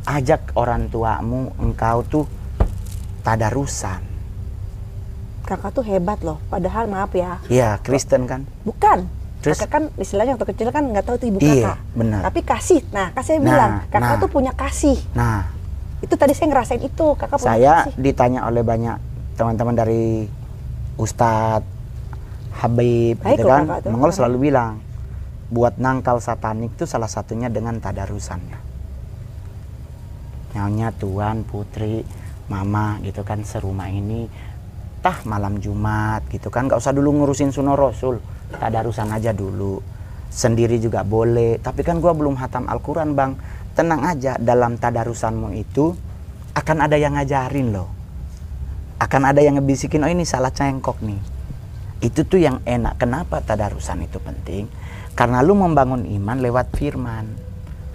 Ajak 0.03 0.53
orang 0.53 0.89
tuamu, 0.89 1.55
engkau 1.57 2.03
tuh 2.03 2.25
tadarusan. 3.23 4.01
Kakak 5.45 5.71
tuh 5.73 5.85
hebat 5.87 6.21
loh. 6.21 6.37
Padahal 6.47 6.85
maaf 6.87 7.13
ya, 7.13 7.41
Iya, 7.47 7.81
Kristen 7.81 8.27
kan. 8.27 8.45
bukan. 8.63 9.09
Terus? 9.39 9.57
Kakak 9.57 9.71
kan 9.71 9.83
istilahnya 9.97 10.35
waktu 10.35 10.51
kecil 10.51 10.69
kan 10.69 10.83
nggak 10.85 11.05
tahu 11.07 11.15
itu 11.17 11.27
ibu 11.31 11.39
Iya, 11.39 11.55
kakak. 11.73 11.79
benar. 11.95 12.21
Tapi 12.27 12.41
kasih. 12.43 12.81
Nah, 12.91 13.07
saya 13.17 13.39
Nah, 13.39 13.45
bilang 13.45 13.73
kakak 13.87 14.13
nah. 14.13 14.21
tuh 14.21 14.29
punya 14.29 14.53
kasih. 14.53 14.99
Nah, 15.15 15.55
Itu 15.99 16.15
tadi 16.15 16.31
saya 16.31 16.47
ngerasain 16.49 16.79
itu. 16.81 17.07
Kakak 17.15 17.39
punya 17.39 17.49
saya 17.49 17.75
kasih. 17.87 17.95
ditanya 17.99 18.41
oleh 18.45 18.63
banyak 18.63 18.99
teman-teman 19.35 19.75
dari 19.75 20.31
Ustadz 20.99 21.65
Habib 22.59 23.23
Baik 23.23 23.39
gitu 23.39 23.47
kan. 23.47 23.71
Mongol 23.87 24.11
selalu 24.11 24.51
bilang 24.51 24.83
buat 25.49 25.79
nangkal 25.79 26.19
satanik 26.19 26.75
itu 26.75 26.85
salah 26.85 27.09
satunya 27.09 27.49
dengan 27.49 27.79
tadarusannya. 27.79 28.67
nyonya 30.49 30.91
tuan 30.97 31.45
putri 31.45 32.03
mama 32.49 32.97
gitu 33.05 33.21
kan 33.21 33.45
serumah 33.45 33.93
ini 33.93 34.27
tah 34.99 35.23
malam 35.23 35.63
Jumat 35.63 36.27
gitu 36.35 36.51
kan? 36.51 36.67
Nggak 36.67 36.83
usah 36.83 36.91
dulu 36.91 37.23
ngurusin 37.23 37.55
sunnah 37.55 37.79
rasul 37.79 38.19
tadarusan 38.51 39.15
aja 39.15 39.31
dulu. 39.31 39.79
Sendiri 40.29 40.83
juga 40.83 41.07
boleh 41.07 41.63
tapi 41.63 41.87
kan 41.87 42.03
gua 42.03 42.13
belum 42.13 42.35
hatam 42.37 42.67
Al-Quran 42.67 43.15
bang. 43.15 43.33
Tenang 43.79 44.03
aja 44.03 44.35
dalam 44.43 44.75
tadarusanmu 44.75 45.55
itu 45.55 45.95
akan 46.59 46.91
ada 46.91 46.99
yang 46.99 47.15
ngajarin 47.15 47.71
loh 47.71 47.98
akan 48.99 49.23
ada 49.31 49.41
yang 49.43 49.63
ngebisikin 49.63 50.03
oh 50.03 50.11
ini 50.11 50.27
salah 50.27 50.51
cengkok 50.51 50.99
nih. 51.03 51.21
Itu 51.99 52.23
tuh 52.27 52.39
yang 52.39 52.63
enak. 52.63 52.99
Kenapa 52.99 53.43
tadarusan 53.43 54.07
itu 54.07 54.23
penting? 54.23 54.71
Karena 55.19 55.43
lu 55.43 55.59
membangun 55.59 56.07
iman 56.07 56.39
lewat 56.39 56.75
firman 56.79 57.49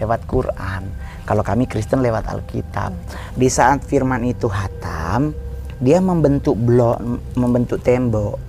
lewat 0.03 0.25
Quran. 0.27 0.83
Kalau 1.23 1.43
kami 1.45 1.69
Kristen 1.69 2.03
lewat 2.03 2.27
Alkitab. 2.27 2.91
Di 3.39 3.47
saat 3.47 3.85
firman 3.87 4.27
itu 4.27 4.51
hatam 4.51 5.31
dia 5.79 6.03
membentuk 6.03 6.55
blok 6.59 6.99
membentuk 7.35 7.79
tembok. 7.79 8.39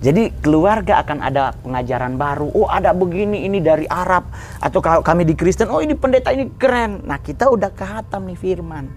Jadi 0.00 0.32
keluarga 0.40 1.04
akan 1.04 1.18
ada 1.20 1.52
pengajaran 1.60 2.16
baru. 2.16 2.48
Oh 2.56 2.64
ada 2.70 2.96
begini 2.96 3.44
ini 3.44 3.60
dari 3.60 3.84
Arab. 3.84 4.32
Atau 4.56 4.80
kalau 4.80 5.04
kami 5.04 5.28
di 5.28 5.36
Kristen, 5.36 5.68
oh 5.68 5.84
ini 5.84 5.92
pendeta 5.92 6.32
ini 6.32 6.48
keren. 6.56 7.04
Nah 7.04 7.20
kita 7.20 7.52
udah 7.52 7.68
kehatam 7.68 8.24
nih 8.24 8.38
firman. 8.40 8.88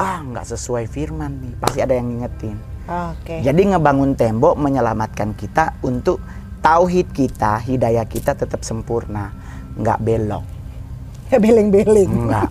Ah 0.00 0.24
nggak 0.24 0.48
sesuai 0.48 0.88
firman 0.88 1.28
nih, 1.38 1.54
pasti 1.54 1.78
ada 1.78 1.92
yang 1.92 2.08
ngingetin. 2.08 2.56
Oke. 2.88 3.44
Jadi 3.44 3.62
ngebangun 3.68 4.16
tembok 4.16 4.56
menyelamatkan 4.56 5.36
kita 5.36 5.76
untuk 5.80 6.24
tauhid 6.58 7.12
kita, 7.12 7.60
hidayah 7.60 8.04
kita 8.04 8.32
tetap 8.32 8.60
sempurna, 8.60 9.28
nggak 9.76 10.00
belok, 10.00 10.44
Ya 11.28 11.36
beleng-beleng. 11.36 12.10
nggak. 12.26 12.48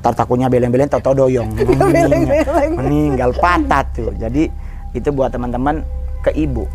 Tar 0.00 0.14
takutnya 0.14 0.48
beleng-beleng, 0.48 0.88
tau 0.88 1.00
doyong, 1.04 1.54
Beleng-beleng. 1.60 2.72
meninggal 2.74 3.30
patah 3.32 3.86
tuh. 3.86 4.10
Jadi 4.12 4.50
itu 4.90 5.08
buat 5.10 5.30
teman-teman 5.30 5.86
ke 6.20 6.34
ibu. 6.34 6.66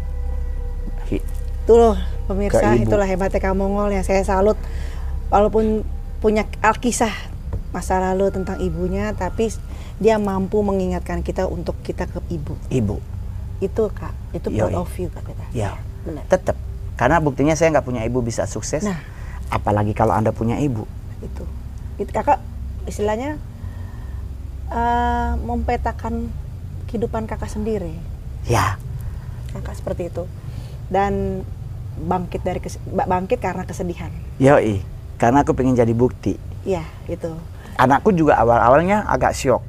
Hi- 1.08 1.26
Itu 1.62 1.74
loh 1.76 1.98
pemirsa, 2.26 2.74
itulah 2.74 3.04
hebatnya 3.04 3.42
kamu 3.42 3.58
Mongol 3.60 3.92
yang 3.92 4.06
saya 4.06 4.22
salut. 4.22 4.56
Walaupun 5.28 5.82
punya 6.18 6.46
alkisah 6.62 7.12
masa 7.70 8.00
lalu 8.00 8.32
tentang 8.32 8.58
ibunya, 8.58 9.12
tapi 9.12 9.52
dia 9.98 10.16
mampu 10.16 10.60
mengingatkan 10.60 11.22
kita 11.22 11.46
untuk 11.46 11.76
kita 11.82 12.06
ke 12.06 12.20
ibu. 12.28 12.56
Ibu, 12.68 12.98
Itu 13.60 13.88
kak, 13.90 14.12
itu 14.32 14.52
Yoi. 14.52 14.60
proud 14.72 14.76
of 14.78 14.92
you 14.96 15.08
kak 15.10 15.24
kita. 15.26 15.46
ya 15.52 15.80
Benar. 16.04 16.24
tetap. 16.28 16.58
Karena 16.96 17.20
buktinya 17.20 17.54
saya 17.54 17.72
nggak 17.72 17.84
punya 17.84 18.02
ibu 18.04 18.20
bisa 18.20 18.44
sukses. 18.46 18.84
Nah. 18.84 19.00
Apalagi 19.48 19.92
kalau 19.92 20.12
anda 20.12 20.32
punya 20.32 20.56
ibu. 20.58 20.88
Itu. 21.20 21.44
Itu 21.96 22.10
kakak 22.10 22.40
istilahnya 22.86 23.36
eh, 24.70 25.32
mempetakan 25.38 26.32
kehidupan 26.88 27.26
kakak 27.26 27.50
sendiri. 27.50 27.94
Ya, 28.46 28.78
Kakak 29.52 29.76
seperti 29.76 30.08
itu. 30.08 30.24
Dan 30.88 31.42
bangkit 31.98 32.44
dari 32.44 32.60
bangkit 32.86 33.40
karena 33.40 33.64
kesedihan. 33.64 34.12
yoi. 34.38 34.84
Karena 35.16 35.42
aku 35.48 35.56
pengen 35.56 35.76
jadi 35.76 35.94
bukti. 35.96 36.36
Iya, 36.66 36.84
itu. 37.08 37.32
anakku 37.76 38.16
juga 38.16 38.40
awal-awalnya 38.40 39.04
agak 39.04 39.36
syok. 39.36 39.60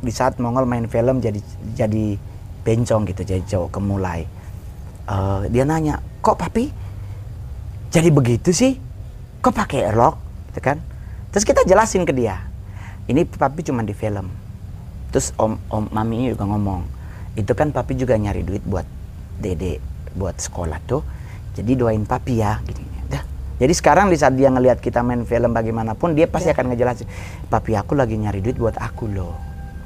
Di 0.00 0.12
saat 0.12 0.40
Mongol 0.40 0.64
main 0.64 0.88
film 0.88 1.20
jadi 1.20 1.36
jadi 1.76 2.16
bencong 2.64 3.04
gitu 3.12 3.22
jadi 3.24 3.44
cowok 3.44 3.76
kemulai. 3.76 4.24
Eh, 5.04 5.42
dia 5.52 5.68
nanya 5.68 6.00
kok 6.24 6.40
papi 6.40 6.72
jadi 7.92 8.08
begitu 8.08 8.56
sih? 8.56 8.80
Kok 9.44 9.52
pakai 9.52 9.92
rok 9.92 10.16
gitu 10.48 10.60
kan. 10.64 10.80
Terus 11.28 11.44
kita 11.44 11.60
jelasin 11.68 12.08
ke 12.08 12.16
dia 12.16 12.40
ini 13.04 13.28
papi 13.28 13.60
cuma 13.60 13.84
di 13.84 13.92
film. 13.92 14.32
Terus 15.12 15.36
om 15.36 15.60
om 15.68 15.84
mami 15.92 16.32
juga 16.32 16.48
ngomong 16.48 16.88
itu 17.36 17.52
kan 17.52 17.68
papi 17.68 18.00
juga 18.00 18.16
nyari 18.16 18.40
duit 18.40 18.64
buat 18.64 18.88
dede 19.38 19.76
buat 20.16 20.40
sekolah 20.40 20.80
tuh. 20.88 21.04
Jadi 21.54 21.76
doain 21.76 22.02
papi 22.08 22.40
ya 22.40 22.58
gini 22.64 22.82
dah 22.82 22.93
jadi 23.54 23.70
sekarang 23.70 24.10
di 24.10 24.18
saat 24.18 24.34
dia 24.34 24.50
ngelihat 24.50 24.82
kita 24.82 25.00
main 25.00 25.22
film 25.22 25.54
bagaimanapun 25.54 26.18
dia 26.18 26.26
pasti 26.26 26.50
Ya. 26.50 26.58
akan 26.58 26.74
ngejelasin 26.74 27.06
papi 27.46 27.78
aku 27.78 27.94
lagi 27.94 28.18
nyari 28.18 28.42
duit 28.42 28.58
buat 28.58 28.74
aku 28.74 29.06
loh. 29.06 29.34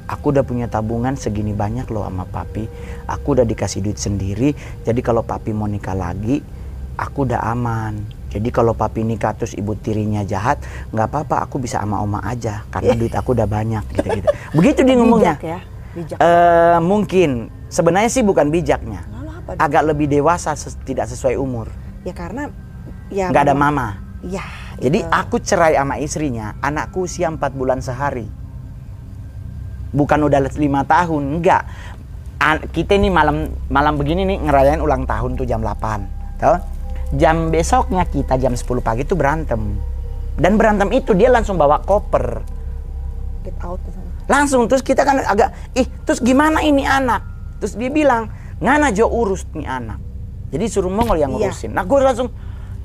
Aku 0.09 0.33
udah 0.33 0.41
punya 0.41 0.65
tabungan 0.65 1.13
segini 1.13 1.53
banyak 1.53 1.85
loh 1.85 2.01
sama 2.01 2.25
papi. 2.25 2.65
Aku 3.05 3.37
udah 3.37 3.45
dikasih 3.45 3.85
duit 3.85 4.01
sendiri. 4.01 4.57
Jadi 4.81 5.05
kalau 5.05 5.21
papi 5.21 5.53
mau 5.53 5.69
nikah 5.69 5.93
lagi 5.93 6.41
aku 6.97 7.29
udah 7.29 7.45
aman. 7.45 8.01
Jadi 8.33 8.49
kalau 8.49 8.73
papi 8.73 9.05
nikah 9.05 9.37
terus 9.37 9.53
ibu 9.53 9.77
tirinya 9.77 10.25
jahat 10.25 10.65
nggak 10.89 11.05
apa-apa 11.05 11.45
aku 11.45 11.61
bisa 11.61 11.77
sama 11.77 12.01
oma 12.01 12.25
aja 12.25 12.65
karena 12.73 12.97
duit 12.97 13.13
aku 13.13 13.37
udah 13.37 13.45
banyak 13.45 13.85
gitu-gitu. 13.93 14.27
Begitu 14.57 14.79
dia 14.81 14.95
ngomongnya. 14.97 15.33
Bijak 15.37 15.45
ya. 15.45 15.59
Bijak. 15.93 16.17
Eh, 16.17 16.77
mungkin. 16.81 17.29
Sebenarnya 17.69 18.09
sih 18.09 18.25
bukan 18.25 18.49
bijaknya. 18.49 19.05
Lalu 19.13 19.29
apa? 19.29 19.49
agak 19.61 19.83
lebih 19.85 20.09
dewasa 20.09 20.57
ses- 20.57 20.77
tidak 20.81 21.05
sesuai 21.05 21.37
umur. 21.37 21.69
Ya 22.01 22.17
karena 22.17 22.49
ya 23.09 23.29
nggak 23.29 23.43
ada 23.49 23.55
mama. 23.57 23.87
Ya. 24.19 24.43
jadi 24.75 24.99
itu. 25.03 25.11
aku 25.11 25.39
cerai 25.39 25.79
sama 25.79 25.95
istrinya 25.95 26.59
anakku 26.59 27.07
usia 27.07 27.31
4 27.31 27.39
bulan 27.55 27.79
sehari. 27.79 28.27
Bukan 29.89 30.19
udah 30.27 30.39
lima 30.59 30.83
tahun 30.85 31.39
enggak. 31.39 31.63
An- 32.39 32.67
kita 32.71 32.95
ini 32.95 33.11
malam 33.11 33.51
malam 33.67 33.99
begini 33.99 34.23
nih 34.23 34.37
ngerayain 34.43 34.79
ulang 34.79 35.03
tahun 35.03 35.35
tuh 35.35 35.43
jam 35.47 35.59
8 35.63 36.39
tau? 36.39 36.55
Jam 37.17 37.49
besoknya 37.49 38.05
kita 38.05 38.37
jam 38.37 38.53
10 38.53 38.63
pagi 38.79 39.03
tuh 39.03 39.17
berantem. 39.17 39.75
Dan 40.39 40.55
berantem 40.55 40.93
itu 40.95 41.11
dia 41.17 41.27
langsung 41.27 41.59
bawa 41.59 41.83
koper. 41.83 42.43
Get 43.43 43.55
out 43.63 43.79
langsung 44.29 44.69
terus 44.69 44.85
kita 44.85 45.01
kan 45.01 45.25
agak 45.25 45.49
ih 45.73 45.89
terus 46.05 46.21
gimana 46.21 46.61
ini 46.61 46.85
anak? 46.85 47.25
Terus 47.57 47.73
dia 47.73 47.89
bilang 47.89 48.29
ngana 48.61 48.93
jo 48.93 49.09
urus 49.09 49.49
nih 49.57 49.65
anak. 49.65 49.97
Jadi 50.53 50.65
suruh 50.69 50.93
Mongol 50.93 51.17
yang 51.17 51.33
Iya. 51.33 51.49
ngurusin 51.49 51.73
nah 51.73 51.81
gue 51.81 51.97
langsung 51.97 52.29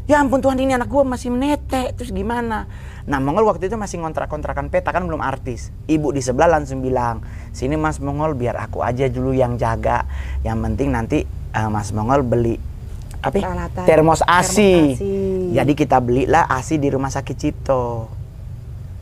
ya 0.05 0.21
ampun 0.21 0.41
Tuhan 0.45 0.61
ini 0.61 0.77
anak 0.77 0.89
gue 0.89 1.03
masih 1.05 1.33
menetek 1.33 1.97
terus 1.97 2.13
gimana 2.13 2.69
nah 3.05 3.21
Mongol 3.21 3.49
waktu 3.49 3.69
itu 3.69 3.77
masih 3.77 4.01
ngontrak-kontrakan 4.01 4.73
peta 4.73 4.93
kan 4.93 5.05
belum 5.05 5.21
artis 5.21 5.73
ibu 5.89 6.13
di 6.13 6.21
sebelah 6.25 6.61
langsung 6.61 6.81
bilang 6.81 7.25
sini 7.53 7.77
Mas 7.77 8.01
Mongol 8.01 8.37
biar 8.37 8.57
aku 8.57 8.81
aja 8.81 9.09
dulu 9.09 9.33
yang 9.33 9.57
jaga 9.61 10.09
yang 10.45 10.61
penting 10.61 10.93
nanti 10.93 11.25
eh, 11.29 11.69
Mas 11.69 11.93
Mongol 11.93 12.25
beli 12.25 12.57
apa 13.25 13.41
ya? 13.41 13.49
Peralatan. 13.49 13.85
termos 13.89 14.21
ASI. 14.21 14.61
Termos 14.61 15.01
ASI. 15.01 15.15
jadi 15.57 15.73
kita 15.73 15.97
belilah 16.05 16.45
ASI 16.45 16.77
di 16.77 16.89
rumah 16.93 17.09
sakit 17.09 17.37
Cipto 17.41 18.13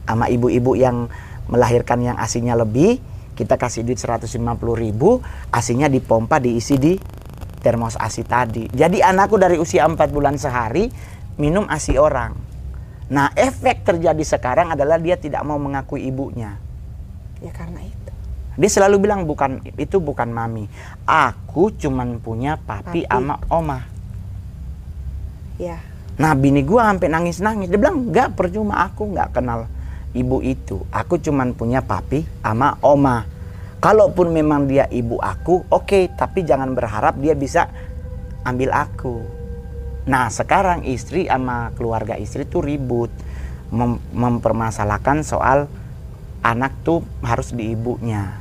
sama 0.06 0.30
ibu-ibu 0.30 0.78
yang 0.78 1.10
melahirkan 1.50 1.98
yang 2.02 2.16
asinya 2.18 2.54
lebih 2.54 3.02
kita 3.32 3.56
kasih 3.56 3.82
duit 3.82 3.98
150 3.98 4.38
ribu 4.76 5.24
asinya 5.48 5.88
dipompa 5.88 6.38
diisi 6.38 6.76
di 6.76 6.94
termos 7.62 7.94
asi 7.96 8.26
tadi 8.26 8.66
jadi 8.74 9.14
anakku 9.14 9.38
dari 9.38 9.56
usia 9.56 9.86
4 9.86 9.96
bulan 10.10 10.34
sehari 10.36 10.90
minum 11.38 11.64
asi 11.70 11.94
orang 11.96 12.34
nah 13.06 13.30
efek 13.38 13.86
terjadi 13.86 14.24
sekarang 14.26 14.74
adalah 14.74 14.98
dia 14.98 15.14
tidak 15.14 15.46
mau 15.46 15.56
mengakui 15.56 16.02
ibunya 16.04 16.58
Ya 17.42 17.50
karena 17.50 17.82
itu. 17.82 18.12
dia 18.58 18.70
selalu 18.70 19.06
bilang 19.06 19.26
bukan 19.26 19.62
itu 19.78 19.98
bukan 20.02 20.30
mami 20.30 20.66
aku 21.06 21.70
cuman 21.74 22.18
punya 22.18 22.58
papi 22.58 23.06
Papi. 23.06 23.10
sama 23.10 23.38
oma 23.48 23.92
Ya. 25.60 25.78
Nah 26.18 26.32
bini 26.34 26.66
gua 26.66 26.90
sampai 26.92 27.08
nangis-nangis. 27.08 27.68
Dia 27.70 27.78
bilang 27.78 28.10
nggak 28.10 28.34
percuma 28.36 28.82
aku 28.82 29.14
nggak 29.14 29.30
kenal 29.36 29.70
ibu 30.12 30.42
itu. 30.44 30.82
Aku 30.92 31.22
cuman 31.22 31.54
punya 31.56 31.80
papi 31.84 32.24
sama 32.42 32.76
oma. 32.82 33.24
Kalaupun 33.82 34.30
memang 34.30 34.70
dia 34.70 34.86
ibu 34.86 35.18
aku, 35.18 35.66
oke. 35.66 36.14
tapi 36.14 36.46
jangan 36.46 36.70
berharap 36.70 37.18
dia 37.18 37.34
bisa 37.34 37.66
ambil 38.46 38.70
aku. 38.70 39.26
Nah 40.06 40.30
sekarang 40.30 40.86
istri 40.86 41.26
sama 41.26 41.74
keluarga 41.74 42.14
istri 42.14 42.46
tuh 42.46 42.62
ribut. 42.62 43.10
Mem- 43.74 43.98
mempermasalahkan 44.14 45.26
soal 45.26 45.66
anak 46.46 46.78
tuh 46.86 47.02
harus 47.26 47.50
di 47.50 47.74
ibunya. 47.74 48.38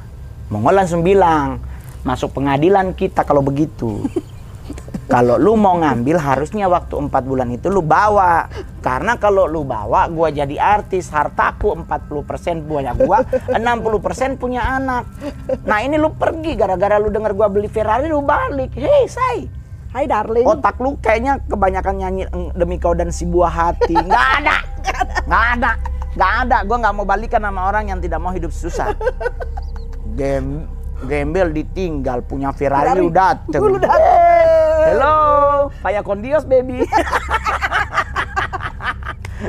Mongol 0.53 0.77
langsung 0.77 1.01
bilang, 1.01 1.57
masuk 2.05 2.37
pengadilan 2.37 2.93
kita 2.93 3.25
kalau 3.25 3.41
begitu. 3.41 3.97
Kalau 5.09 5.35
lu 5.35 5.57
mau 5.57 5.75
ngambil 5.81 6.17
harusnya 6.21 6.69
waktu 6.69 6.95
empat 6.95 7.23
bulan 7.25 7.49
itu 7.51 7.67
lu 7.67 7.81
bawa. 7.81 8.45
Karena 8.79 9.17
kalau 9.17 9.49
lu 9.49 9.65
bawa 9.65 10.05
gua 10.07 10.29
jadi 10.29 10.55
artis, 10.57 11.09
hartaku 11.09 11.73
40% 11.85 12.65
punya 12.65 12.93
gua, 12.93 13.25
60% 13.51 14.41
punya 14.41 14.61
anak. 14.61 15.09
Nah, 15.65 15.79
ini 15.83 15.97
lu 15.97 16.13
pergi 16.13 16.53
gara-gara 16.53 17.01
lu 17.01 17.09
denger 17.09 17.33
gua 17.33 17.47
beli 17.49 17.67
Ferrari 17.67 18.07
lu 18.07 18.21
balik. 18.21 18.71
Hei, 18.77 19.05
say. 19.09 19.49
Hai 19.91 20.07
darling. 20.07 20.47
Otak 20.47 20.79
lu 20.79 20.95
kayaknya 21.03 21.43
kebanyakan 21.51 21.95
nyanyi 21.99 22.23
"Eng, 22.31 22.55
demi 22.55 22.79
kau 22.79 22.95
dan 22.95 23.11
si 23.11 23.27
buah 23.27 23.51
hati. 23.51 23.91
Nggak 23.91 24.27
ada. 24.39 24.57
Nggak 25.27 25.45
ada. 25.59 25.71
Nggak 26.15 26.31
ada. 26.47 26.57
Gua 26.63 26.77
nggak 26.79 26.93
mau 26.95 27.03
balikan 27.03 27.43
sama 27.43 27.67
orang 27.67 27.91
yang 27.91 27.99
tidak 27.99 28.23
mau 28.23 28.31
hidup 28.31 28.55
susah. 28.55 28.95
Gem 30.19 30.63
gembel 31.01 31.49
ditinggal 31.49 32.21
punya 32.21 32.53
Ferrari 32.53 32.93
Ferrari. 32.93 33.01
lu 33.01 33.09
dateng. 33.19 33.61
Lu 33.61 33.77
dateng. 33.81 34.20
Hello, 34.83 35.15
Paya 35.83 36.01
Kondios 36.01 36.43
baby. 36.43 36.81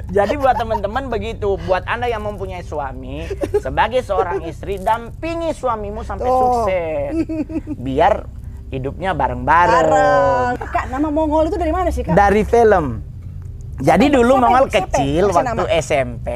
Jadi 0.08 0.36
buat 0.36 0.56
teman-teman 0.56 1.08
begitu, 1.08 1.60
buat 1.62 1.84
anda 1.84 2.08
yang 2.08 2.24
mempunyai 2.24 2.60
suami, 2.62 3.28
sebagai 3.60 4.00
seorang 4.00 4.40
istri, 4.42 4.76
dampingi 4.76 5.52
suamimu 5.52 6.00
sampai 6.00 6.24
Tuh. 6.24 6.36
sukses, 6.38 7.12
biar 7.76 8.24
hidupnya 8.68 9.12
bareng-bareng. 9.12 9.84
Bareng. 9.84 10.50
Kak, 10.64 10.88
nama 10.88 11.08
Mongol 11.08 11.48
itu 11.48 11.56
dari 11.56 11.72
mana 11.72 11.92
sih, 11.92 12.00
Kak? 12.00 12.16
Dari 12.16 12.40
film. 12.42 13.04
Jadi 13.78 14.08
Siapa- 14.08 14.16
dulu 14.16 14.32
siapa- 14.32 14.42
Mongol 14.42 14.64
siapa- 14.64 14.76
kecil 14.88 15.24
kasih 15.28 15.36
waktu 15.36 15.48
nama. 15.60 15.68
SMP, 15.76 16.28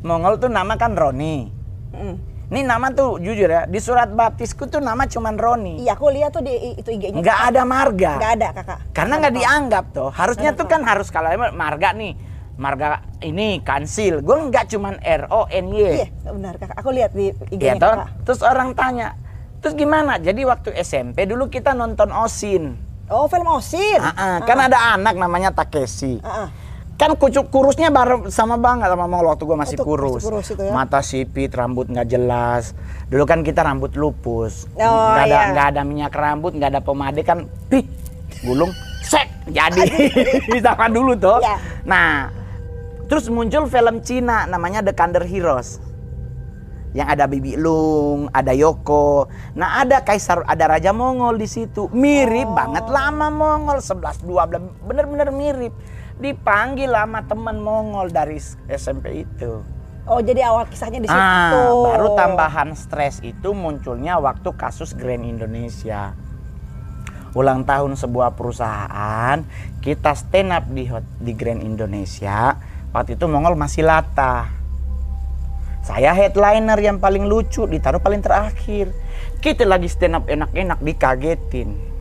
Mongol 0.00 0.34
tuh 0.38 0.50
nama 0.50 0.74
kan 0.74 0.94
Roni. 0.94 1.50
Mm. 1.90 2.14
Ini 2.54 2.70
nama 2.70 2.86
tuh 2.94 3.18
jujur 3.18 3.50
ya, 3.50 3.66
di 3.66 3.82
surat 3.82 4.14
baptisku 4.14 4.70
tuh 4.70 4.78
nama 4.78 5.10
cuman 5.10 5.34
Roni. 5.34 5.82
Iya, 5.82 5.98
aku 5.98 6.06
lihat 6.06 6.38
tuh 6.38 6.46
di 6.46 6.54
itu 6.78 6.86
IG-nya. 6.86 7.18
Nggak 7.18 7.38
ada 7.50 7.62
marga. 7.66 8.14
Nggak 8.14 8.32
ada, 8.38 8.48
Kakak. 8.54 8.78
Karena 8.94 9.14
nggak 9.18 9.34
dianggap 9.34 9.84
tuh. 9.90 10.14
Harusnya 10.14 10.54
tuh 10.54 10.70
kan 10.70 10.86
harus 10.86 11.10
kalau 11.10 11.34
emang 11.34 11.50
marga 11.58 11.90
nih, 11.90 12.14
marga 12.54 13.02
ini 13.26 13.58
kansil. 13.58 14.22
Gue 14.22 14.38
nggak 14.38 14.70
cuman 14.70 15.02
R 15.02 15.26
O 15.34 15.50
N 15.50 15.66
Y. 15.74 16.06
Iya, 16.06 16.06
benar, 16.30 16.54
Kakak. 16.62 16.78
Aku 16.78 16.94
lihat 16.94 17.10
di 17.10 17.34
Iya 17.34 17.74
IG-nya, 17.74 17.82
toh? 17.82 17.90
Kakak. 17.90 18.08
Terus 18.22 18.40
orang 18.46 18.70
tanya, 18.78 19.18
terus 19.58 19.74
gimana? 19.74 20.22
Jadi 20.22 20.46
waktu 20.46 20.78
SMP 20.78 21.26
dulu 21.26 21.50
kita 21.50 21.74
nonton 21.74 22.14
Osin. 22.14 22.78
Oh, 23.10 23.26
film 23.26 23.50
Osin. 23.50 23.98
Ah, 23.98 24.38
kan 24.46 24.62
ada 24.62 24.94
anak 24.94 25.18
namanya 25.18 25.50
Takeshi. 25.50 26.22
Ah. 26.22 26.54
Kan 26.94 27.18
kucuk 27.18 27.50
kurusnya 27.50 27.90
bareng 27.90 28.30
sama 28.30 28.54
banget 28.54 28.86
sama 28.86 29.10
Mongol 29.10 29.34
waktu 29.34 29.42
gue 29.42 29.58
masih 29.58 29.76
masih 29.82 29.86
kurus. 29.86 30.22
kurus 30.22 30.46
itu 30.54 30.62
ya. 30.62 30.70
Mata 30.70 31.02
sipit, 31.02 31.50
rambut 31.50 31.90
nggak 31.90 32.06
jelas. 32.06 32.70
Dulu 33.10 33.26
kan 33.26 33.42
kita 33.42 33.66
rambut 33.66 33.98
lupus. 33.98 34.70
Oh, 34.78 34.86
nggak 34.86 35.26
ada 35.26 35.34
iya. 35.34 35.50
nggak 35.50 35.66
ada 35.74 35.80
minyak 35.82 36.14
rambut, 36.14 36.54
nggak 36.54 36.70
ada 36.70 36.80
pomade 36.86 37.26
kan. 37.26 37.50
Pih, 37.66 37.82
gulung, 38.46 38.70
sek, 39.02 39.26
jadi. 39.50 39.82
Sama 40.64 40.86
dulu 40.86 41.18
tuh. 41.18 41.42
Iya. 41.42 41.56
Nah, 41.82 42.30
terus 43.10 43.26
muncul 43.26 43.66
film 43.66 43.98
Cina 44.06 44.46
namanya 44.46 44.78
The 44.86 44.94
Kander 44.94 45.26
Heroes. 45.26 45.82
Yang 46.94 47.08
ada 47.10 47.24
Bibi 47.26 47.58
Lung, 47.58 48.30
ada 48.30 48.54
Yoko. 48.54 49.26
Nah, 49.58 49.82
ada 49.82 50.06
kaisar, 50.06 50.46
ada 50.46 50.78
raja 50.78 50.94
Mongol 50.94 51.42
di 51.42 51.50
situ. 51.50 51.90
Mirip 51.90 52.46
Oh. 52.46 52.54
banget 52.54 52.86
lama 52.86 53.34
Mongol 53.34 53.82
11 53.82 54.22
12 54.22 54.62
bener-bener 54.86 55.34
mirip. 55.34 55.74
Dipanggil 56.18 56.90
sama 56.94 57.26
teman 57.26 57.58
Mongol 57.58 58.14
dari 58.14 58.38
SMP 58.70 59.26
itu. 59.26 59.62
Oh, 60.04 60.20
jadi 60.20 60.44
awal 60.44 60.68
kisahnya 60.68 61.00
di 61.00 61.08
situ. 61.08 61.16
Ah, 61.16 61.72
baru 61.72 62.12
tambahan 62.12 62.76
stres 62.76 63.24
itu 63.24 63.56
munculnya 63.56 64.20
waktu 64.20 64.52
kasus 64.52 64.92
Grand 64.92 65.24
Indonesia. 65.24 66.12
Ulang 67.32 67.64
tahun 67.64 67.96
sebuah 67.96 68.36
perusahaan, 68.36 69.42
kita 69.80 70.12
stand 70.12 70.52
up 70.52 70.68
di 70.68 70.86
di 71.18 71.32
Grand 71.32 71.64
Indonesia. 71.64 72.54
Waktu 72.92 73.16
itu 73.16 73.24
Mongol 73.26 73.56
masih 73.56 73.82
latah. 73.82 74.52
Saya 75.84 76.12
headliner 76.16 76.80
yang 76.80 77.00
paling 77.00 77.24
lucu 77.24 77.64
ditaruh 77.64 78.00
paling 78.00 78.20
terakhir. 78.20 78.92
Kita 79.40 79.64
lagi 79.64 79.88
stand 79.88 80.20
up 80.20 80.24
enak-enak 80.28 80.84
dikagetin. 80.84 81.93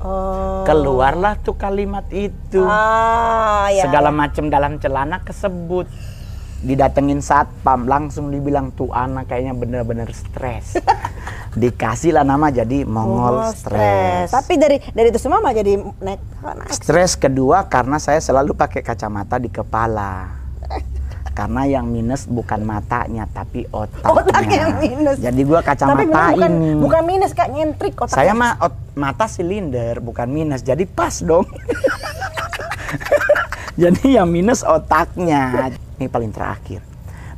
Oh. 0.00 0.64
Keluarlah 0.64 1.36
tuh 1.36 1.54
kalimat 1.54 2.08
itu. 2.08 2.64
Ah, 2.64 3.68
ya. 3.68 3.84
Segala 3.84 4.08
macam 4.08 4.48
dalam 4.48 4.76
celana 4.76 5.20
kesebut. 5.20 5.84
Didatengin 6.60 7.20
satpam 7.20 7.84
langsung 7.84 8.28
dibilang 8.28 8.68
tuh 8.70 8.92
anak 8.92 9.28
kayaknya 9.28 9.52
bener-bener 9.52 10.08
stres. 10.12 10.76
Dikasih 11.52 12.12
lah 12.12 12.22
nama 12.22 12.48
jadi 12.48 12.84
Mongol 12.84 13.42
Oh, 13.42 13.50
stres. 13.50 14.28
Tapi 14.28 14.54
dari 14.54 14.76
dari 14.86 15.08
itu 15.08 15.16
semua 15.16 15.40
mah 15.40 15.50
jadi 15.50 15.76
naik 15.76 16.20
naik. 16.38 16.70
Stres 16.70 17.16
kedua 17.16 17.64
karena 17.64 17.96
saya 17.96 18.20
selalu 18.20 18.52
pakai 18.52 18.80
kacamata 18.80 19.36
di 19.36 19.48
kepala. 19.48 20.36
Karena 21.30 21.64
yang 21.64 21.88
minus 21.88 22.28
bukan 22.28 22.60
matanya 22.60 23.24
tapi 23.24 23.64
otaknya. 23.66 24.12
Otaknya 24.12 24.58
yang 24.60 24.76
minus. 24.76 25.16
Jadi 25.16 25.40
gua 25.40 25.64
kacamata 25.64 25.96
Tapi 25.96 26.04
bener 26.04 26.28
bukan, 26.28 26.50
ini. 26.52 26.70
bukan 26.76 27.02
minus 27.02 27.32
Kak, 27.32 27.48
nyentrik 27.48 27.94
otaknya. 27.96 28.12
Saya 28.12 28.32
mah 28.34 28.60
ot- 28.60 28.89
mata 29.00 29.24
silinder 29.24 30.04
bukan 30.04 30.28
minus, 30.28 30.60
jadi 30.60 30.84
pas 30.84 31.24
dong. 31.24 31.48
jadi 33.80 34.20
yang 34.20 34.28
minus 34.28 34.60
otaknya. 34.60 35.72
Ini 35.96 36.12
paling 36.12 36.28
terakhir. 36.28 36.84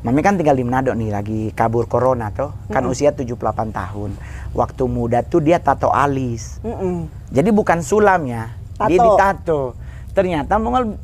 Mami 0.03 0.19
kan 0.19 0.35
tinggal 0.35 0.59
di 0.59 0.67
Manado 0.67 0.91
nih, 0.99 1.15
lagi 1.15 1.41
kabur 1.55 1.87
corona 1.87 2.35
tuh. 2.35 2.51
Kan 2.67 2.83
usia 2.91 3.15
78 3.15 3.39
tahun. 3.71 4.19
Waktu 4.51 4.83
muda 4.91 5.23
tuh 5.23 5.39
dia 5.39 5.63
tato 5.63 5.95
alis. 5.95 6.59
Mm-mm. 6.67 7.07
Jadi 7.31 7.51
bukan 7.55 7.79
sulam 7.87 8.27
ya, 8.27 8.51
dia 8.91 8.99
Tato. 8.99 9.07
ditato. 9.07 9.63
Ternyata 10.11 10.59
Mongol 10.59 10.99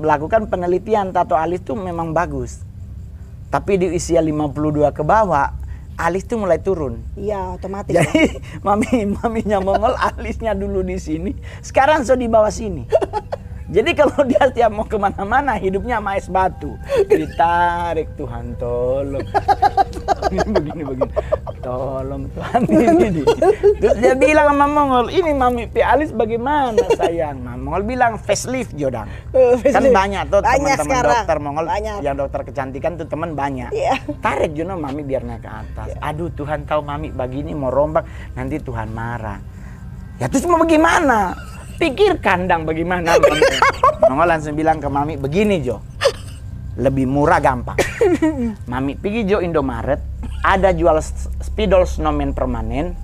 melakukan 0.00 0.48
penelitian 0.48 1.12
tato 1.12 1.36
alis 1.36 1.60
tuh 1.60 1.76
memang 1.76 2.16
bagus. 2.16 2.64
Tapi 3.52 3.76
di 3.76 3.86
usia 3.92 4.24
52 4.24 4.90
ke 4.96 5.04
bawah, 5.04 5.52
alis 5.98 6.26
tuh 6.26 6.38
mulai 6.40 6.58
turun. 6.58 7.02
Iya, 7.14 7.58
otomatis. 7.58 7.94
ya. 7.94 8.02
Jadi 8.02 8.38
mami 8.66 9.14
maminya 9.18 9.58
Mongol 9.62 9.94
alisnya 9.98 10.52
dulu 10.52 10.82
di 10.82 10.98
sini, 10.98 11.32
sekarang 11.62 12.02
so 12.02 12.18
di 12.18 12.26
bawah 12.26 12.50
sini. 12.50 12.86
Jadi 13.64 13.96
kalau 13.96 14.28
dia 14.28 14.44
tiap 14.52 14.76
mau 14.76 14.84
ke 14.84 15.00
mana-mana 15.00 15.56
hidupnya 15.56 15.96
sama 15.96 16.20
es 16.20 16.28
batu, 16.28 16.76
ditarik 17.08 18.12
Tuhan 18.12 18.52
tolong. 18.60 19.24
Ini 20.34 20.44
begini 20.52 20.82
begini, 20.84 21.12
tolong 21.64 22.22
Tuhan 22.30 22.60
ini. 22.68 23.22
Terus 23.80 23.96
dia 23.96 24.14
bilang 24.14 24.52
sama 24.52 24.66
Mongol, 24.66 25.06
ini 25.08 25.32
mami 25.32 25.64
pi 25.64 25.80
alis 25.80 26.12
bagaimana 26.12 26.84
sayang? 26.92 27.40
Nah, 27.40 27.56
Mongol 27.56 27.82
bilang 27.82 28.12
facelift 28.16 28.76
Jodang. 28.76 29.08
Eh, 29.32 29.56
Kan 29.64 29.80
facelift. 29.80 29.94
banyak 29.94 30.22
tuh 30.28 30.40
teman-teman 30.40 30.96
dokter 31.02 31.36
Mongol 31.38 31.66
Banyak. 31.66 31.98
yang 32.00 32.14
dokter 32.14 32.40
kecantikan 32.44 32.92
tuh 32.94 33.06
teman 33.06 33.32
banyak. 33.32 33.70
Iya. 33.72 33.96
Tarik 34.20 34.52
Juno 34.52 34.76
mami 34.76 35.02
biar 35.02 35.24
naik 35.24 35.40
ke 35.40 35.50
atas. 35.50 35.88
Aduh 35.98 36.28
Tuhan 36.30 36.62
tahu 36.64 36.84
mami 36.84 37.08
begini 37.08 37.50
mau 37.50 37.72
rombak 37.72 38.04
nanti 38.32 38.60
Tuhan 38.60 38.92
marah. 38.92 39.40
Ya 40.16 40.28
terus 40.28 40.44
mau 40.44 40.60
bagaimana? 40.60 41.34
Pikir 41.74 42.20
kandang 42.20 42.62
bagaimana. 42.62 43.18
Mongol 44.08 44.28
langsung 44.28 44.54
bilang 44.54 44.78
ke 44.78 44.86
mami 44.86 45.16
begini 45.16 45.58
Jo. 45.58 45.80
Lebih 46.74 47.06
murah 47.06 47.38
gampang. 47.38 47.78
mami 48.70 48.98
pergi 48.98 49.30
Jo 49.30 49.38
Indomaret 49.38 50.02
ada 50.42 50.74
jual 50.74 50.98
spidol 51.40 51.86
snowman 51.86 52.34
permanen. 52.34 52.98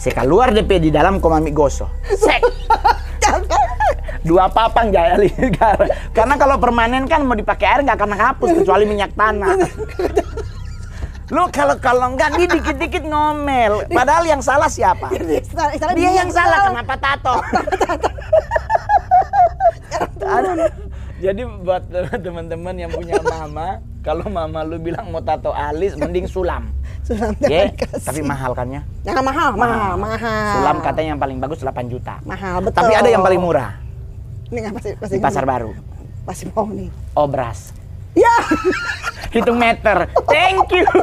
Saya 0.00 0.24
keluar 0.24 0.48
DP 0.50 0.80
di 0.80 0.90
dalam 0.90 1.20
kok 1.20 1.28
mami 1.28 1.52
gosok. 1.52 1.88
Sek. 2.16 2.40
Dua 4.20 4.52
papang 4.52 4.92
jaya 4.92 5.16
ligara. 5.16 5.88
Karena 6.16 6.36
kalau 6.36 6.60
permanen 6.60 7.08
kan 7.08 7.24
mau 7.24 7.32
dipakai 7.32 7.66
air 7.68 7.80
nggak 7.88 7.96
akan 7.96 8.12
hapus 8.12 8.48
kecuali 8.60 8.84
minyak 8.84 9.16
tanah. 9.16 9.56
Lu 11.30 11.46
kalau 11.54 11.78
kalau 11.80 12.12
nggak 12.18 12.36
dia 12.36 12.48
dikit-dikit 12.52 13.04
ngomel. 13.06 13.86
Padahal 13.88 14.28
yang 14.28 14.42
salah 14.44 14.68
siapa? 14.68 15.08
Dia 15.96 16.10
yang 16.20 16.28
salah 16.28 16.68
kenapa 16.68 16.94
tato? 17.00 17.36
Jadi 21.20 21.44
buat 21.44 21.84
teman-teman 22.24 22.74
yang 22.80 22.90
punya 22.90 23.20
mama, 23.20 23.84
kalau 24.00 24.24
mama 24.32 24.64
lu 24.64 24.80
bilang 24.80 25.12
mau 25.12 25.20
tato 25.20 25.52
alis, 25.52 25.92
mending 25.94 26.24
sulam. 26.24 26.72
Sulam 27.04 27.36
kasih. 27.36 27.76
tapi 28.00 28.20
mahal 28.24 28.56
kan 28.56 28.66
ya? 28.72 28.82
Jangan 29.04 29.24
mahal, 29.24 29.50
mahal, 29.52 29.92
mahal. 30.00 30.52
Sulam 30.56 30.76
katanya 30.80 31.08
yang 31.16 31.20
paling 31.20 31.36
bagus 31.36 31.60
8 31.60 31.92
juta. 31.92 32.16
mahal 32.24 32.64
betul. 32.64 32.80
Tapi 32.80 32.92
ada 32.96 33.08
yang 33.08 33.24
paling 33.24 33.40
murah 33.40 33.76
Ini 34.50 34.66
pasti 34.72 34.90
pasti 34.96 35.14
di 35.20 35.22
pasar 35.22 35.44
baru. 35.44 35.70
Pasti 36.24 36.48
mau 36.50 36.66
nih. 36.66 36.88
Obras. 37.14 37.76
Ya. 38.16 38.34
Hitung 39.36 39.60
meter. 39.60 40.08
Thank 40.26 40.72
you. 40.72 40.88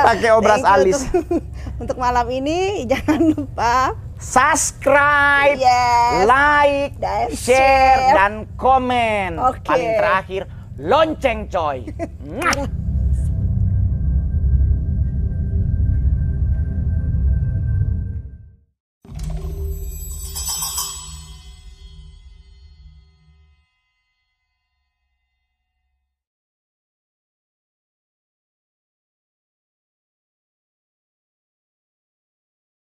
Pakai 0.00 0.32
obras 0.32 0.64
alis. 0.64 1.12
Untuk, 1.12 1.44
untuk 1.76 1.96
malam 2.00 2.24
ini 2.32 2.88
jangan 2.88 3.20
lupa 3.36 3.92
Subscribe, 4.16 5.60
Yes. 5.60 6.24
like, 6.24 6.92
Dan 6.96 7.28
share, 7.36 7.56
share. 7.56 8.14
dan 8.16 8.32
komen. 8.56 9.36
Oke. 9.36 9.60
Paling 9.60 9.92
terakhir, 9.92 10.42
lonceng 10.80 11.52
coy. 11.52 11.84